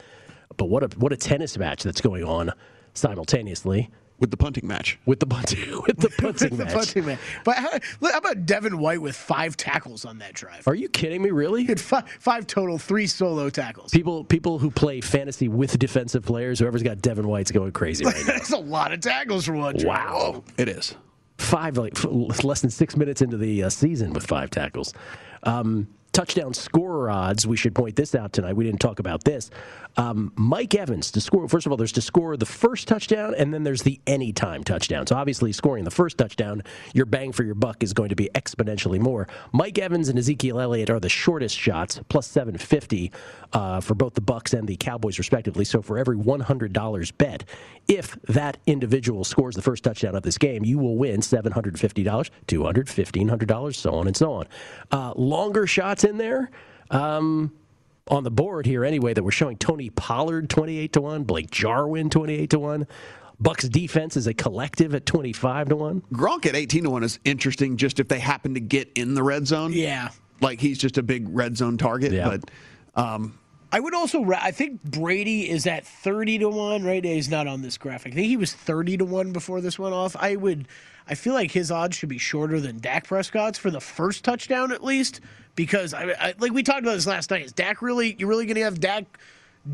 But 0.58 0.66
what 0.66 0.84
a 0.84 1.00
what 1.00 1.12
a 1.12 1.18
tennis 1.18 1.58
match 1.58 1.82
that's 1.82 2.02
going 2.02 2.24
on 2.24 2.52
simultaneously 2.94 3.90
with 4.20 4.32
the 4.32 4.38
punting 4.38 4.68
match. 4.68 4.98
With 5.06 5.20
the 5.20 5.28
punting, 5.28 5.82
with 5.88 5.98
the 5.98 6.10
punting 6.10 6.58
match. 6.58 6.70
the 6.70 6.74
punting 6.74 7.06
match. 7.06 7.20
But 7.44 7.58
how, 7.58 7.70
how, 8.02 8.18
about 8.18 8.46
Devin 8.46 8.78
White 8.78 9.02
with 9.02 9.16
five 9.16 9.58
tackles 9.58 10.06
on 10.06 10.20
that 10.20 10.34
drive? 10.34 10.68
Are 10.68 10.76
you 10.76 10.90
kidding 10.90 11.22
me? 11.22 11.32
Really? 11.32 11.66
Five, 11.76 12.10
five 12.20 12.48
total, 12.48 12.78
three 12.78 13.08
solo 13.08 13.50
tackles. 13.50 13.92
People, 13.92 14.24
people 14.24 14.60
who 14.60 14.72
play 14.72 15.02
fantasy 15.02 15.48
with 15.48 15.78
defensive 15.78 16.24
players, 16.24 16.60
whoever's 16.60 16.84
got 16.84 17.02
Devin 17.02 17.28
White's 17.28 17.52
going 17.52 17.72
crazy 17.72 18.06
right 18.06 18.16
now. 18.28 18.34
That's 18.34 18.52
a 18.52 18.58
lot 18.58 18.92
of 18.92 19.02
tackles 19.02 19.46
for 19.46 19.54
one 19.54 19.78
drive. 19.78 20.10
Wow, 20.10 20.44
it 20.58 20.70
is. 20.70 20.96
Five, 21.38 21.78
like 21.78 22.02
less 22.04 22.62
than 22.62 22.70
six 22.70 22.96
minutes 22.96 23.22
into 23.22 23.38
the 23.38 23.64
uh, 23.64 23.70
season 23.70 24.14
with 24.14 24.26
five 24.26 24.50
tackles. 24.50 24.94
Um, 25.44 25.88
touchdown 26.16 26.54
scorer 26.54 27.10
odds. 27.12 27.46
We 27.46 27.58
should 27.58 27.76
point 27.76 27.98
this 27.98 28.16
out 28.16 28.32
tonight. 28.32 28.56
We 28.56 28.64
didn't 28.64 28.80
talk 28.80 29.00
about 29.00 29.26
this. 29.26 29.52
Um, 29.98 30.32
Mike 30.36 30.74
Evans 30.74 31.12
to 31.12 31.22
score. 31.22 31.48
First 31.50 31.66
of 31.66 31.74
all, 31.74 31.78
there's 31.78 31.92
to 31.94 32.02
score 32.02 32.38
the 32.38 32.46
first 32.46 32.88
touchdown, 32.88 33.36
and 33.38 33.54
then 33.54 33.64
there's 33.64 33.84
the 33.84 34.00
anytime 34.08 34.64
touchdown. 34.64 35.08
So 35.08 35.16
obviously, 35.18 35.52
scoring 35.52 35.84
the 35.84 35.92
first 35.92 36.18
touchdown, 36.18 36.64
your 36.94 37.06
bang 37.06 37.34
for 37.34 37.44
your 37.44 37.56
buck 37.56 37.84
is 37.84 37.92
going 37.92 38.10
to 38.10 38.16
be 38.16 38.30
exponentially 38.34 39.00
more. 39.00 39.28
Mike 39.52 39.78
Evans 39.78 40.08
and 40.08 40.18
Ezekiel 40.18 40.60
Elliott 40.60 40.90
are 40.90 41.02
the 41.02 41.10
shortest 41.10 41.58
shots, 41.58 42.00
plus 42.08 42.28
750 42.28 43.12
uh, 43.52 43.82
for 43.82 43.94
both 43.94 44.14
the 44.14 44.22
Bucks 44.22 44.54
and 44.54 44.68
the 44.68 44.78
Cowboys, 44.78 45.18
respectively. 45.18 45.66
So 45.66 45.82
for 45.82 45.98
every 45.98 46.18
$100 46.18 47.18
bet, 47.18 47.44
if 47.88 48.18
that 48.24 48.58
individual 48.66 49.26
scores 49.26 49.56
the 49.56 49.62
first 49.62 49.84
touchdown 49.84 50.16
of 50.16 50.24
this 50.24 50.38
game, 50.38 50.64
you 50.64 50.80
will 50.80 50.98
win 50.98 51.20
$750, 51.20 51.76
$200, 51.76 52.30
$1,500, 52.48 53.76
so 53.76 53.94
on 53.94 54.08
and 54.08 54.16
so 54.16 54.32
on. 54.32 54.48
Uh, 54.92 55.14
longer 55.16 55.68
shots 55.68 56.05
in 56.06 56.18
there. 56.18 56.50
Um, 56.92 57.52
on 58.08 58.24
the 58.24 58.32
board 58.32 58.66
here 58.66 58.86
anyway 58.86 59.14
that 59.14 59.24
we're 59.24 59.32
showing 59.32 59.58
Tony 59.58 59.90
Pollard 59.90 60.50
28 60.50 60.94
to 60.94 61.02
1, 61.02 61.24
Blake 61.24 61.50
Jarwin 61.50 62.10
28 62.10 62.50
to 62.52 62.60
1. 62.60 62.88
Bucks 63.40 63.68
defense 63.68 64.16
is 64.16 64.28
a 64.28 64.34
collective 64.34 64.96
at 64.96 65.06
25 65.06 65.70
to 65.70 65.76
1. 65.76 66.04
Gronk 66.14 66.46
at 66.46 66.56
18 66.56 66.84
to 66.84 66.90
1 66.90 67.04
is 67.04 67.20
interesting 67.26 67.78
just 67.78 68.00
if 68.00 68.08
they 68.08 68.20
happen 68.20 68.54
to 68.54 68.60
get 68.60 68.92
in 68.96 69.14
the 69.14 69.24
red 69.24 69.48
zone. 69.48 69.74
Yeah. 69.74 70.10
Like 70.42 70.60
he's 70.60 70.78
just 70.78 70.98
a 70.98 71.04
big 71.04 71.28
red 71.30 71.58
zone 71.58 71.78
target, 71.78 72.12
yeah. 72.12 72.30
but 72.30 72.52
um, 73.02 73.38
I 73.72 73.80
would 73.80 73.94
also. 73.94 74.24
I 74.32 74.52
think 74.52 74.84
Brady 74.84 75.50
is 75.50 75.66
at 75.66 75.86
thirty 75.86 76.38
to 76.40 76.50
one. 76.50 76.84
Right, 76.84 77.04
he's 77.04 77.30
not 77.30 77.48
on 77.48 77.62
this 77.62 77.78
graphic. 77.78 78.14
I 78.14 78.16
think 78.16 78.28
he 78.28 78.38
was 78.38 78.54
thirty 78.54 78.98
to 78.98 79.06
one 79.06 79.32
before 79.32 79.62
this 79.62 79.80
went 79.80 79.94
off. 79.94 80.16
I 80.18 80.36
would. 80.36 80.68
I 81.08 81.16
feel 81.16 81.34
like 81.34 81.52
his 81.52 81.72
odds 81.72 81.96
should 81.96 82.10
be 82.10 82.18
shorter 82.18 82.60
than 82.60 82.80
Dak 82.80 83.08
Prescott's 83.08 83.58
for 83.58 83.72
the 83.72 83.80
first 83.80 84.24
touchdown 84.24 84.72
at 84.72 84.84
least. 84.84 85.22
Because 85.56 85.94
I, 85.94 86.12
I 86.20 86.34
like 86.40 86.52
we 86.52 86.64
talked 86.64 86.82
about 86.82 86.96
this 86.96 87.08
last 87.08 87.32
night. 87.32 87.46
Is 87.46 87.54
Dak 87.54 87.82
really? 87.82 88.16
You're 88.18 88.30
really 88.30 88.46
going 88.46 88.56
to 88.56 88.64
have 88.64 88.80
Dak 88.80 89.06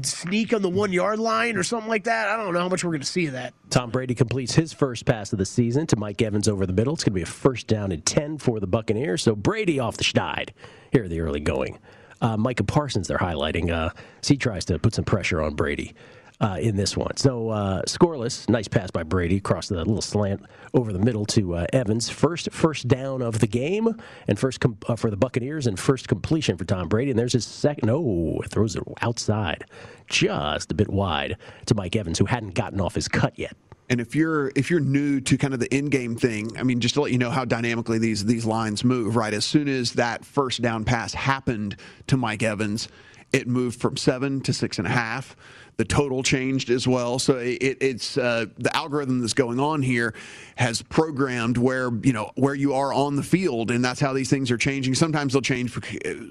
sneak 0.03 0.53
on 0.53 0.61
the 0.61 0.69
one 0.69 0.93
yard 0.93 1.19
line 1.19 1.57
or 1.57 1.63
something 1.63 1.89
like 1.89 2.05
that? 2.05 2.29
I 2.29 2.37
don't 2.37 2.53
know 2.53 2.59
how 2.59 2.69
much 2.69 2.83
we're 2.83 2.91
going 2.91 3.01
to 3.01 3.07
see 3.07 3.27
of 3.27 3.33
that. 3.33 3.53
Tom 3.69 3.89
Brady 3.89 4.15
completes 4.15 4.55
his 4.55 4.73
first 4.73 5.05
pass 5.05 5.33
of 5.33 5.39
the 5.39 5.45
season 5.45 5.87
to 5.87 5.95
Mike 5.95 6.21
Evans 6.21 6.47
over 6.47 6.65
the 6.65 6.73
middle. 6.73 6.93
It's 6.93 7.03
going 7.03 7.13
to 7.13 7.15
be 7.15 7.23
a 7.23 7.25
first 7.25 7.67
down 7.67 7.91
and 7.91 8.05
10 8.05 8.37
for 8.37 8.59
the 8.59 8.67
Buccaneers. 8.67 9.23
So 9.23 9.35
Brady 9.35 9.79
off 9.79 9.97
the 9.97 10.03
schneid 10.03 10.49
here 10.91 11.07
the 11.07 11.19
early 11.19 11.39
going. 11.39 11.79
Uh, 12.21 12.37
Micah 12.37 12.63
Parsons, 12.63 13.07
they're 13.07 13.17
highlighting. 13.17 13.71
Uh, 13.71 13.89
he 14.23 14.37
tries 14.37 14.65
to 14.65 14.77
put 14.77 14.93
some 14.93 15.05
pressure 15.05 15.41
on 15.41 15.55
Brady 15.55 15.93
uh, 16.41 16.57
in 16.59 16.75
this 16.75 16.97
one. 16.97 17.15
So 17.17 17.49
uh, 17.49 17.83
scoreless, 17.83 18.49
nice 18.49 18.67
pass 18.67 18.91
by 18.91 19.03
Brady 19.03 19.37
across 19.37 19.69
the 19.69 19.77
little 19.77 20.01
slant 20.01 20.43
over 20.73 20.91
the 20.91 20.99
middle 20.99 21.25
to 21.27 21.55
uh, 21.55 21.67
Evans. 21.71 22.09
First 22.09 22.51
first 22.51 22.87
down 22.87 23.21
of 23.21 23.39
the 23.39 23.47
game, 23.47 23.95
and 24.27 24.39
first 24.39 24.59
com- 24.59 24.77
uh, 24.87 24.95
for 24.95 25.09
the 25.11 25.17
Buccaneers, 25.17 25.67
and 25.67 25.79
first 25.79 26.07
completion 26.07 26.57
for 26.57 26.65
Tom 26.65 26.87
Brady. 26.89 27.11
And 27.11 27.19
there's 27.19 27.33
his 27.33 27.45
second. 27.45 27.89
Oh, 27.89 28.41
it 28.43 28.49
throws 28.49 28.75
it 28.75 28.83
outside, 29.01 29.65
just 30.07 30.71
a 30.71 30.75
bit 30.75 30.89
wide 30.89 31.37
to 31.67 31.75
Mike 31.75 31.95
Evans, 31.95 32.17
who 32.17 32.25
hadn't 32.25 32.55
gotten 32.55 32.81
off 32.81 32.95
his 32.95 33.07
cut 33.07 33.37
yet. 33.37 33.55
And 33.89 34.01
if 34.01 34.15
you're 34.15 34.51
if 34.55 34.71
you're 34.71 34.79
new 34.79 35.21
to 35.21 35.37
kind 35.37 35.53
of 35.53 35.59
the 35.59 35.73
in 35.75 35.89
game 35.89 36.15
thing, 36.15 36.57
I 36.57 36.63
mean, 36.63 36.79
just 36.79 36.95
to 36.95 37.01
let 37.01 37.11
you 37.11 37.19
know 37.19 37.29
how 37.29 37.45
dynamically 37.45 37.99
these 37.99 38.25
these 38.25 38.45
lines 38.45 38.83
move, 38.83 39.15
right? 39.15 39.33
As 39.33 39.45
soon 39.45 39.67
as 39.67 39.93
that 39.93 40.25
first 40.25 40.61
down 40.61 40.85
pass 40.85 41.13
happened 41.13 41.75
to 42.07 42.17
Mike 42.17 42.41
Evans, 42.41 42.87
it 43.31 43.47
moved 43.47 43.79
from 43.79 43.97
seven 43.97 44.41
to 44.41 44.53
six 44.53 44.79
and 44.79 44.87
a 44.87 44.91
half. 44.91 45.35
The 45.77 45.85
total 45.85 46.21
changed 46.21 46.69
as 46.69 46.87
well. 46.87 47.17
So 47.17 47.37
it, 47.37 47.77
it's 47.81 48.17
uh, 48.17 48.45
the 48.57 48.75
algorithm 48.75 49.19
that's 49.19 49.33
going 49.33 49.59
on 49.59 49.81
here 49.81 50.13
has 50.55 50.81
programmed 50.83 51.57
where 51.57 51.89
you 52.03 52.13
know 52.13 52.31
where 52.35 52.53
you 52.53 52.73
are 52.73 52.93
on 52.93 53.15
the 53.15 53.23
field, 53.23 53.71
and 53.71 53.83
that's 53.83 53.99
how 53.99 54.13
these 54.13 54.29
things 54.29 54.51
are 54.51 54.57
changing. 54.57 54.93
Sometimes 54.93 55.33
they'll 55.33 55.41
change, 55.41 55.71
for, 55.71 55.81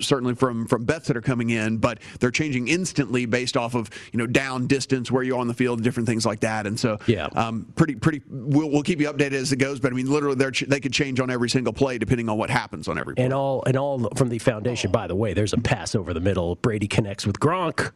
certainly 0.00 0.34
from 0.34 0.66
from 0.66 0.84
bets 0.84 1.08
that 1.08 1.16
are 1.16 1.22
coming 1.22 1.50
in, 1.50 1.78
but 1.78 1.98
they're 2.20 2.30
changing 2.30 2.68
instantly 2.68 3.26
based 3.26 3.56
off 3.56 3.74
of 3.74 3.90
you 4.12 4.18
know 4.18 4.26
down 4.26 4.66
distance, 4.66 5.10
where 5.10 5.22
you 5.22 5.34
are 5.34 5.40
on 5.40 5.48
the 5.48 5.54
field, 5.54 5.82
different 5.82 6.08
things 6.08 6.24
like 6.24 6.40
that. 6.40 6.66
And 6.66 6.78
so 6.78 6.98
yeah, 7.06 7.26
um, 7.34 7.66
pretty 7.74 7.96
pretty. 7.96 8.22
We'll, 8.28 8.70
we'll 8.70 8.82
keep 8.82 9.00
you 9.00 9.10
updated 9.10 9.32
as 9.32 9.52
it 9.52 9.56
goes, 9.56 9.80
but 9.80 9.92
I 9.92 9.96
mean, 9.96 10.10
literally, 10.10 10.36
they 10.36 10.50
they 10.66 10.80
could 10.80 10.92
change 10.92 11.18
on 11.18 11.30
every 11.30 11.50
single 11.50 11.72
play 11.72 11.98
depending 11.98 12.28
on 12.28 12.38
what 12.38 12.50
happens 12.50 12.88
on 12.88 12.98
every. 12.98 13.14
Play. 13.14 13.24
And 13.24 13.34
all 13.34 13.64
and 13.66 13.76
all 13.76 14.08
from 14.16 14.28
the 14.28 14.38
foundation. 14.38 14.92
By 14.92 15.06
the 15.06 15.16
way, 15.16 15.34
there's 15.34 15.52
a 15.52 15.58
pass 15.58 15.94
over 15.94 16.14
the 16.14 16.20
middle. 16.20 16.54
Brady 16.56 16.86
connects 16.86 17.26
with 17.26 17.40
Gronk 17.40 17.90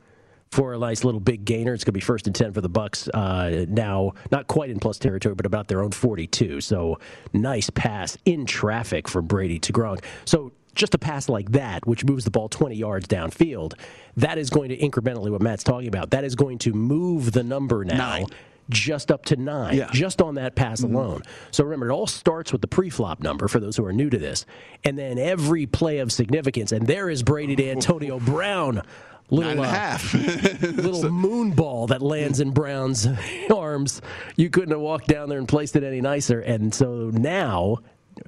for 0.54 0.72
a 0.72 0.78
nice 0.78 1.02
little 1.02 1.18
big 1.18 1.44
gainer. 1.44 1.74
It's 1.74 1.82
going 1.82 1.92
to 1.92 1.98
be 1.98 2.00
first 2.00 2.28
and 2.28 2.34
10 2.34 2.52
for 2.52 2.60
the 2.60 2.68
Bucks 2.68 3.08
uh, 3.08 3.66
now, 3.68 4.12
not 4.30 4.46
quite 4.46 4.70
in 4.70 4.78
plus 4.78 4.98
territory, 4.98 5.34
but 5.34 5.46
about 5.46 5.66
their 5.66 5.82
own 5.82 5.90
42. 5.90 6.60
So 6.60 7.00
nice 7.32 7.70
pass 7.70 8.16
in 8.24 8.46
traffic 8.46 9.08
for 9.08 9.20
Brady 9.20 9.58
to 9.58 9.72
Gronk. 9.72 10.04
So 10.24 10.52
just 10.76 10.94
a 10.94 10.98
pass 10.98 11.28
like 11.28 11.50
that, 11.52 11.84
which 11.88 12.04
moves 12.04 12.24
the 12.24 12.30
ball 12.30 12.48
20 12.48 12.76
yards 12.76 13.08
downfield, 13.08 13.74
that 14.16 14.38
is 14.38 14.48
going 14.48 14.68
to 14.68 14.76
incrementally, 14.76 15.30
what 15.30 15.42
Matt's 15.42 15.64
talking 15.64 15.88
about, 15.88 16.10
that 16.10 16.22
is 16.22 16.36
going 16.36 16.58
to 16.58 16.72
move 16.72 17.32
the 17.32 17.42
number 17.42 17.84
now. 17.84 17.96
Nine 17.96 18.26
just 18.70 19.10
up 19.10 19.24
to 19.26 19.36
nine, 19.36 19.76
yeah. 19.76 19.88
just 19.92 20.22
on 20.22 20.36
that 20.36 20.54
pass 20.54 20.80
mm-hmm. 20.80 20.94
alone. 20.94 21.22
So 21.50 21.64
remember, 21.64 21.90
it 21.90 21.92
all 21.92 22.06
starts 22.06 22.52
with 22.52 22.60
the 22.60 22.68
pre-flop 22.68 23.20
number 23.20 23.48
for 23.48 23.60
those 23.60 23.76
who 23.76 23.84
are 23.84 23.92
new 23.92 24.10
to 24.10 24.18
this, 24.18 24.46
and 24.84 24.98
then 24.98 25.18
every 25.18 25.66
play 25.66 25.98
of 25.98 26.12
significance. 26.12 26.72
And 26.72 26.86
there 26.86 27.10
is 27.10 27.22
Brady 27.22 27.56
to 27.56 27.70
Antonio 27.70 28.18
Brown 28.24 28.82
little 29.30 29.54
Nine 29.54 29.58
and 29.58 29.66
uh, 29.66 29.68
a 29.68 29.72
half. 29.72 30.14
little 30.62 31.02
so, 31.02 31.10
moon 31.10 31.52
ball 31.52 31.86
that 31.88 32.02
lands 32.02 32.40
in 32.40 32.50
Brown's 32.50 33.08
arms. 33.54 34.02
You 34.36 34.50
couldn't 34.50 34.70
have 34.70 34.80
walked 34.80 35.06
down 35.06 35.28
there 35.28 35.38
and 35.38 35.48
placed 35.48 35.76
it 35.76 35.82
any 35.82 36.00
nicer. 36.00 36.40
And 36.40 36.74
so 36.74 37.10
now 37.12 37.78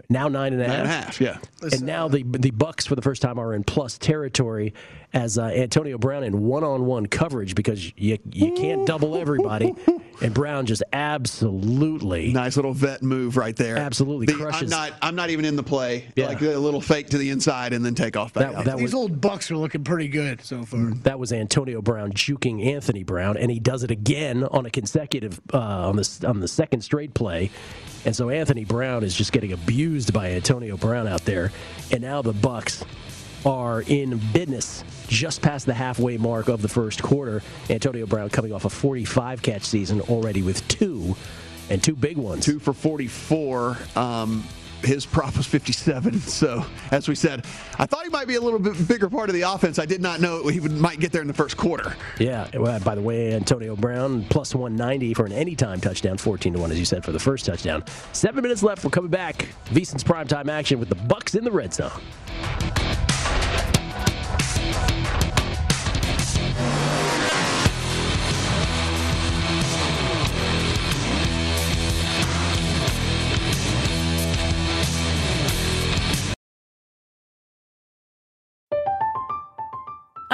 now 0.09 0.29
nine 0.29 0.53
and 0.53 0.63
a 0.63 0.67
half. 0.67 0.77
Nine 0.77 0.81
and 0.81 0.89
a 0.89 0.93
half, 0.93 1.21
yeah. 1.21 1.39
And 1.63 1.83
now 1.83 2.09
the 2.09 2.23
the 2.25 2.51
Bucks 2.51 2.87
for 2.87 2.97
the 2.97 3.03
first 3.03 3.23
time 3.23 3.39
are 3.39 3.55
in 3.55 3.65
plus 3.65 3.99
territory 3.99 4.75
as 5.13 5.39
uh, 5.39 5.45
Antonio 5.45 5.99
Brown 5.99 6.25
in 6.25 6.43
one-on-one 6.43 7.07
coverage 7.07 7.55
because 7.55 7.93
you 7.97 8.19
you 8.31 8.53
can't 8.53 8.87
double 8.87 9.17
everybody, 9.17 9.75
and 10.23 10.35
Brown 10.35 10.67
just 10.67 10.83
absolutely 10.93 12.33
nice 12.33 12.57
little 12.57 12.73
vet 12.73 13.03
move 13.03 13.37
right 13.37 13.57
there. 13.57 13.77
Absolutely 13.77 14.27
the, 14.27 14.35
crushes. 14.35 14.73
I'm 14.73 14.91
not 14.91 14.99
I'm 15.03 15.15
not 15.15 15.31
even 15.31 15.45
in 15.45 15.57
the 15.57 15.63
play. 15.63 16.07
Yeah. 16.17 16.29
Like 16.29 16.43
a 16.43 16.59
little 16.59 16.81
fake 16.81 17.09
to 17.11 17.19
the 17.19 17.31
inside 17.31 17.73
and 17.73 17.85
then 17.85 17.95
take 17.95 18.17
off 18.17 18.33
back. 18.33 18.53
That, 18.53 18.65
that 18.65 18.77
These 18.77 18.85
was, 18.85 18.95
old 18.95 19.21
Bucks 19.21 19.51
are 19.51 19.57
looking 19.57 19.85
pretty 19.85 20.09
good 20.09 20.43
so 20.43 20.65
far. 20.65 20.81
Mm, 20.81 21.03
that 21.05 21.19
was 21.19 21.33
Antonio 21.33 21.81
Brown 21.83 22.13
juking 22.13 22.67
Anthony 22.67 23.03
Brown, 23.03 23.37
and 23.37 23.51
he 23.51 23.61
does 23.61 23.83
it 23.83 23.91
again 23.91 24.45
on 24.45 24.67
a 24.67 24.71
consecutive 24.71 25.41
uh, 25.53 25.89
on 25.89 25.97
the 25.97 26.25
on 26.27 26.41
the 26.41 26.49
second 26.49 26.83
straight 26.83 27.15
play. 27.15 27.51
And 28.05 28.15
so 28.15 28.31
Anthony 28.31 28.65
Brown 28.65 29.03
is 29.03 29.15
just 29.15 29.33
getting 29.33 29.53
abused 29.53 30.13
by 30.13 30.31
Antonio 30.31 30.77
Brown 30.77 31.09
out 31.09 31.25
there. 31.25 31.51
And 31.91 32.03
now 32.03 32.23
the 32.23 32.33
Bucks 32.33 32.85
are 33.47 33.83
in 33.83 34.21
business 34.33 34.85
just 35.07 35.41
past 35.41 35.65
the 35.67 35.75
halfway 35.75 36.19
mark 36.19 36.49
of 36.49 36.61
the 36.61 36.69
first 36.69 37.03
quarter. 37.03 37.43
Antonio 37.71 38.05
Brown 38.05 38.29
coming 38.29 38.53
off 38.53 38.65
a 38.65 38.71
45 38.71 39.41
catch 39.41 39.63
season 39.63 40.01
already 40.03 40.43
with 40.43 40.67
two 40.69 41.17
and 41.71 41.83
two 41.83 41.95
big 41.95 42.17
ones. 42.17 42.45
Two 42.45 42.59
for 42.59 42.73
44. 42.73 43.79
Um, 43.95 44.45
his 44.83 45.07
prop 45.07 45.37
was 45.37 45.47
57. 45.47 46.21
So, 46.37 46.67
as 46.91 47.09
we 47.09 47.15
said, 47.15 47.47
I 47.79 47.87
thought 47.87 48.05
he 48.05 48.11
might 48.11 48.29
be 48.29 48.35
a 48.35 48.41
little 48.41 48.59
bit 48.59 48.87
bigger 48.87 49.09
part 49.09 49.31
of 49.31 49.35
the 49.35 49.43
offense. 49.43 49.79
I 49.79 49.87
did 49.87 50.03
not 50.03 50.21
know 50.21 50.47
he 50.49 50.61
would, 50.61 50.73
might 50.73 51.01
get 51.01 51.13
there 51.13 51.23
in 51.23 51.29
the 51.29 51.35
first 51.35 51.57
quarter. 51.57 51.97
Yeah. 52.19 52.49
Well, 52.55 52.79
by 52.81 52.95
the 52.95 53.01
way, 53.01 53.33
Antonio 53.33 53.75
Brown 53.75 54.25
plus 54.25 54.55
190 54.55 55.15
for 55.15 55.25
an 55.25 55.33
anytime 55.33 55.81
touchdown, 55.81 56.19
14 56.19 56.55
to 56.55 56.59
one, 56.59 56.71
as 56.71 56.79
you 56.79 56.85
said, 56.85 57.05
for 57.05 57.13
the 57.13 57.19
first 57.19 57.47
touchdown. 57.47 57.85
Seven 58.13 58.43
minutes 58.43 58.63
left. 58.63 58.85
We're 58.85 58.91
coming 58.91 59.11
back. 59.11 59.49
VSiN's 59.67 60.05
primetime 60.05 60.51
action 60.51 60.79
with 60.79 60.91
the 60.91 60.95
Bucks 60.95 61.35
in 61.35 61.45
the 61.45 61.53
red 61.53 61.73
zone. 61.73 61.93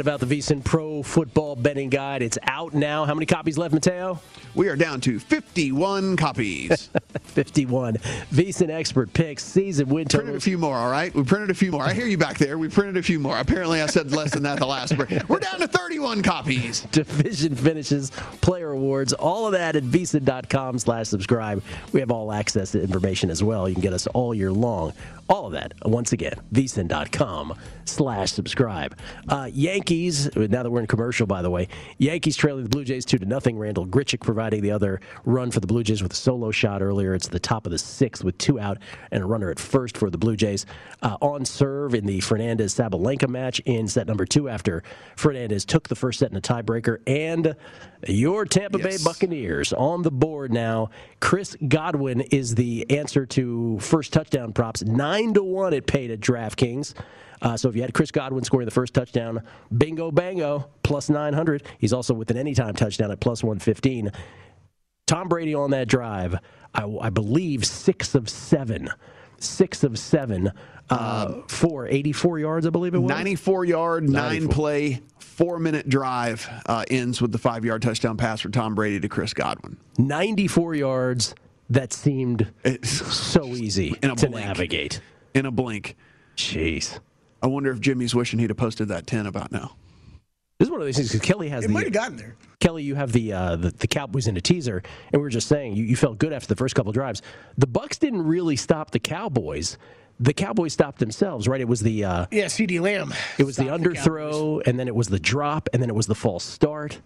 About 0.00 0.20
the 0.20 0.26
VSIN 0.26 0.64
Pro 0.64 1.02
Football 1.02 1.56
Betting 1.56 1.90
Guide. 1.90 2.22
It's 2.22 2.38
out 2.44 2.72
now. 2.72 3.04
How 3.04 3.12
many 3.12 3.26
copies 3.26 3.58
left, 3.58 3.74
Mateo? 3.74 4.18
We 4.54 4.68
are 4.68 4.76
down 4.76 5.00
to 5.02 5.20
51 5.20 6.16
copies. 6.16 6.88
51. 7.20 7.94
VSIN 7.94 8.70
Expert 8.70 9.12
Picks, 9.12 9.44
season 9.44 9.88
win 9.88 10.06
totals. 10.06 10.24
Printed 10.24 10.36
a 10.36 10.40
few 10.40 10.58
more, 10.58 10.76
all 10.76 10.90
right? 10.90 11.14
We 11.14 11.22
printed 11.22 11.50
a 11.50 11.54
few 11.54 11.70
more. 11.70 11.82
I 11.82 11.92
hear 11.92 12.06
you 12.06 12.18
back 12.18 12.38
there. 12.38 12.58
We 12.58 12.68
printed 12.68 12.96
a 12.96 13.02
few 13.02 13.18
more. 13.20 13.38
Apparently, 13.38 13.82
I 13.82 13.86
said 13.86 14.10
less 14.12 14.32
than 14.32 14.42
that 14.44 14.58
the 14.58 14.66
last 14.66 14.96
break. 14.96 15.28
We're 15.28 15.38
down 15.38 15.60
to 15.60 15.68
31 15.68 16.22
copies. 16.22 16.80
Division 16.92 17.54
finishes, 17.54 18.10
player 18.40 18.70
awards, 18.70 19.12
all 19.12 19.46
of 19.46 19.52
that 19.52 19.76
at 19.76 19.84
VSIN.com 19.84 20.78
slash 20.78 21.08
subscribe. 21.08 21.62
We 21.92 22.00
have 22.00 22.10
all 22.10 22.32
access 22.32 22.72
to 22.72 22.82
information 22.82 23.30
as 23.30 23.42
well. 23.42 23.68
You 23.68 23.74
can 23.74 23.82
get 23.82 23.92
us 23.92 24.06
all 24.08 24.34
year 24.34 24.50
long. 24.50 24.94
All 25.30 25.46
of 25.46 25.52
that, 25.52 25.74
once 25.84 26.12
again, 26.12 26.34
VSIN.com 26.52 27.54
slash 27.84 28.32
subscribe. 28.32 28.98
Uh, 29.28 29.48
Yankees, 29.52 30.28
now 30.34 30.64
that 30.64 30.70
we're 30.70 30.80
in 30.80 30.88
commercial, 30.88 31.24
by 31.24 31.40
the 31.40 31.50
way, 31.50 31.68
Yankees 31.98 32.36
trailing 32.36 32.64
the 32.64 32.68
Blue 32.68 32.82
Jays 32.82 33.04
2 33.04 33.18
to 33.18 33.26
nothing. 33.26 33.56
Randal 33.56 33.86
Grichuk 33.86 34.22
providing 34.22 34.60
the 34.60 34.72
other 34.72 35.00
run 35.24 35.52
for 35.52 35.60
the 35.60 35.68
Blue 35.68 35.84
Jays 35.84 36.02
with 36.02 36.12
a 36.12 36.16
solo 36.16 36.50
shot 36.50 36.82
earlier. 36.82 37.14
It's 37.14 37.28
the 37.28 37.38
top 37.38 37.64
of 37.64 37.70
the 37.70 37.78
sixth 37.78 38.24
with 38.24 38.38
two 38.38 38.58
out 38.58 38.78
and 39.12 39.22
a 39.22 39.26
runner 39.26 39.52
at 39.52 39.60
first 39.60 39.96
for 39.96 40.10
the 40.10 40.18
Blue 40.18 40.34
Jays. 40.34 40.66
Uh, 41.00 41.16
on 41.20 41.44
serve 41.44 41.94
in 41.94 42.06
the 42.06 42.18
Fernandez 42.18 42.74
Sabalenka 42.74 43.28
match 43.28 43.60
in 43.60 43.86
set 43.86 44.08
number 44.08 44.26
two 44.26 44.48
after 44.48 44.82
Fernandez 45.14 45.64
took 45.64 45.88
the 45.88 45.94
first 45.94 46.18
set 46.18 46.32
in 46.32 46.36
a 46.36 46.40
tiebreaker. 46.40 46.98
And 47.06 47.54
your 48.08 48.46
Tampa 48.46 48.78
yes. 48.78 48.98
Bay 48.98 49.04
Buccaneers 49.04 49.72
on 49.72 50.02
the 50.02 50.10
board 50.10 50.52
now. 50.52 50.90
Chris 51.20 51.56
Godwin 51.68 52.22
is 52.22 52.54
the 52.54 52.86
answer 52.90 53.26
to 53.26 53.78
first 53.78 54.12
touchdown 54.12 54.52
props. 54.52 54.82
Nine 54.82 55.19
to 55.34 55.42
one 55.42 55.72
it 55.72 55.86
paid 55.86 56.10
at 56.10 56.20
DraftKings. 56.20 56.94
Uh, 57.42 57.56
so 57.56 57.68
if 57.68 57.76
you 57.76 57.82
had 57.82 57.94
Chris 57.94 58.10
Godwin 58.10 58.44
scoring 58.44 58.66
the 58.66 58.70
first 58.70 58.92
touchdown, 58.92 59.42
bingo 59.76 60.10
bango, 60.10 60.68
plus 60.82 61.08
900. 61.08 61.62
He's 61.78 61.92
also 61.92 62.12
with 62.12 62.30
an 62.30 62.36
anytime 62.36 62.74
touchdown 62.74 63.10
at 63.10 63.20
plus 63.20 63.42
115. 63.42 64.10
Tom 65.06 65.28
Brady 65.28 65.54
on 65.54 65.70
that 65.70 65.88
drive, 65.88 66.36
I, 66.74 66.84
I 67.00 67.10
believe 67.10 67.64
six 67.64 68.14
of 68.14 68.28
seven. 68.28 68.88
Six 69.38 69.84
of 69.84 69.98
seven 69.98 70.52
uh, 70.90 71.26
um, 71.30 71.44
for 71.48 71.86
84 71.88 72.40
yards, 72.40 72.66
I 72.66 72.70
believe 72.70 72.94
it 72.94 72.98
was. 72.98 73.08
94 73.08 73.64
yard, 73.64 74.08
94. 74.08 74.30
nine 74.30 74.48
play, 74.48 75.00
four 75.18 75.58
minute 75.58 75.88
drive 75.88 76.46
uh, 76.66 76.84
ends 76.90 77.22
with 77.22 77.32
the 77.32 77.38
five 77.38 77.64
yard 77.64 77.80
touchdown 77.80 78.18
pass 78.18 78.40
for 78.42 78.50
Tom 78.50 78.74
Brady 78.74 79.00
to 79.00 79.08
Chris 79.08 79.32
Godwin. 79.32 79.78
94 79.96 80.74
yards 80.74 81.34
that 81.70 81.92
seemed 81.94 82.52
so 82.82 83.46
easy 83.46 83.92
to 83.92 84.14
blink. 84.14 84.34
navigate. 84.34 85.00
In 85.34 85.46
a 85.46 85.50
blink. 85.50 85.96
Jeez. 86.36 86.98
I 87.42 87.46
wonder 87.46 87.70
if 87.70 87.80
Jimmy's 87.80 88.14
wishing 88.14 88.38
he'd 88.38 88.50
have 88.50 88.56
posted 88.56 88.88
that 88.88 89.06
10 89.06 89.26
about 89.26 89.52
now. 89.52 89.76
This 90.58 90.66
is 90.66 90.70
one 90.70 90.80
of 90.80 90.86
these 90.86 90.96
things 90.96 91.10
because 91.10 91.26
Kelly 91.26 91.48
has 91.48 91.64
it 91.64 91.68
the. 91.68 91.72
might 91.72 91.84
have 91.84 91.92
gotten 91.92 92.16
there. 92.16 92.36
Kelly, 92.58 92.82
you 92.82 92.94
have 92.94 93.12
the, 93.12 93.32
uh, 93.32 93.56
the, 93.56 93.70
the 93.70 93.86
Cowboys 93.86 94.26
in 94.26 94.36
a 94.36 94.42
teaser, 94.42 94.82
and 95.10 95.20
we 95.20 95.22
were 95.22 95.30
just 95.30 95.48
saying 95.48 95.74
you, 95.74 95.84
you 95.84 95.96
felt 95.96 96.18
good 96.18 96.34
after 96.34 96.48
the 96.48 96.56
first 96.56 96.74
couple 96.74 96.92
drives. 96.92 97.22
The 97.56 97.66
Bucks 97.66 97.96
didn't 97.96 98.26
really 98.26 98.56
stop 98.56 98.90
the 98.90 98.98
Cowboys. 98.98 99.78
The 100.18 100.34
Cowboys 100.34 100.74
stopped 100.74 100.98
themselves, 100.98 101.48
right? 101.48 101.62
It 101.62 101.68
was 101.68 101.80
the 101.80 102.04
uh, 102.04 102.26
yeah, 102.30 102.44
CeeDee 102.44 102.78
Lamb. 102.78 103.14
It 103.38 103.44
was 103.44 103.56
the 103.56 103.64
underthrow, 103.64 104.62
the 104.62 104.68
and 104.68 104.78
then 104.78 104.86
it 104.86 104.94
was 104.94 105.08
the 105.08 105.18
drop, 105.18 105.70
and 105.72 105.80
then 105.80 105.88
it 105.88 105.94
was 105.94 106.06
the 106.06 106.14
false 106.14 106.44
start. 106.44 107.00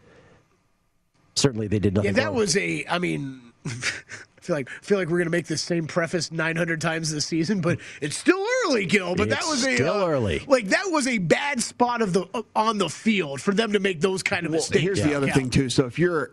Certainly, 1.36 1.68
they 1.68 1.78
did 1.78 1.94
nothing. 1.94 2.08
Yeah, 2.08 2.22
that 2.24 2.26
wrong. 2.26 2.34
was 2.34 2.56
a. 2.56 2.84
I 2.90 2.98
mean, 2.98 3.40
feel 4.44 4.56
like 4.56 4.68
feel 4.68 4.98
like 4.98 5.08
we're 5.08 5.18
gonna 5.18 5.30
make 5.30 5.46
the 5.46 5.56
same 5.56 5.86
preface 5.86 6.30
900 6.30 6.80
times 6.80 7.10
this 7.10 7.26
season, 7.26 7.60
but 7.60 7.78
it's 8.00 8.16
still 8.16 8.44
early, 8.64 8.86
Gil. 8.86 9.14
But 9.14 9.28
it's 9.28 9.36
that 9.36 9.48
was 9.48 9.64
a 9.64 9.74
still 9.74 10.02
uh, 10.02 10.08
early. 10.08 10.44
Like 10.46 10.66
that 10.66 10.86
was 10.88 11.06
a 11.06 11.18
bad 11.18 11.62
spot 11.62 12.02
of 12.02 12.12
the 12.12 12.26
uh, 12.34 12.42
on 12.54 12.78
the 12.78 12.88
field 12.88 13.40
for 13.40 13.54
them 13.54 13.72
to 13.72 13.80
make 13.80 14.00
those 14.00 14.22
kind 14.22 14.46
of 14.46 14.52
well, 14.52 14.58
mistakes. 14.58 14.82
Here's 14.82 14.98
yeah. 15.00 15.06
the 15.06 15.14
other 15.14 15.30
thing 15.30 15.50
too. 15.50 15.70
So 15.70 15.86
if 15.86 15.98
you're 15.98 16.30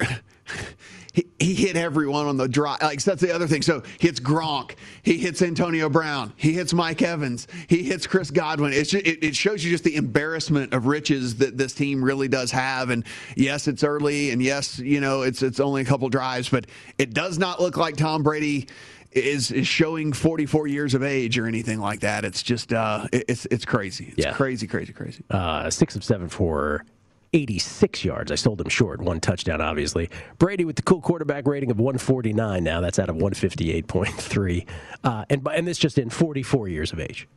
he, 1.14 1.28
he 1.40 1.54
hit 1.54 1.76
everyone 1.76 2.28
on 2.28 2.38
the 2.38 2.48
drive. 2.48 2.82
Like 2.82 3.04
that's 3.04 3.22
the 3.22 3.34
other 3.34 3.48
thing. 3.48 3.62
So 3.62 3.82
he 4.00 4.08
hits 4.08 4.20
Gronk, 4.20 4.76
he 5.04 5.18
hits 5.18 5.42
Antonio 5.42 5.90
Brown, 5.90 6.34
he 6.38 6.54
hits 6.54 6.74
Mike 6.74 7.02
Evans, 7.02 7.48
he 7.68 7.84
hits 7.84 8.08
Chris 8.08 8.32
Godwin. 8.32 8.74
It's 8.74 8.92
just, 8.92 9.06
it, 9.06 9.24
it 9.24 9.36
shows 9.36 9.64
you 9.64 9.72
just 9.72 9.84
the 9.84 9.96
embarrassment 9.96 10.74
of 10.74 10.86
riches 10.86 11.38
that 11.38 11.58
this 11.58 11.74
team 11.74 12.04
really 12.04 12.28
does 12.28 12.52
have. 12.52 12.90
And 12.90 13.06
yes, 13.36 13.68
it's 13.68 13.84
early, 13.84 14.32
and 14.32 14.42
yes, 14.42 14.80
you 14.80 15.02
know 15.02 15.24
it's 15.24 15.42
it's 15.42 15.60
only 15.60 15.82
a 15.82 15.86
couple 15.86 16.08
drives, 16.10 16.50
but 16.50 16.68
it 16.98 17.14
does 17.14 17.38
not 17.38 17.60
look 17.60 17.78
like 17.78 17.98
Tom 17.98 18.24
Brady 18.24 18.68
is 19.12 19.52
is 19.52 19.68
showing 19.68 20.14
44 20.14 20.68
years 20.68 20.94
of 20.94 21.04
age 21.04 21.38
or 21.38 21.46
anything 21.46 21.80
like 21.80 22.00
that. 22.02 22.24
It's 22.24 22.42
just 22.42 22.72
uh, 22.72 23.08
it's 23.12 23.46
it's 23.48 23.66
crazy. 23.66 24.14
It's 24.16 24.26
yeah. 24.26 24.34
crazy, 24.34 24.68
crazy, 24.68 24.94
crazy. 24.94 25.24
Uh, 25.30 25.70
six 25.70 25.96
of 25.98 26.04
seven 26.04 26.30
for 26.30 26.86
86 27.34 28.04
yards. 28.04 28.32
I 28.32 28.36
sold 28.36 28.60
him 28.60 28.70
short, 28.70 29.02
one 29.02 29.20
touchdown, 29.20 29.62
obviously. 29.62 30.10
Brady 30.38 30.66
with 30.66 30.76
the 30.76 30.82
cool 30.82 31.02
quarterback 31.02 31.48
rating 31.48 31.72
of 31.72 31.80
149 31.80 32.64
now. 32.64 32.82
That's 32.82 33.00
out 33.00 33.10
of 33.10 33.16
158.3. 33.16 34.68
Uh, 35.04 35.26
and, 35.30 35.48
and 35.54 35.68
this 35.68 35.78
just 35.78 35.98
in 35.98 36.10
44 36.10 36.68
years 36.68 36.92
of 36.92 37.00
age. 37.00 37.28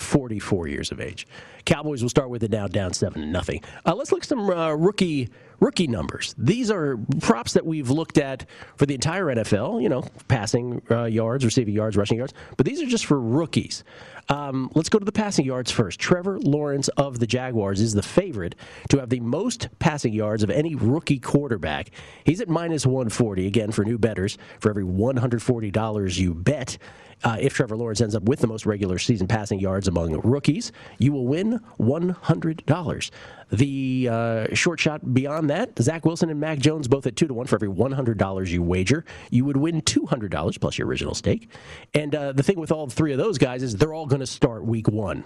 44 0.00 0.68
years 0.68 0.92
of 0.92 1.00
age. 1.00 1.26
Cowboys 1.64 2.02
will 2.02 2.08
start 2.08 2.30
with 2.30 2.42
it 2.42 2.50
now, 2.50 2.66
down 2.68 2.92
seven 2.92 3.20
to 3.20 3.26
nothing. 3.26 3.62
Uh, 3.84 3.94
let's 3.94 4.12
look 4.12 4.22
at 4.22 4.28
some 4.28 4.48
uh, 4.48 4.72
rookie 4.72 5.28
rookie 5.60 5.88
numbers. 5.88 6.36
These 6.38 6.70
are 6.70 6.96
props 7.20 7.54
that 7.54 7.66
we've 7.66 7.90
looked 7.90 8.16
at 8.16 8.46
for 8.76 8.86
the 8.86 8.94
entire 8.94 9.26
NFL. 9.26 9.82
You 9.82 9.88
know, 9.88 10.04
passing 10.28 10.82
uh, 10.90 11.04
yards, 11.04 11.44
receiving 11.44 11.74
yards, 11.74 11.96
rushing 11.96 12.18
yards. 12.18 12.32
But 12.56 12.64
these 12.64 12.80
are 12.80 12.86
just 12.86 13.06
for 13.06 13.20
rookies. 13.20 13.82
Um, 14.28 14.70
let's 14.74 14.88
go 14.88 14.98
to 14.98 15.04
the 15.04 15.12
passing 15.12 15.46
yards 15.46 15.70
first. 15.70 15.98
Trevor 15.98 16.38
Lawrence 16.40 16.88
of 16.88 17.18
the 17.18 17.26
Jaguars 17.26 17.80
is 17.80 17.94
the 17.94 18.02
favorite 18.02 18.54
to 18.90 18.98
have 18.98 19.08
the 19.08 19.20
most 19.20 19.68
passing 19.78 20.12
yards 20.12 20.42
of 20.42 20.50
any 20.50 20.74
rookie 20.74 21.18
quarterback. 21.18 21.90
He's 22.24 22.40
at 22.40 22.48
minus 22.48 22.84
140 22.84 23.46
again 23.46 23.72
for 23.72 23.84
new 23.84 23.98
betters. 23.98 24.36
For 24.60 24.68
every 24.70 24.84
$140 24.84 26.18
you 26.18 26.34
bet, 26.34 26.76
uh, 27.24 27.36
if 27.40 27.54
Trevor 27.54 27.76
Lawrence 27.76 28.00
ends 28.00 28.14
up 28.14 28.22
with 28.24 28.40
the 28.40 28.46
most 28.46 28.66
regular 28.66 28.98
season 28.98 29.26
passing 29.26 29.58
yards 29.60 29.88
among 29.88 30.20
rookies, 30.22 30.72
you 30.98 31.12
will 31.12 31.26
win 31.26 31.60
$100. 31.80 33.10
The 33.50 34.08
uh, 34.10 34.54
short 34.54 34.78
shot 34.78 35.14
beyond 35.14 35.50
that, 35.50 35.78
Zach 35.80 36.04
Wilson 36.04 36.30
and 36.30 36.38
Mac 36.38 36.58
Jones 36.58 36.86
both 36.86 37.06
at 37.06 37.16
2 37.16 37.28
to 37.28 37.34
1 37.34 37.46
for 37.46 37.56
every 37.56 37.68
$100 37.68 38.48
you 38.48 38.62
wager. 38.62 39.04
You 39.30 39.44
would 39.44 39.56
win 39.56 39.80
$200 39.82 40.60
plus 40.60 40.78
your 40.78 40.86
original 40.86 41.14
stake. 41.14 41.50
And 41.94 42.14
uh, 42.14 42.32
the 42.32 42.42
thing 42.42 42.58
with 42.58 42.72
all 42.72 42.88
three 42.88 43.12
of 43.12 43.18
those 43.18 43.38
guys 43.38 43.62
is 43.62 43.76
they're 43.76 43.94
all 43.94 44.06
going 44.06 44.20
to 44.20 44.26
start 44.26 44.64
week 44.64 44.88
one. 44.88 45.24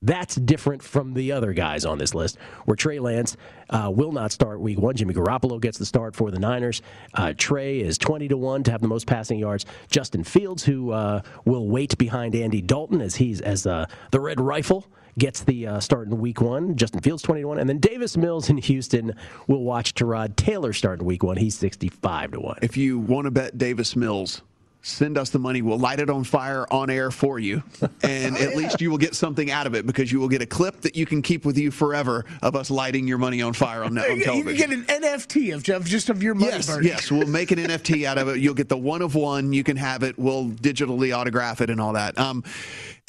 That's 0.00 0.36
different 0.36 0.82
from 0.82 1.14
the 1.14 1.32
other 1.32 1.52
guys 1.52 1.84
on 1.84 1.98
this 1.98 2.14
list, 2.14 2.38
where 2.66 2.76
Trey 2.76 3.00
Lance 3.00 3.36
uh, 3.70 3.90
will 3.92 4.12
not 4.12 4.30
start 4.30 4.60
week 4.60 4.78
one. 4.78 4.94
Jimmy 4.94 5.12
Garoppolo 5.12 5.60
gets 5.60 5.76
the 5.76 5.86
start 5.86 6.14
for 6.14 6.30
the 6.30 6.38
Niners. 6.38 6.82
Uh, 7.14 7.32
Trey 7.36 7.80
is 7.80 7.98
20 7.98 8.28
to 8.28 8.36
1 8.36 8.62
to 8.64 8.70
have 8.70 8.80
the 8.80 8.88
most 8.88 9.06
passing 9.06 9.38
yards. 9.38 9.66
Justin 9.90 10.22
Fields, 10.22 10.62
who 10.62 10.92
uh, 10.92 11.22
will 11.44 11.68
wait 11.68 11.98
behind 11.98 12.36
Andy 12.36 12.62
Dalton 12.62 13.00
as 13.00 13.16
he's 13.16 13.40
as 13.40 13.66
uh, 13.66 13.86
the 14.12 14.20
red 14.20 14.40
rifle 14.40 14.86
gets 15.18 15.42
the 15.42 15.66
uh, 15.66 15.80
start 15.80 16.06
in 16.06 16.18
week 16.18 16.40
one. 16.40 16.76
Justin 16.76 17.00
Fields 17.00 17.22
21, 17.22 17.58
and 17.58 17.68
then 17.68 17.78
Davis 17.78 18.16
Mills 18.16 18.48
in 18.48 18.56
Houston 18.68 19.14
will 19.46 19.64
watch 19.64 19.94
Tyrod 19.94 20.36
Taylor 20.36 20.72
start 20.72 21.00
in 21.00 21.06
week 21.06 21.22
one. 21.22 21.36
He's 21.36 21.58
65 21.58 22.32
to 22.32 22.40
one. 22.40 22.58
If 22.62 22.76
you 22.76 22.98
want 22.98 23.24
to 23.24 23.30
bet 23.30 23.58
Davis 23.58 23.96
Mills, 23.96 24.42
send 24.82 25.18
us 25.18 25.30
the 25.30 25.38
money. 25.38 25.60
We'll 25.60 25.78
light 25.78 26.00
it 26.00 26.08
on 26.08 26.24
fire 26.24 26.66
on 26.70 26.88
air 26.90 27.10
for 27.10 27.38
you. 27.38 27.62
And 28.02 28.38
at 28.38 28.56
least 28.56 28.80
you 28.80 28.90
will 28.90 28.96
get 28.98 29.14
something 29.14 29.50
out 29.50 29.66
of 29.66 29.74
it 29.74 29.86
because 29.86 30.10
you 30.10 30.18
will 30.20 30.28
get 30.28 30.40
a 30.40 30.46
clip 30.46 30.80
that 30.82 30.96
you 30.96 31.04
can 31.04 31.20
keep 31.20 31.44
with 31.44 31.58
you 31.58 31.70
forever 31.70 32.24
of 32.42 32.56
us 32.56 32.70
lighting 32.70 33.06
your 33.06 33.18
money 33.18 33.42
on 33.42 33.52
fire 33.52 33.82
on, 33.84 33.98
on 33.98 34.16
you, 34.18 34.24
television. 34.24 34.70
you 34.70 34.76
can 34.78 34.84
get 34.86 35.02
an 35.02 35.12
NFT 35.12 35.54
of, 35.54 35.68
of 35.68 35.84
just 35.86 36.08
of 36.08 36.22
your 36.22 36.34
money 36.34 36.52
Yes, 36.52 36.66
burning. 36.68 36.88
yes, 36.88 37.10
we'll 37.10 37.26
make 37.26 37.50
an 37.50 37.58
NFT 37.58 38.04
out 38.04 38.16
of 38.16 38.28
it. 38.28 38.38
You'll 38.38 38.54
get 38.54 38.68
the 38.68 38.78
one 38.78 39.02
of 39.02 39.14
one. 39.14 39.52
You 39.52 39.62
can 39.64 39.76
have 39.76 40.02
it. 40.04 40.18
We'll 40.18 40.46
digitally 40.48 41.14
autograph 41.14 41.60
it 41.60 41.68
and 41.70 41.80
all 41.80 41.92
that. 41.94 42.18
Um, 42.18 42.44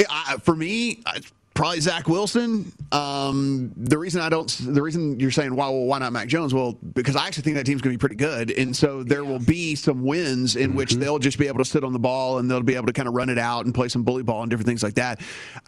I, 0.09 0.38
for 0.43 0.55
me, 0.55 1.01
I, 1.05 1.22
probably 1.60 1.82
Zach 1.82 2.07
Wilson. 2.07 2.72
Um, 2.93 3.74
the 3.76 3.97
reason 3.97 4.22
I 4.22 4.30
don't, 4.30 4.47
the 4.62 4.82
reason 4.82 5.20
you're 5.20 5.30
saying 5.30 5.53
why, 5.53 5.68
well, 5.68 5.84
why 5.84 5.99
not 5.99 6.14
Mac 6.14 6.30
Jones? 6.30 6.53
Well, 6.53 6.80
because 6.93 7.18
I 7.18 7.28
actually 7.28 7.43
think 7.43 7.57
that 7.57 7.66
team's 7.66 7.82
going 7.82 7.93
to 7.93 7.97
be 7.97 7.99
pretty 7.99 8.16
good, 8.16 8.49
and 8.51 8.74
so 8.74 9.03
there 9.03 9.26
will 9.26 9.39
be 9.39 9.76
some 9.76 10.05
wins 10.05 10.55
in 10.55 10.74
which 10.74 10.93
they'll 10.93 11.20
just 11.20 11.38
be 11.38 11.47
able 11.47 11.57
to 11.57 11.66
sit 11.66 11.84
on 11.84 11.91
the 11.91 11.99
ball 11.99 12.38
and 12.38 12.49
they'll 12.49 12.64
be 12.64 12.76
able 12.76 12.86
to 12.86 12.93
kind 12.93 13.10
of 13.10 13.14
run 13.14 13.28
it 13.28 13.38
out 13.38 13.66
and 13.66 13.76
play 13.76 13.89
some 13.89 14.03
bully 14.03 14.24
ball 14.24 14.41
and 14.41 14.49
different 14.49 14.68
things 14.68 14.82
like 14.82 14.93
that. 14.93 15.20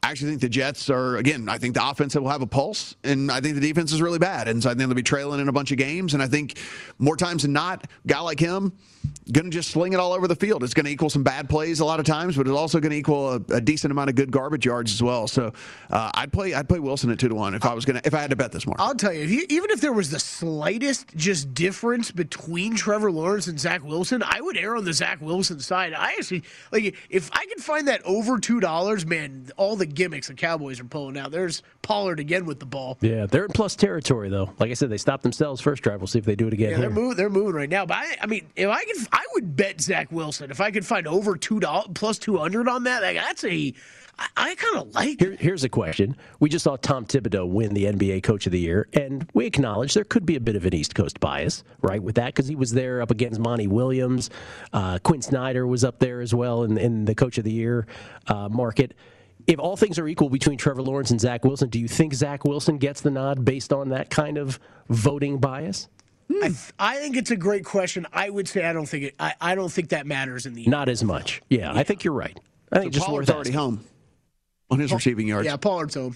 I 0.02 0.12
actually 0.12 0.30
think 0.30 0.40
the 0.40 0.50
Jets 0.50 0.90
are 0.90 1.18
again. 1.18 1.50
I 1.50 1.58
think 1.58 1.74
the 1.74 1.86
offense 1.86 2.16
will 2.16 2.30
have 2.30 2.42
a 2.42 2.48
pulse, 2.48 2.96
and 3.04 3.30
I 3.30 3.42
think 3.42 3.56
the 3.56 3.62
defense 3.62 3.92
is 3.92 4.02
really 4.02 4.20
bad, 4.20 4.48
and 4.48 4.64
so 4.64 4.70
I 4.70 4.74
think 4.74 4.88
they'll 4.88 4.96
be 4.96 5.04
trailing 5.04 5.42
in 5.42 5.50
a 5.50 5.54
bunch 5.54 5.74
of 5.74 5.78
games. 5.78 6.14
And 6.14 6.24
I 6.24 6.28
think 6.28 6.58
more 7.00 7.18
times 7.18 7.42
than 7.42 7.52
not, 7.52 7.84
a 7.84 8.08
guy 8.08 8.22
like 8.22 8.40
him 8.40 8.72
going 9.32 9.46
to 9.46 9.52
just 9.52 9.72
sling 9.72 9.94
it 9.94 10.00
all 10.00 10.14
over 10.14 10.28
the 10.28 10.36
field. 10.36 10.64
It's 10.64 10.74
going 10.74 10.86
to 10.86 10.92
equal 10.92 11.10
some 11.10 11.24
bad 11.24 11.50
plays 11.50 11.80
a 11.80 11.86
lot 11.86 12.00
of 12.00 12.06
times, 12.06 12.36
but 12.36 12.48
it's 12.48 12.56
also 12.56 12.80
going 12.80 12.92
to 12.92 12.98
equal 12.98 13.34
a, 13.34 13.36
a 13.50 13.62
decent 13.62 13.92
amount 13.92 14.10
of 14.10 14.16
good 14.16 14.32
garbage 14.32 14.66
yards 14.66 14.92
as 14.92 15.02
well. 15.02 15.28
So 15.28 15.54
uh, 15.90 16.12
I'd 16.14 16.34
play 16.34 16.54
I'd 16.54 16.68
play 16.68 16.80
Wilson 16.80 17.10
at 17.12 17.20
two 17.20 17.30
to 17.30 17.36
one 17.36 17.56
if 17.56 17.66
I 17.66 17.74
was 17.74 17.86
going 17.86 18.02
to 18.02 18.08
if 18.08 18.14
I 18.14 18.20
had 18.20 18.30
to 18.32 18.36
bet 18.36 18.52
this 18.52 18.66
morning. 18.66 18.82
I'll 18.86 18.96
tell 18.96 19.14
you, 19.14 19.24
if 19.24 19.32
you, 19.32 19.46
even 19.50 19.70
if 19.72 19.82
there 19.82 19.94
was 19.94 20.10
the 20.10 20.20
slightest 20.20 21.16
just 21.16 21.54
difference 21.54 22.12
between 22.12 22.76
Trevor 22.76 23.12
Lawrence 23.12 23.48
and 23.48 23.60
Zach 23.60 23.84
Wilson, 23.84 24.24
I 24.24 24.42
would 24.42 24.58
err 24.58 24.76
on 24.76 24.86
the 24.86 24.94
Zach 24.94 25.22
Wilson 25.22 25.60
side. 25.60 25.94
I 25.94 26.14
actually 26.14 26.44
like 26.72 26.96
if 27.10 27.30
I 27.34 27.46
could 27.46 27.64
find 27.64 27.88
that 27.88 28.02
over 28.04 28.40
two 28.40 28.60
dollars, 28.60 29.06
man. 29.06 29.50
All 29.58 29.76
the 29.76 29.86
gimmicks 29.86 30.28
the 30.28 30.34
Cowboys 30.34 30.80
are 30.80 30.86
pulling 30.86 31.18
out. 31.18 31.32
There's 31.32 31.64
Pollard 31.82 32.20
again 32.20 32.46
with 32.46 32.60
the 32.60 32.66
ball. 32.66 32.98
Yeah, 33.02 33.26
they're 33.26 33.46
in 33.46 33.52
plus 33.52 33.76
territory 33.76 34.30
though. 34.30 34.52
Like 34.60 34.72
I 34.72 34.74
said, 34.74 34.90
they 34.90 34.98
stopped 34.98 35.24
themselves 35.24 35.62
first 35.62 35.84
drive. 35.84 36.00
We'll 36.00 36.08
see 36.08 36.20
if 36.20 36.26
they 36.26 36.36
do 36.36 36.48
it 36.48 36.54
again. 36.54 36.72
Yeah, 36.72 36.78
they're 36.78 36.90
moving. 36.90 37.18
They're 37.18 37.30
moving 37.30 37.54
right 37.54 37.70
now. 37.70 37.86
But 37.86 37.98
I, 37.98 38.18
I 38.22 38.26
mean, 38.28 38.48
if 38.56 38.70
I 38.70 38.84
could, 38.94 39.08
I 39.12 39.26
would 39.34 39.56
bet 39.56 39.82
Zach 39.82 40.12
Wilson 40.12 40.52
if 40.52 40.62
I 40.62 40.72
could 40.72 40.86
find 40.86 41.08
over 41.08 41.36
two 41.36 41.60
dollars 41.60 41.88
plus 41.94 42.18
two 42.18 42.38
hundred 42.38 42.68
on 42.68 42.84
that. 42.84 43.02
Like, 43.02 43.18
that's 43.18 43.44
a, 43.44 43.74
I, 44.18 44.28
I 44.38 44.56
kind 44.56 44.78
of 44.78 44.94
like. 44.94 45.20
Here, 45.20 45.36
here's 45.40 45.64
a 45.64 45.70
question. 45.70 46.16
We 46.40 46.50
just 46.50 46.64
saw 46.64 46.76
Tom 46.78 47.06
Thibodeau 47.06 47.50
win 47.50 47.74
the 47.74 47.86
NBA 47.86 48.24
Coach 48.24 48.46
of 48.46 48.52
the 48.52 48.60
Year, 48.60 48.88
and 48.94 49.28
we 49.34 49.46
acknowledge 49.46 49.94
there 49.94 50.04
could 50.04 50.26
be 50.26 50.36
a 50.36 50.40
bit 50.40 50.56
of 50.56 50.66
an 50.66 50.74
East 50.74 50.96
Coast 50.96 51.20
bias, 51.20 51.64
right, 51.82 52.02
with 52.02 52.16
that, 52.16 52.28
because 52.28 52.48
he 52.48 52.56
was 52.56 52.72
there 52.72 53.02
up 53.02 53.12
against 53.12 53.40
Monty 53.40 53.68
Williams. 53.68 54.30
Uh, 54.74 55.00
Quin 55.04 55.22
Snyder 55.22 55.66
was 55.66 55.84
up 55.84 56.00
there 56.00 56.22
as 56.22 56.34
well 56.34 56.64
in, 56.64 56.78
in 56.78 57.06
the 57.06 57.16
Coach 57.16 57.38
of 57.38 57.44
the 57.44 57.52
Year 57.52 57.88
uh, 58.28 58.50
market. 58.50 58.94
If 59.48 59.60
all 59.60 59.76
things 59.76 59.98
are 59.98 60.08
equal 60.08 60.30
between 60.30 60.58
Trevor 60.58 60.84
Lawrence 60.84 61.10
and 61.10 61.20
Zach 61.20 61.44
Wilson, 61.44 61.70
do 61.70 61.80
you 61.80 61.88
think 61.88 62.14
Zach 62.14 62.46
Wilson 62.46 62.78
gets 62.78 63.02
the 63.02 63.10
nod 63.10 63.44
based 63.44 63.74
on 63.74 63.90
that 63.90 64.12
kind 64.12 64.38
of 64.38 64.60
voting 64.90 65.40
bias? 65.40 65.90
I, 66.42 66.48
th- 66.48 66.58
I 66.80 66.98
think 66.98 67.18
it's 67.18 67.32
a 67.32 67.36
great 67.36 67.66
question. 67.66 68.06
I 68.14 68.30
would 68.30 68.48
say 68.48 68.66
I 68.66 68.74
don't 68.74 68.86
think 68.88 69.04
it. 69.06 69.16
I, 69.20 69.34
I 69.42 69.56
don't 69.56 69.72
think 69.72 69.90
that 69.90 70.06
matters 70.06 70.46
in 70.46 70.54
the. 70.54 70.66
Not 70.68 70.90
as 70.90 71.04
much. 71.04 71.42
Yeah, 71.50 71.72
I 71.74 71.84
think 71.84 72.04
you're 72.04 72.14
right. 72.14 72.40
I 72.72 72.80
think 72.80 72.94
So 72.94 72.98
just 73.00 73.06
Pollard's 73.08 73.28
worth 73.30 73.36
already 73.36 73.50
asking. 73.52 73.60
home 73.60 73.84
on 74.70 74.80
his 74.80 74.94
receiving 74.94 75.28
yards. 75.28 75.46
Yeah, 75.46 75.58
Pollard's 75.58 75.96
home. 75.96 76.16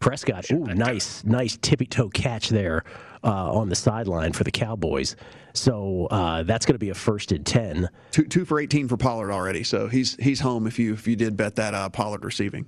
Prescott, 0.00 0.50
ooh, 0.50 0.64
nice, 0.64 1.22
nice 1.24 1.58
tippy 1.60 1.84
toe 1.84 2.08
catch 2.08 2.48
there 2.48 2.84
uh, 3.22 3.52
on 3.52 3.68
the 3.68 3.74
sideline 3.74 4.32
for 4.32 4.44
the 4.44 4.50
Cowboys. 4.50 5.14
So 5.52 6.06
uh, 6.10 6.42
that's 6.44 6.64
going 6.64 6.74
to 6.74 6.78
be 6.78 6.88
a 6.88 6.94
first 6.94 7.32
and 7.32 7.44
ten. 7.44 7.88
Two 8.10 8.24
two 8.24 8.46
for 8.46 8.58
eighteen 8.60 8.88
for 8.88 8.96
Pollard 8.96 9.30
already. 9.30 9.62
So 9.62 9.88
he's 9.88 10.16
he's 10.16 10.40
home 10.40 10.66
if 10.66 10.78
you 10.78 10.94
if 10.94 11.06
you 11.06 11.16
did 11.16 11.36
bet 11.36 11.56
that 11.56 11.74
uh, 11.74 11.90
Pollard 11.90 12.24
receiving. 12.24 12.64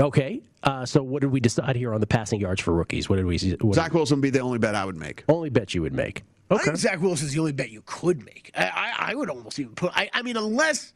Okay, 0.00 0.42
uh, 0.64 0.86
so 0.86 1.02
what 1.02 1.20
did 1.20 1.30
we 1.30 1.40
decide 1.40 1.76
here 1.76 1.94
on 1.94 2.00
the 2.00 2.06
passing 2.06 2.40
yards 2.40 2.60
for 2.60 2.72
rookies? 2.72 3.08
What 3.08 3.16
did 3.16 3.26
we? 3.26 3.38
What 3.60 3.74
Zach 3.74 3.92
Wilson 3.92 4.16
would 4.16 4.22
be 4.22 4.30
the 4.30 4.40
only 4.40 4.58
bet 4.58 4.74
I 4.74 4.84
would 4.84 4.96
make. 4.96 5.24
Only 5.28 5.50
bet 5.50 5.74
you 5.74 5.82
would 5.82 5.92
make. 5.92 6.24
I 6.50 6.58
think 6.58 6.76
Zach 6.76 7.00
Wilson's 7.00 7.32
the 7.32 7.38
only 7.38 7.52
bet 7.52 7.70
you 7.70 7.82
could 7.86 8.24
make. 8.24 8.50
I, 8.56 8.64
I, 8.98 9.10
I 9.10 9.14
would 9.14 9.30
almost 9.30 9.58
even 9.58 9.74
put. 9.74 9.92
I, 9.94 10.10
I 10.12 10.22
mean, 10.22 10.36
unless. 10.36 10.92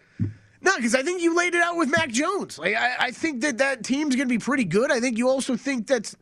No, 0.61 0.75
because 0.77 0.95
I 0.95 1.03
think 1.03 1.23
you 1.23 1.37
laid 1.37 1.55
it 1.55 1.63
out 1.63 1.77
with 1.77 1.91
Mac 1.91 2.09
Jones. 2.09 2.59
Like, 2.59 2.75
I, 2.75 2.97
I 2.99 3.11
think 3.13 3.43
that 3.43 3.59
that 3.59 3.85
team's 3.85 4.17
going 4.17 4.27
to 4.27 4.33
be 4.33 4.41
pretty 4.41 4.65
good. 4.65 4.91
I 4.91 4.99
think 5.01 5.17
you 5.17 5.29
also 5.29 5.57
think 5.57 5.87
that 5.87 6.13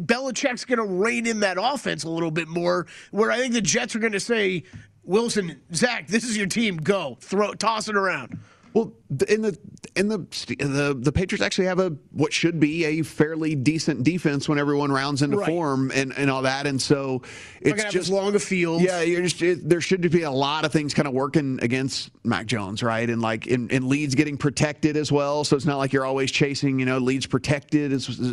Belichick's 0.00 0.64
going 0.64 0.78
to 0.78 0.84
rein 0.84 1.26
in 1.26 1.40
that 1.40 1.58
offense 1.60 2.04
a 2.04 2.10
little 2.10 2.30
bit 2.30 2.48
more. 2.48 2.86
Where 3.10 3.30
I 3.30 3.38
think 3.38 3.54
the 3.54 3.60
Jets 3.60 3.94
are 3.94 4.00
going 4.00 4.12
to 4.12 4.20
say, 4.20 4.64
Wilson, 5.04 5.60
Zach, 5.74 6.08
this 6.08 6.24
is 6.24 6.36
your 6.36 6.46
team. 6.46 6.76
Go 6.76 7.16
throw, 7.20 7.54
toss 7.54 7.88
it 7.88 7.96
around. 7.96 8.38
Well, 8.74 8.92
in 9.28 9.42
the 9.42 9.58
in 9.96 10.08
the 10.08 10.18
the 10.58 10.96
the 10.98 11.12
Patriots 11.12 11.42
actually 11.42 11.66
have 11.66 11.78
a 11.78 11.90
what 12.12 12.32
should 12.32 12.58
be 12.58 12.84
a 12.84 13.02
fairly 13.02 13.54
decent 13.54 14.02
defense 14.04 14.48
when 14.48 14.58
everyone 14.58 14.90
rounds 14.90 15.22
into 15.22 15.36
Right. 15.36 15.46
form 15.48 15.90
and, 15.94 16.12
and 16.16 16.30
all 16.30 16.42
that, 16.42 16.66
and 16.66 16.80
so 16.80 17.22
it's 17.60 17.84
just 17.92 18.10
long 18.10 18.34
a 18.34 18.38
field. 18.38 18.82
Yeah, 18.82 19.00
you're 19.02 19.22
just 19.22 19.42
it, 19.42 19.68
there 19.68 19.80
should 19.80 20.08
be 20.10 20.22
a 20.22 20.30
lot 20.30 20.64
of 20.64 20.72
things 20.72 20.94
kind 20.94 21.06
of 21.08 21.14
working 21.14 21.58
against 21.62 22.10
Mac 22.24 22.46
Jones, 22.46 22.82
right? 22.82 23.08
And 23.08 23.20
like 23.20 23.46
in, 23.46 23.68
in 23.70 23.88
leads 23.88 24.14
getting 24.14 24.36
protected 24.36 24.96
as 24.96 25.10
well, 25.10 25.44
so 25.44 25.56
it's 25.56 25.66
not 25.66 25.78
like 25.78 25.92
you're 25.92 26.06
always 26.06 26.30
chasing. 26.30 26.78
You 26.78 26.86
know, 26.86 26.98
leads 26.98 27.26
protected 27.26 27.92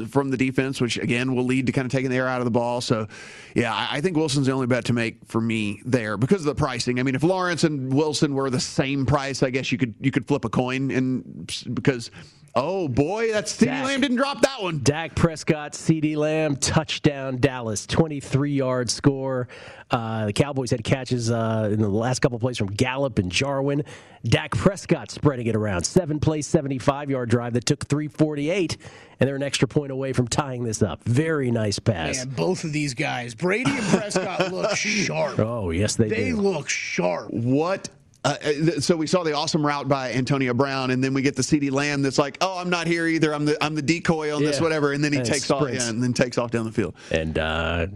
from 0.10 0.30
the 0.30 0.38
defense, 0.38 0.80
which 0.80 0.98
again 0.98 1.36
will 1.36 1.46
lead 1.46 1.66
to 1.66 1.72
kind 1.72 1.86
of 1.86 1.92
taking 1.92 2.10
the 2.10 2.18
air 2.18 2.28
out 2.28 2.40
of 2.42 2.46
the 2.46 2.52
ball. 2.52 2.82
So, 2.82 3.08
yeah, 3.56 3.74
I, 3.74 3.98
I 3.98 4.02
think 4.02 4.16
Wilson's 4.16 4.48
the 4.48 4.54
only 4.54 4.68
bet 4.68 4.86
to 4.86 4.94
make 4.94 5.26
for 5.26 5.42
me 5.42 5.82
there 5.86 6.16
because 6.18 6.42
of 6.42 6.46
the 6.46 6.56
pricing. 6.56 7.00
I 7.00 7.04
mean, 7.04 7.16
if 7.16 7.24
Lawrence 7.24 7.64
and 7.64 7.92
Wilson 7.92 8.34
were 8.34 8.50
the 8.50 8.60
same 8.60 9.06
price, 9.06 9.42
I 9.42 9.50
guess 9.50 9.72
you 9.72 9.78
could 9.78 9.96
you 10.00 10.12
could 10.12 10.28
flip 10.28 10.46
a 10.46 10.50
coin 10.50 10.69
and 10.78 11.74
because. 11.74 12.12
Oh 12.56 12.88
boy, 12.88 13.32
that's 13.32 13.52
CD 13.52 13.70
Dak. 13.70 13.86
Lamb 13.86 14.02
didn't 14.02 14.18
drop 14.18 14.42
that 14.42 14.62
one. 14.62 14.80
Dak 14.82 15.14
Prescott, 15.16 15.74
CeeDee 15.74 16.18
Lamb, 16.18 16.56
touchdown, 16.56 17.38
Dallas, 17.38 17.86
23 17.86 18.52
yard 18.52 18.90
score. 18.90 19.48
Uh, 19.92 20.26
the 20.26 20.34
Cowboys 20.34 20.72
had 20.72 20.84
catches 20.84 21.30
uh, 21.32 21.70
in 21.72 21.80
the 21.80 21.88
last 21.88 22.20
couple 22.20 22.40
plays 22.40 22.58
from 22.58 22.68
Gallup 22.68 23.20
and 23.20 23.32
Jarwin. 23.32 23.84
Dak 24.24 24.52
Prescott 24.52 25.12
spreading 25.12 25.48
it 25.48 25.56
around. 25.56 25.84
Seven 25.84 26.20
play, 26.20 26.42
75 26.42 27.10
yard 27.10 27.30
drive 27.30 27.54
that 27.54 27.66
took 27.66 27.86
348, 27.86 28.78
and 29.20 29.28
they're 29.28 29.36
an 29.36 29.44
extra 29.44 29.68
point 29.68 29.92
away 29.92 30.12
from 30.12 30.28
tying 30.28 30.64
this 30.64 30.82
up. 30.82 31.04
Very 31.06 31.52
nice 31.52 31.80
pass. 31.80 32.18
Man, 32.18 32.30
both 32.36 32.64
of 32.64 32.74
these 32.74 32.94
guys, 32.94 33.36
Brady 33.36 33.72
and 33.72 33.88
Prescott, 33.88 34.52
look 34.52 34.72
sharp. 34.76 35.40
Oh, 35.40 35.70
yes, 35.70 35.96
they, 35.96 36.10
do. 36.10 36.16
They 36.16 36.30
do. 36.32 36.38
look 36.38 36.68
sharp. 36.68 37.32
What? 37.32 37.90
Uh, 38.26 38.36
uh, 38.44 38.80
so 38.82 38.98
we 38.98 39.08
saw 39.08 39.24
the 39.24 39.34
awesome 39.34 39.66
route 39.66 39.88
by 39.88 40.12
Antonio 40.12 40.54
Brown, 40.54 40.92
and 40.92 41.02
then 41.02 41.14
we 41.14 41.22
get 41.22 41.38
the 41.38 41.42
CeeDee 41.42 41.72
Lamb 41.72 42.02
that's 42.02 42.18
like, 42.18 42.38
"Oh, 42.42 42.58
I'm 42.58 42.70
not 42.70 42.86
here 42.86 43.08
either. 43.08 43.34
I'm 43.34 43.46
the 43.46 43.58
I'm 43.64 43.76
the 43.76 43.82
decoy 43.82 44.36
on 44.36 44.44
this, 44.44 44.60
whatever." 44.60 44.92
And 44.92 45.02
then 45.04 45.14
he 45.14 45.20
And 45.20 45.28
takes 45.28 45.50
off, 45.50 45.62
sprints. 45.62 45.86
yeah, 45.86 45.90
and 45.90 46.04
then 46.04 46.12
takes 46.14 46.38
off 46.38 46.52
down 46.52 46.66
the 46.66 46.72
field. 46.72 46.96
And 47.12 47.38
uh, 47.40 47.88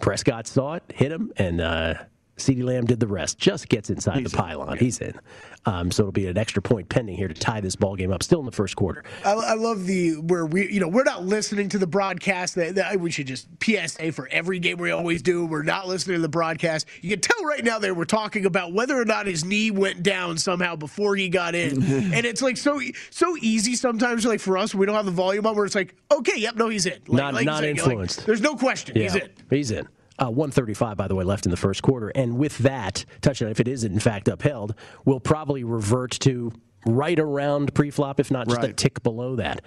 Prescott 0.00 0.46
saw 0.46 0.74
it, 0.74 0.84
hit 0.94 1.10
him, 1.10 1.32
and 1.36 1.60
uh, 1.60 1.94
CeeDee 2.36 2.62
Lamb 2.62 2.84
did 2.86 3.00
the 3.00 3.08
rest. 3.08 3.38
Just 3.38 3.68
gets 3.68 3.90
inside 3.90 4.24
the 4.24 4.30
pylon. 4.30 4.78
He's 4.78 5.00
in. 5.00 5.18
Um, 5.64 5.92
so 5.92 6.02
it'll 6.02 6.12
be 6.12 6.26
an 6.26 6.36
extra 6.36 6.60
point 6.60 6.88
pending 6.88 7.16
here 7.16 7.28
to 7.28 7.34
tie 7.34 7.60
this 7.60 7.76
ball 7.76 7.94
game 7.94 8.12
up. 8.12 8.22
Still 8.22 8.40
in 8.40 8.46
the 8.46 8.52
first 8.52 8.74
quarter. 8.74 9.04
I, 9.24 9.32
I 9.32 9.54
love 9.54 9.86
the 9.86 10.14
where 10.14 10.44
we, 10.44 10.70
you 10.72 10.80
know, 10.80 10.88
we're 10.88 11.04
not 11.04 11.24
listening 11.24 11.68
to 11.70 11.78
the 11.78 11.86
broadcast. 11.86 12.56
That, 12.56 12.74
that 12.74 12.98
we 12.98 13.10
should 13.10 13.28
just 13.28 13.46
PSA 13.62 14.12
for 14.12 14.28
every 14.28 14.58
game 14.58 14.78
we 14.78 14.90
always 14.90 15.22
do. 15.22 15.46
We're 15.46 15.62
not 15.62 15.86
listening 15.86 16.16
to 16.16 16.22
the 16.22 16.28
broadcast. 16.28 16.86
You 17.00 17.10
can 17.10 17.20
tell 17.20 17.44
right 17.44 17.62
now 17.62 17.78
they 17.78 17.92
we're 17.92 18.04
talking 18.04 18.46
about 18.46 18.72
whether 18.72 19.00
or 19.00 19.04
not 19.04 19.26
his 19.26 19.44
knee 19.44 19.70
went 19.70 20.02
down 20.02 20.36
somehow 20.38 20.76
before 20.76 21.14
he 21.14 21.28
got 21.28 21.54
in, 21.54 21.82
and 22.12 22.26
it's 22.26 22.42
like 22.42 22.56
so 22.56 22.80
so 23.10 23.36
easy 23.40 23.76
sometimes. 23.76 24.26
Like 24.26 24.40
for 24.40 24.58
us, 24.58 24.74
we 24.74 24.86
don't 24.86 24.96
have 24.96 25.06
the 25.06 25.12
volume 25.12 25.46
on 25.46 25.54
where 25.54 25.64
it's 25.64 25.74
like, 25.74 25.94
okay, 26.10 26.38
yep, 26.38 26.56
no, 26.56 26.68
he's 26.68 26.86
in. 26.86 26.98
Like, 27.06 27.08
not 27.08 27.34
like 27.34 27.42
you 27.42 27.46
not 27.46 27.60
said, 27.60 27.76
like, 27.76 27.78
influenced. 27.78 28.26
there's 28.26 28.40
no 28.40 28.56
question. 28.56 28.96
He's 28.96 29.14
in. 29.14 29.28
He's 29.50 29.70
in. 29.70 29.88
Uh, 30.18 30.26
135, 30.26 30.96
by 30.96 31.08
the 31.08 31.14
way, 31.14 31.24
left 31.24 31.46
in 31.46 31.50
the 31.50 31.56
first 31.56 31.82
quarter. 31.82 32.10
And 32.10 32.36
with 32.36 32.58
that 32.58 33.04
touchdown, 33.22 33.50
if 33.50 33.60
it 33.60 33.68
is 33.68 33.82
in 33.82 33.98
fact 33.98 34.28
upheld, 34.28 34.74
will 35.04 35.20
probably 35.20 35.64
revert 35.64 36.12
to 36.20 36.52
right 36.84 37.18
around 37.18 37.74
pre-flop, 37.74 38.20
if 38.20 38.30
not 38.30 38.48
just 38.48 38.62
a 38.62 38.72
tick 38.72 39.02
below 39.02 39.36
that. 39.36 39.62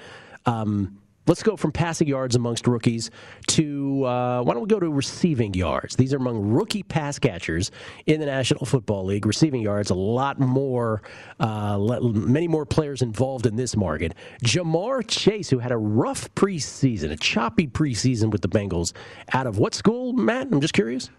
Um, 0.46 1.00
let's 1.28 1.44
go 1.44 1.56
from 1.56 1.72
passing 1.72 2.08
yards 2.08 2.36
amongst 2.36 2.68
rookies 2.68 3.12
to 3.48 4.04
uh, 4.06 4.42
why 4.44 4.54
don't 4.54 4.64
we 4.64 4.68
go 4.68 4.80
to 4.80 4.90
receiving 4.90 5.54
yards? 5.54 5.96
These 5.96 6.14
are 6.14 6.18
among 6.18 6.52
rookie 6.52 6.84
pass 6.84 7.20
catchers 7.20 7.72
in 8.06 8.20
the 8.20 8.26
National 8.26 8.66
Football 8.66 9.06
League. 9.06 9.26
Receiving 9.26 9.62
yards, 9.62 9.90
a 9.90 9.96
lot 9.96 10.40
more, 10.40 11.02
uh, 11.40 11.78
many 12.02 12.48
more 12.48 12.66
players 12.66 13.02
involved 13.02 13.46
in 13.46 13.56
this 13.56 13.76
market. 13.76 14.14
Ja'Marr 14.44 15.06
Chase, 15.08 15.50
who 15.50 15.60
had 15.60 15.72
a 15.72 15.78
rough 15.78 16.34
preseason, 16.36 17.12
a 17.12 17.18
choppy 17.18 17.68
preseason 17.68 18.32
with 18.32 18.42
the 18.42 18.50
Bengals, 18.50 18.94
out 19.34 19.48
of 19.48 19.58
what 19.58 19.74
school, 19.74 20.14
Matt? 20.14 20.48
I'm 20.52 20.62
just 20.62 20.74
curious. 20.74 21.10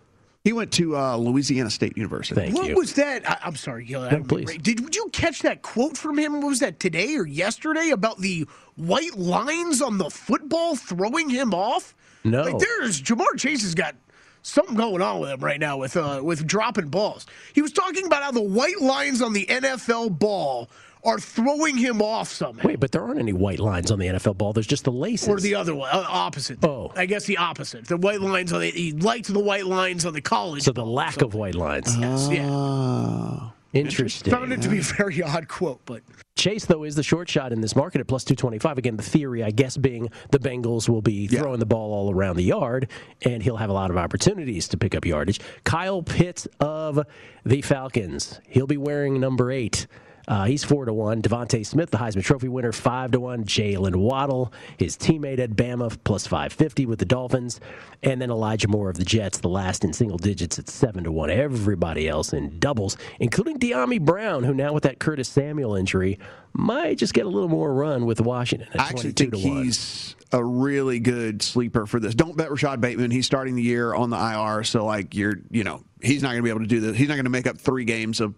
He 0.46 0.52
went 0.52 0.70
to 0.74 0.96
uh, 0.96 1.16
Louisiana 1.16 1.70
State 1.70 1.96
University. 1.96 2.40
Thank 2.40 2.54
what 2.54 2.68
you. 2.68 2.76
was 2.76 2.92
that? 2.92 3.28
I, 3.28 3.36
I'm 3.42 3.56
sorry, 3.56 3.84
Gil. 3.84 4.08
No, 4.08 4.22
please. 4.22 4.46
Did, 4.58 4.76
did 4.76 4.94
you 4.94 5.08
catch 5.12 5.42
that 5.42 5.62
quote 5.62 5.96
from 5.96 6.16
him? 6.16 6.34
What 6.34 6.46
was 6.46 6.60
that 6.60 6.78
today 6.78 7.16
or 7.16 7.26
yesterday 7.26 7.90
about 7.90 8.18
the 8.18 8.46
white 8.76 9.16
lines 9.16 9.82
on 9.82 9.98
the 9.98 10.08
football 10.08 10.76
throwing 10.76 11.30
him 11.30 11.52
off? 11.52 11.96
No. 12.22 12.44
Like 12.44 12.60
there's 12.60 13.02
Ja'Marr 13.02 13.36
Chase 13.36 13.62
has 13.62 13.74
got 13.74 13.96
something 14.42 14.76
going 14.76 15.02
on 15.02 15.18
with 15.18 15.30
him 15.30 15.40
right 15.40 15.58
now 15.58 15.78
with 15.78 15.96
uh, 15.96 16.20
with 16.22 16.46
dropping 16.46 16.90
balls. 16.90 17.26
He 17.52 17.60
was 17.60 17.72
talking 17.72 18.06
about 18.06 18.22
how 18.22 18.30
the 18.30 18.40
white 18.40 18.80
lines 18.80 19.22
on 19.22 19.32
the 19.32 19.46
NFL 19.46 20.16
ball 20.16 20.70
are 21.06 21.18
throwing 21.18 21.76
him 21.76 22.02
off 22.02 22.28
somehow. 22.30 22.66
Wait, 22.68 22.80
but 22.80 22.92
there 22.92 23.02
aren't 23.02 23.20
any 23.20 23.32
white 23.32 23.60
lines 23.60 23.90
on 23.90 23.98
the 23.98 24.06
NFL 24.06 24.36
ball. 24.36 24.52
There's 24.52 24.66
just 24.66 24.84
the 24.84 24.92
laces. 24.92 25.28
Or 25.28 25.40
the 25.40 25.54
other 25.54 25.74
one, 25.74 25.88
uh, 25.90 26.04
opposite. 26.08 26.58
Oh. 26.64 26.92
I 26.96 27.06
guess 27.06 27.24
the 27.24 27.38
opposite. 27.38 27.86
The 27.86 27.96
white 27.96 28.20
lines 28.20 28.52
on 28.52 28.60
the 28.60 28.70
he 28.70 28.92
liked 28.92 29.32
the 29.32 29.40
white 29.40 29.66
lines 29.66 30.04
on 30.04 30.12
the 30.12 30.20
college. 30.20 30.62
so 30.64 30.72
the 30.72 30.84
lack 30.84 31.22
of 31.22 31.34
white 31.34 31.54
lines. 31.54 31.96
Yes, 31.96 32.28
yeah. 32.30 32.48
Oh. 32.50 33.52
Interesting. 33.72 34.32
Found 34.32 34.52
it 34.52 34.62
to 34.62 34.68
be 34.70 34.78
a 34.78 34.82
very 34.82 35.22
odd 35.22 35.48
quote, 35.48 35.80
but 35.84 36.00
Chase, 36.34 36.64
though, 36.64 36.84
is 36.84 36.94
the 36.96 37.02
short 37.02 37.28
shot 37.28 37.52
in 37.52 37.60
this 37.60 37.76
market 37.76 38.00
at 38.00 38.06
plus 38.06 38.24
225. 38.24 38.78
Again, 38.78 38.96
the 38.96 39.02
theory, 39.02 39.42
I 39.42 39.50
guess, 39.50 39.76
being 39.76 40.08
the 40.30 40.38
Bengals 40.38 40.88
will 40.88 41.02
be 41.02 41.28
Yeah. 41.30 41.40
throwing 41.40 41.60
the 41.60 41.66
ball 41.66 41.92
all 41.92 42.10
around 42.12 42.36
the 42.36 42.44
yard, 42.44 42.88
and 43.22 43.42
he'll 43.42 43.56
have 43.56 43.68
a 43.70 43.74
lot 43.74 43.90
of 43.90 43.96
opportunities 43.98 44.68
to 44.68 44.76
pick 44.78 44.94
up 44.94 45.04
yardage. 45.04 45.40
Kyle 45.64 46.02
Pitts 46.02 46.46
of 46.60 47.00
the 47.44 47.60
Falcons. 47.62 48.40
He'll 48.48 48.66
be 48.66 48.76
wearing 48.78 49.20
number 49.20 49.50
eight. 49.50 49.86
Uh, 50.28 50.44
he's 50.44 50.64
four 50.64 50.84
to 50.84 50.92
one. 50.92 51.22
DeVonta 51.22 51.64
Smith, 51.64 51.90
the 51.90 51.98
Heisman 51.98 52.24
Trophy 52.24 52.48
winner, 52.48 52.72
five 52.72 53.12
to 53.12 53.20
one. 53.20 53.44
Jaylen 53.44 53.96
Waddle, 53.96 54.52
his 54.76 54.96
teammate 54.96 55.38
at 55.38 55.50
Bama, 55.50 55.96
plus 56.04 56.26
five 56.26 56.52
fifty 56.52 56.86
with 56.86 56.98
the 56.98 57.04
Dolphins, 57.04 57.60
and 58.02 58.20
then 58.20 58.30
Elijah 58.30 58.68
Moore 58.68 58.90
of 58.90 58.96
the 58.96 59.04
Jets, 59.04 59.38
the 59.38 59.48
last 59.48 59.84
in 59.84 59.92
single 59.92 60.18
digits 60.18 60.58
at 60.58 60.68
seven 60.68 61.04
to 61.04 61.12
one. 61.12 61.30
Everybody 61.30 62.08
else 62.08 62.32
in 62.32 62.58
doubles, 62.58 62.96
including 63.20 63.58
Dyami 63.58 64.00
Brown, 64.00 64.42
who 64.42 64.54
now 64.54 64.72
with 64.72 64.82
that 64.82 64.98
Curtis 64.98 65.28
Samuel 65.28 65.76
injury 65.76 66.18
might 66.52 66.98
just 66.98 67.14
get 67.14 67.26
a 67.26 67.28
little 67.28 67.48
more 67.48 67.72
run 67.72 68.06
with 68.06 68.20
Washington 68.20 68.68
at 68.72 68.80
I 68.80 68.88
actually 68.88 69.12
think 69.12 69.32
to 69.34 69.38
he's 69.38 70.16
a 70.32 70.42
really 70.42 70.98
good 70.98 71.42
sleeper 71.42 71.86
for 71.86 72.00
this. 72.00 72.14
Don't 72.14 72.36
bet 72.36 72.50
Rashod 72.50 72.80
Bateman. 72.80 73.10
He's 73.10 73.26
starting 73.26 73.54
the 73.54 73.62
year 73.62 73.94
on 73.94 74.10
the 74.10 74.16
IR, 74.16 74.64
so 74.64 74.84
like 74.84 75.14
you're, 75.14 75.36
you 75.50 75.64
know, 75.64 75.84
he's 76.02 76.22
not 76.22 76.30
going 76.30 76.38
to 76.38 76.42
be 76.42 76.50
able 76.50 76.60
to 76.60 76.66
do 76.66 76.80
this. 76.80 76.96
He's 76.96 77.08
not 77.08 77.14
going 77.14 77.24
to 77.24 77.30
make 77.30 77.46
up 77.46 77.58
three 77.58 77.84
games 77.84 78.20
of 78.20 78.34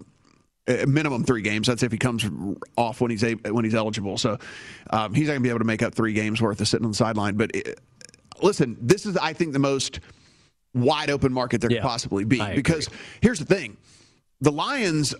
minimum 0.86 1.24
three 1.24 1.42
games. 1.42 1.66
That's 1.66 1.82
if 1.82 1.92
he 1.92 1.98
comes 1.98 2.26
off 2.76 3.00
when 3.00 3.10
he's 3.10 3.24
a, 3.24 3.34
when 3.34 3.64
he's 3.64 3.74
eligible. 3.74 4.18
So 4.18 4.38
um, 4.90 5.14
he's 5.14 5.26
not 5.26 5.32
going 5.32 5.40
to 5.40 5.44
be 5.44 5.48
able 5.50 5.60
to 5.60 5.64
make 5.64 5.82
up 5.82 5.94
three 5.94 6.12
games 6.12 6.40
worth 6.40 6.60
of 6.60 6.68
sitting 6.68 6.84
on 6.84 6.92
the 6.92 6.96
sideline. 6.96 7.36
But 7.36 7.54
it, 7.54 7.80
listen, 8.42 8.76
this 8.80 9.06
is 9.06 9.16
I 9.16 9.32
think 9.32 9.52
the 9.52 9.58
most 9.58 10.00
wide 10.74 11.10
open 11.10 11.32
market 11.32 11.60
there 11.60 11.70
Yeah, 11.70 11.78
could 11.78 11.88
possibly 11.88 12.24
be 12.24 12.42
because 12.54 12.88
here's 13.20 13.38
the 13.38 13.46
thing: 13.46 13.76
the 14.40 14.52
Lions 14.52 15.14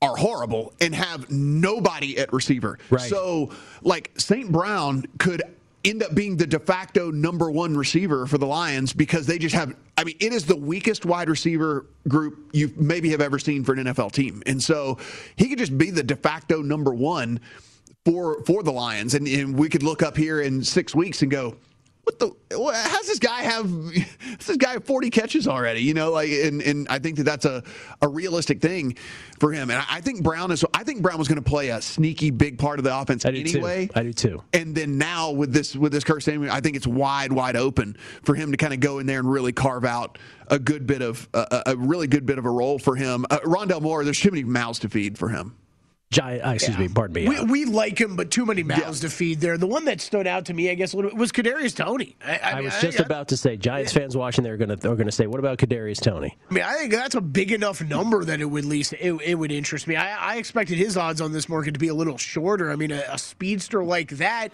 are 0.00 0.16
horrible 0.16 0.72
and 0.80 0.94
have 0.94 1.30
nobody 1.30 2.18
at 2.18 2.32
receiver. 2.32 2.78
Right. 2.90 3.08
So, 3.08 3.50
like 3.82 4.10
St. 4.18 4.50
Brown 4.50 5.04
could 5.18 5.42
end 5.84 6.02
up 6.02 6.14
being 6.14 6.36
the 6.36 6.46
de 6.46 6.58
facto 6.58 7.10
number 7.10 7.50
one 7.50 7.76
receiver 7.76 8.26
for 8.26 8.38
the 8.38 8.46
Lions 8.46 8.92
because 8.92 9.26
they 9.26 9.38
just 9.38 9.54
have. 9.54 9.74
I 9.96 10.04
mean, 10.04 10.16
it 10.20 10.32
is 10.32 10.44
the 10.44 10.56
weakest 10.56 11.04
wide 11.04 11.28
receiver 11.28 11.86
group 12.08 12.50
you 12.52 12.72
maybe 12.76 13.10
have 13.10 13.20
ever 13.20 13.38
seen 13.38 13.64
for 13.64 13.72
an 13.74 13.86
NFL 13.86 14.12
team, 14.12 14.42
and 14.46 14.62
so 14.62 14.98
he 15.36 15.48
could 15.48 15.58
just 15.58 15.76
be 15.76 15.90
the 15.90 16.02
de 16.02 16.16
facto 16.16 16.62
number 16.62 16.94
one 16.94 17.40
for 18.04 18.42
for 18.44 18.62
the 18.62 18.72
Lions, 18.72 19.14
and, 19.14 19.26
and 19.26 19.56
we 19.56 19.68
could 19.68 19.82
look 19.82 20.02
up 20.02 20.16
here 20.16 20.40
in 20.40 20.62
six 20.62 20.94
weeks 20.94 21.22
and 21.22 21.30
go. 21.30 21.56
What 22.04 22.18
the? 22.18 22.32
How's 22.50 23.06
this 23.06 23.18
guy 23.18 23.42
have? 23.42 23.70
This 24.44 24.56
guy 24.56 24.72
have 24.72 24.84
forty 24.84 25.10
catches 25.10 25.46
already? 25.46 25.82
You 25.82 25.94
know, 25.94 26.10
like, 26.10 26.30
and, 26.30 26.62
and 26.62 26.88
I 26.88 26.98
think 26.98 27.18
that 27.18 27.22
that's 27.22 27.44
a, 27.44 27.62
a 28.00 28.08
realistic 28.08 28.60
thing 28.60 28.96
for 29.38 29.52
him. 29.52 29.70
And 29.70 29.78
I, 29.78 29.84
I 29.88 30.00
think 30.00 30.22
Brown 30.22 30.50
is. 30.50 30.64
I 30.74 30.82
think 30.82 31.00
Brown 31.00 31.18
was 31.18 31.28
going 31.28 31.42
to 31.42 31.48
play 31.48 31.68
a 31.68 31.80
sneaky 31.80 32.30
big 32.30 32.58
part 32.58 32.80
of 32.80 32.84
the 32.84 32.96
offense 32.96 33.24
I 33.24 33.28
anyway. 33.28 33.86
too. 33.86 33.92
I 33.94 34.02
do 34.02 34.12
too. 34.12 34.42
And 34.52 34.74
then 34.74 34.98
now 34.98 35.30
with 35.30 35.52
this 35.52 35.76
with 35.76 35.92
this 35.92 36.04
Samuel, 36.24 36.50
I 36.50 36.60
think 36.60 36.74
it's 36.74 36.86
wide 36.86 37.32
wide 37.32 37.54
open 37.54 37.96
for 38.24 38.34
him 38.34 38.50
to 38.50 38.56
kind 38.56 38.74
of 38.74 38.80
go 38.80 38.98
in 38.98 39.06
there 39.06 39.20
and 39.20 39.30
really 39.30 39.52
carve 39.52 39.84
out 39.84 40.18
a 40.48 40.58
good 40.58 40.86
bit 40.86 41.02
of 41.02 41.28
a, 41.32 41.62
a 41.66 41.76
really 41.76 42.08
good 42.08 42.26
bit 42.26 42.38
of 42.38 42.44
a 42.44 42.50
role 42.50 42.80
for 42.80 42.96
him. 42.96 43.24
Uh, 43.30 43.38
Rondale 43.40 43.80
Moore, 43.80 44.02
there's 44.04 44.20
too 44.20 44.30
many 44.30 44.42
mouths 44.42 44.80
to 44.80 44.88
feed 44.88 45.18
for 45.18 45.28
him. 45.28 45.56
Giant, 46.12 46.44
uh, 46.44 46.50
excuse 46.50 46.76
me, 46.76 46.88
pardon 46.88 47.14
me. 47.14 47.26
We, 47.26 47.36
uh, 47.38 47.44
we 47.44 47.64
like 47.64 47.98
him, 47.98 48.16
but 48.16 48.30
too 48.30 48.44
many 48.44 48.62
mouths 48.62 49.00
to 49.00 49.08
feed 49.08 49.40
there. 49.40 49.56
The 49.56 49.66
one 49.66 49.86
that 49.86 50.02
stood 50.02 50.26
out 50.26 50.44
to 50.46 50.54
me, 50.54 50.70
I 50.70 50.74
guess, 50.74 50.92
a 50.92 50.96
little 50.96 51.10
bit 51.10 51.18
was 51.18 51.32
Kadarius 51.32 51.74
Toney. 51.74 52.16
I, 52.22 52.36
I, 52.36 52.38
I 52.38 52.54
mean, 52.56 52.64
was 52.64 52.78
just 52.82 53.00
I, 53.00 53.04
about 53.04 53.28
to 53.28 53.36
say, 53.38 53.56
Giants 53.56 53.94
fans 53.94 54.14
watching, 54.14 54.44
they're 54.44 54.58
gonna 54.58 54.76
they're 54.76 54.94
gonna 54.94 55.10
say, 55.10 55.26
"What 55.26 55.38
about 55.38 55.56
Kadarius 55.56 56.02
Toney?" 56.02 56.36
I 56.50 56.54
mean, 56.54 56.64
I 56.64 56.74
think 56.74 56.92
that's 56.92 57.14
a 57.14 57.22
big 57.22 57.50
enough 57.50 57.80
number 57.82 58.24
that 58.24 58.42
it 58.42 58.44
would 58.44 58.64
at 58.64 58.68
least 58.68 58.92
it, 58.92 59.14
it 59.22 59.34
would 59.36 59.50
interest 59.50 59.88
me. 59.88 59.96
I, 59.96 60.34
I 60.34 60.36
expected 60.36 60.76
his 60.76 60.98
odds 60.98 61.22
on 61.22 61.32
this 61.32 61.48
market 61.48 61.72
to 61.72 61.80
be 61.80 61.88
a 61.88 61.94
little 61.94 62.18
shorter. 62.18 62.70
I 62.70 62.76
mean, 62.76 62.90
a, 62.92 63.02
a 63.08 63.16
speedster 63.16 63.82
like 63.82 64.10
that. 64.10 64.50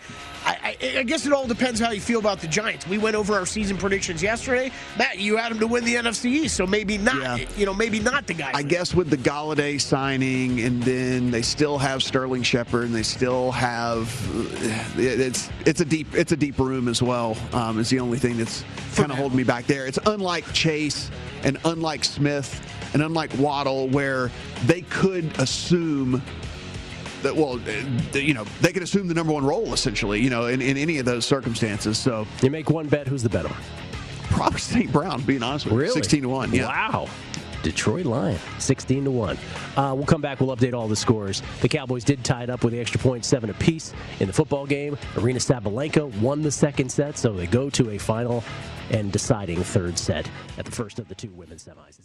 I, 0.47 0.77
I, 0.81 0.99
I 0.99 1.03
guess 1.03 1.27
it 1.27 1.33
all 1.33 1.49
depends 1.49 1.81
how 1.81 1.91
you 1.91 2.01
feel 2.01 2.21
about 2.21 2.41
the 2.41 2.47
Giants. 2.49 2.87
We 2.87 2.99
went 2.99 3.17
over 3.17 3.35
our 3.35 3.47
season 3.47 3.77
predictions 3.79 4.23
yesterday. 4.23 4.71
Matt, 4.97 5.19
you 5.19 5.37
had 5.37 5.51
him 5.51 5.59
to 5.59 5.67
win 5.67 5.85
the 5.85 5.97
NFC 5.97 6.27
East, 6.27 6.57
so 6.57 6.69
maybe 6.69 6.99
not. 6.99 7.41
Yeah. 7.41 7.49
You 7.57 7.67
know, 7.67 7.75
maybe 7.75 7.99
not 7.99 8.29
the 8.29 8.35
guy. 8.35 8.53
I 8.55 8.63
guess 8.63 8.95
with 8.95 9.11
the 9.11 9.17
Golladay 9.17 9.81
signing, 9.81 10.61
and 10.61 10.81
then 10.85 11.33
they 11.33 11.43
still 11.49 11.79
have 11.79 12.03
Sterling 12.03 12.43
Shepard, 12.43 12.85
and 12.85 12.95
they 12.95 13.03
still 13.03 13.51
have 13.53 14.09
it's 14.97 15.51
it's 15.67 15.81
a 15.81 15.85
deep 15.85 16.07
it's 16.15 16.33
a 16.33 16.37
deep 16.37 16.59
room 16.59 16.89
as 16.89 17.03
well. 17.03 17.37
Um, 17.53 17.79
is 17.79 17.91
the 17.91 18.01
only 18.01 18.19
thing 18.19 18.37
that's 18.37 18.65
kind 18.95 19.11
of 19.11 19.19
holding 19.19 19.37
me 19.37 19.45
back 19.45 19.67
there. 19.67 19.87
It's 19.87 19.99
unlike 20.07 20.45
Chase 20.53 21.11
and 21.43 21.59
unlike 21.65 22.05
Smith 22.05 22.61
and 22.93 23.03
unlike 23.03 23.31
Waddle, 23.39 23.89
where 23.89 24.31
they 24.67 24.83
could 24.83 25.25
assume 25.39 26.23
that 27.23 27.35
well, 27.35 27.59
uh, 27.69 28.19
you 28.19 28.35
know, 28.35 28.45
they 28.61 28.73
could 28.73 28.83
assume 28.83 29.09
the 29.09 29.15
number 29.15 29.33
one 29.33 29.45
role 29.45 29.73
essentially, 29.73 30.21
you 30.21 30.31
know, 30.31 30.47
in, 30.47 30.61
in 30.63 30.77
any 30.77 30.99
of 30.99 31.05
those 31.05 31.27
circumstances. 31.27 31.99
So 31.99 32.27
You 32.43 32.51
make 32.51 32.71
one 32.71 32.87
bet, 32.87 33.09
who's 33.09 33.23
the 33.23 33.29
better? 33.29 33.51
probably 34.31 34.61
St. 34.61 34.93
Brown, 34.93 35.23
being 35.23 35.43
honest 35.43 35.65
with 35.65 35.73
you, 35.73 35.79
Really? 35.81 35.93
sixteen 35.95 36.23
to 36.23 36.29
one. 36.29 36.53
Yeah. 36.55 36.67
Wow. 36.67 37.09
Detroit 37.63 38.07
Lion, 38.07 38.39
16 38.59 39.05
to 39.05 39.11
1. 39.11 39.39
Uh, 39.77 39.95
we'll 39.95 40.07
come 40.07 40.21
back. 40.21 40.41
We'll 40.41 40.55
update 40.57 40.75
all 40.75 40.89
the 40.89 40.97
scores. 40.97 41.43
The 41.61 41.69
Cowboys 41.69 42.05
did 42.05 42.25
tie 42.25 42.45
it 42.45 42.51
up 42.51 42.65
with 42.65 42.73
the 42.73 42.81
extra 42.81 43.01
point, 43.01 43.25
seven 43.25 43.51
apiece 43.51 43.93
in 44.21 44.27
the 44.27 44.33
football 44.33 44.67
game. 44.67 44.97
Aryna 45.15 45.37
Sabalenka 45.37 46.21
won 46.21 46.43
the 46.43 46.51
second 46.51 46.91
set, 46.91 47.19
so 47.19 47.33
they 47.33 47.47
go 47.47 47.71
to 47.71 47.91
a 47.91 47.99
final 47.99 48.45
and 48.91 49.13
deciding 49.13 49.63
third 49.63 49.99
set 49.99 50.29
at 50.57 50.65
the 50.65 50.71
first 50.71 50.99
of 50.99 51.09
the 51.09 51.15
two 51.15 51.31
women's 51.31 51.65
semis. 51.65 51.99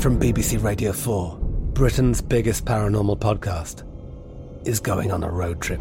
From 0.00 0.18
BBC 0.18 0.62
Radio 0.62 0.92
4, 0.92 1.38
Britain's 1.72 2.20
biggest 2.20 2.64
paranormal 2.64 3.18
podcast 3.18 3.84
is 4.66 4.80
going 4.80 5.10
on 5.12 5.22
a 5.22 5.30
road 5.30 5.60
trip. 5.60 5.80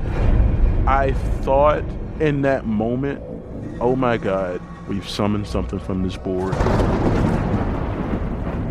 I 0.88 1.14
thought 1.42 1.84
in 2.20 2.42
that 2.44 2.66
moment, 2.66 3.22
oh 3.80 3.96
my 3.96 4.18
God, 4.18 4.62
we've 4.88 5.08
summoned 5.08 5.48
something 5.48 5.80
from 5.80 6.04
this 6.04 6.18
board. 6.18 6.54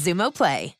Xumo 0.00 0.32
Play. 0.32 0.79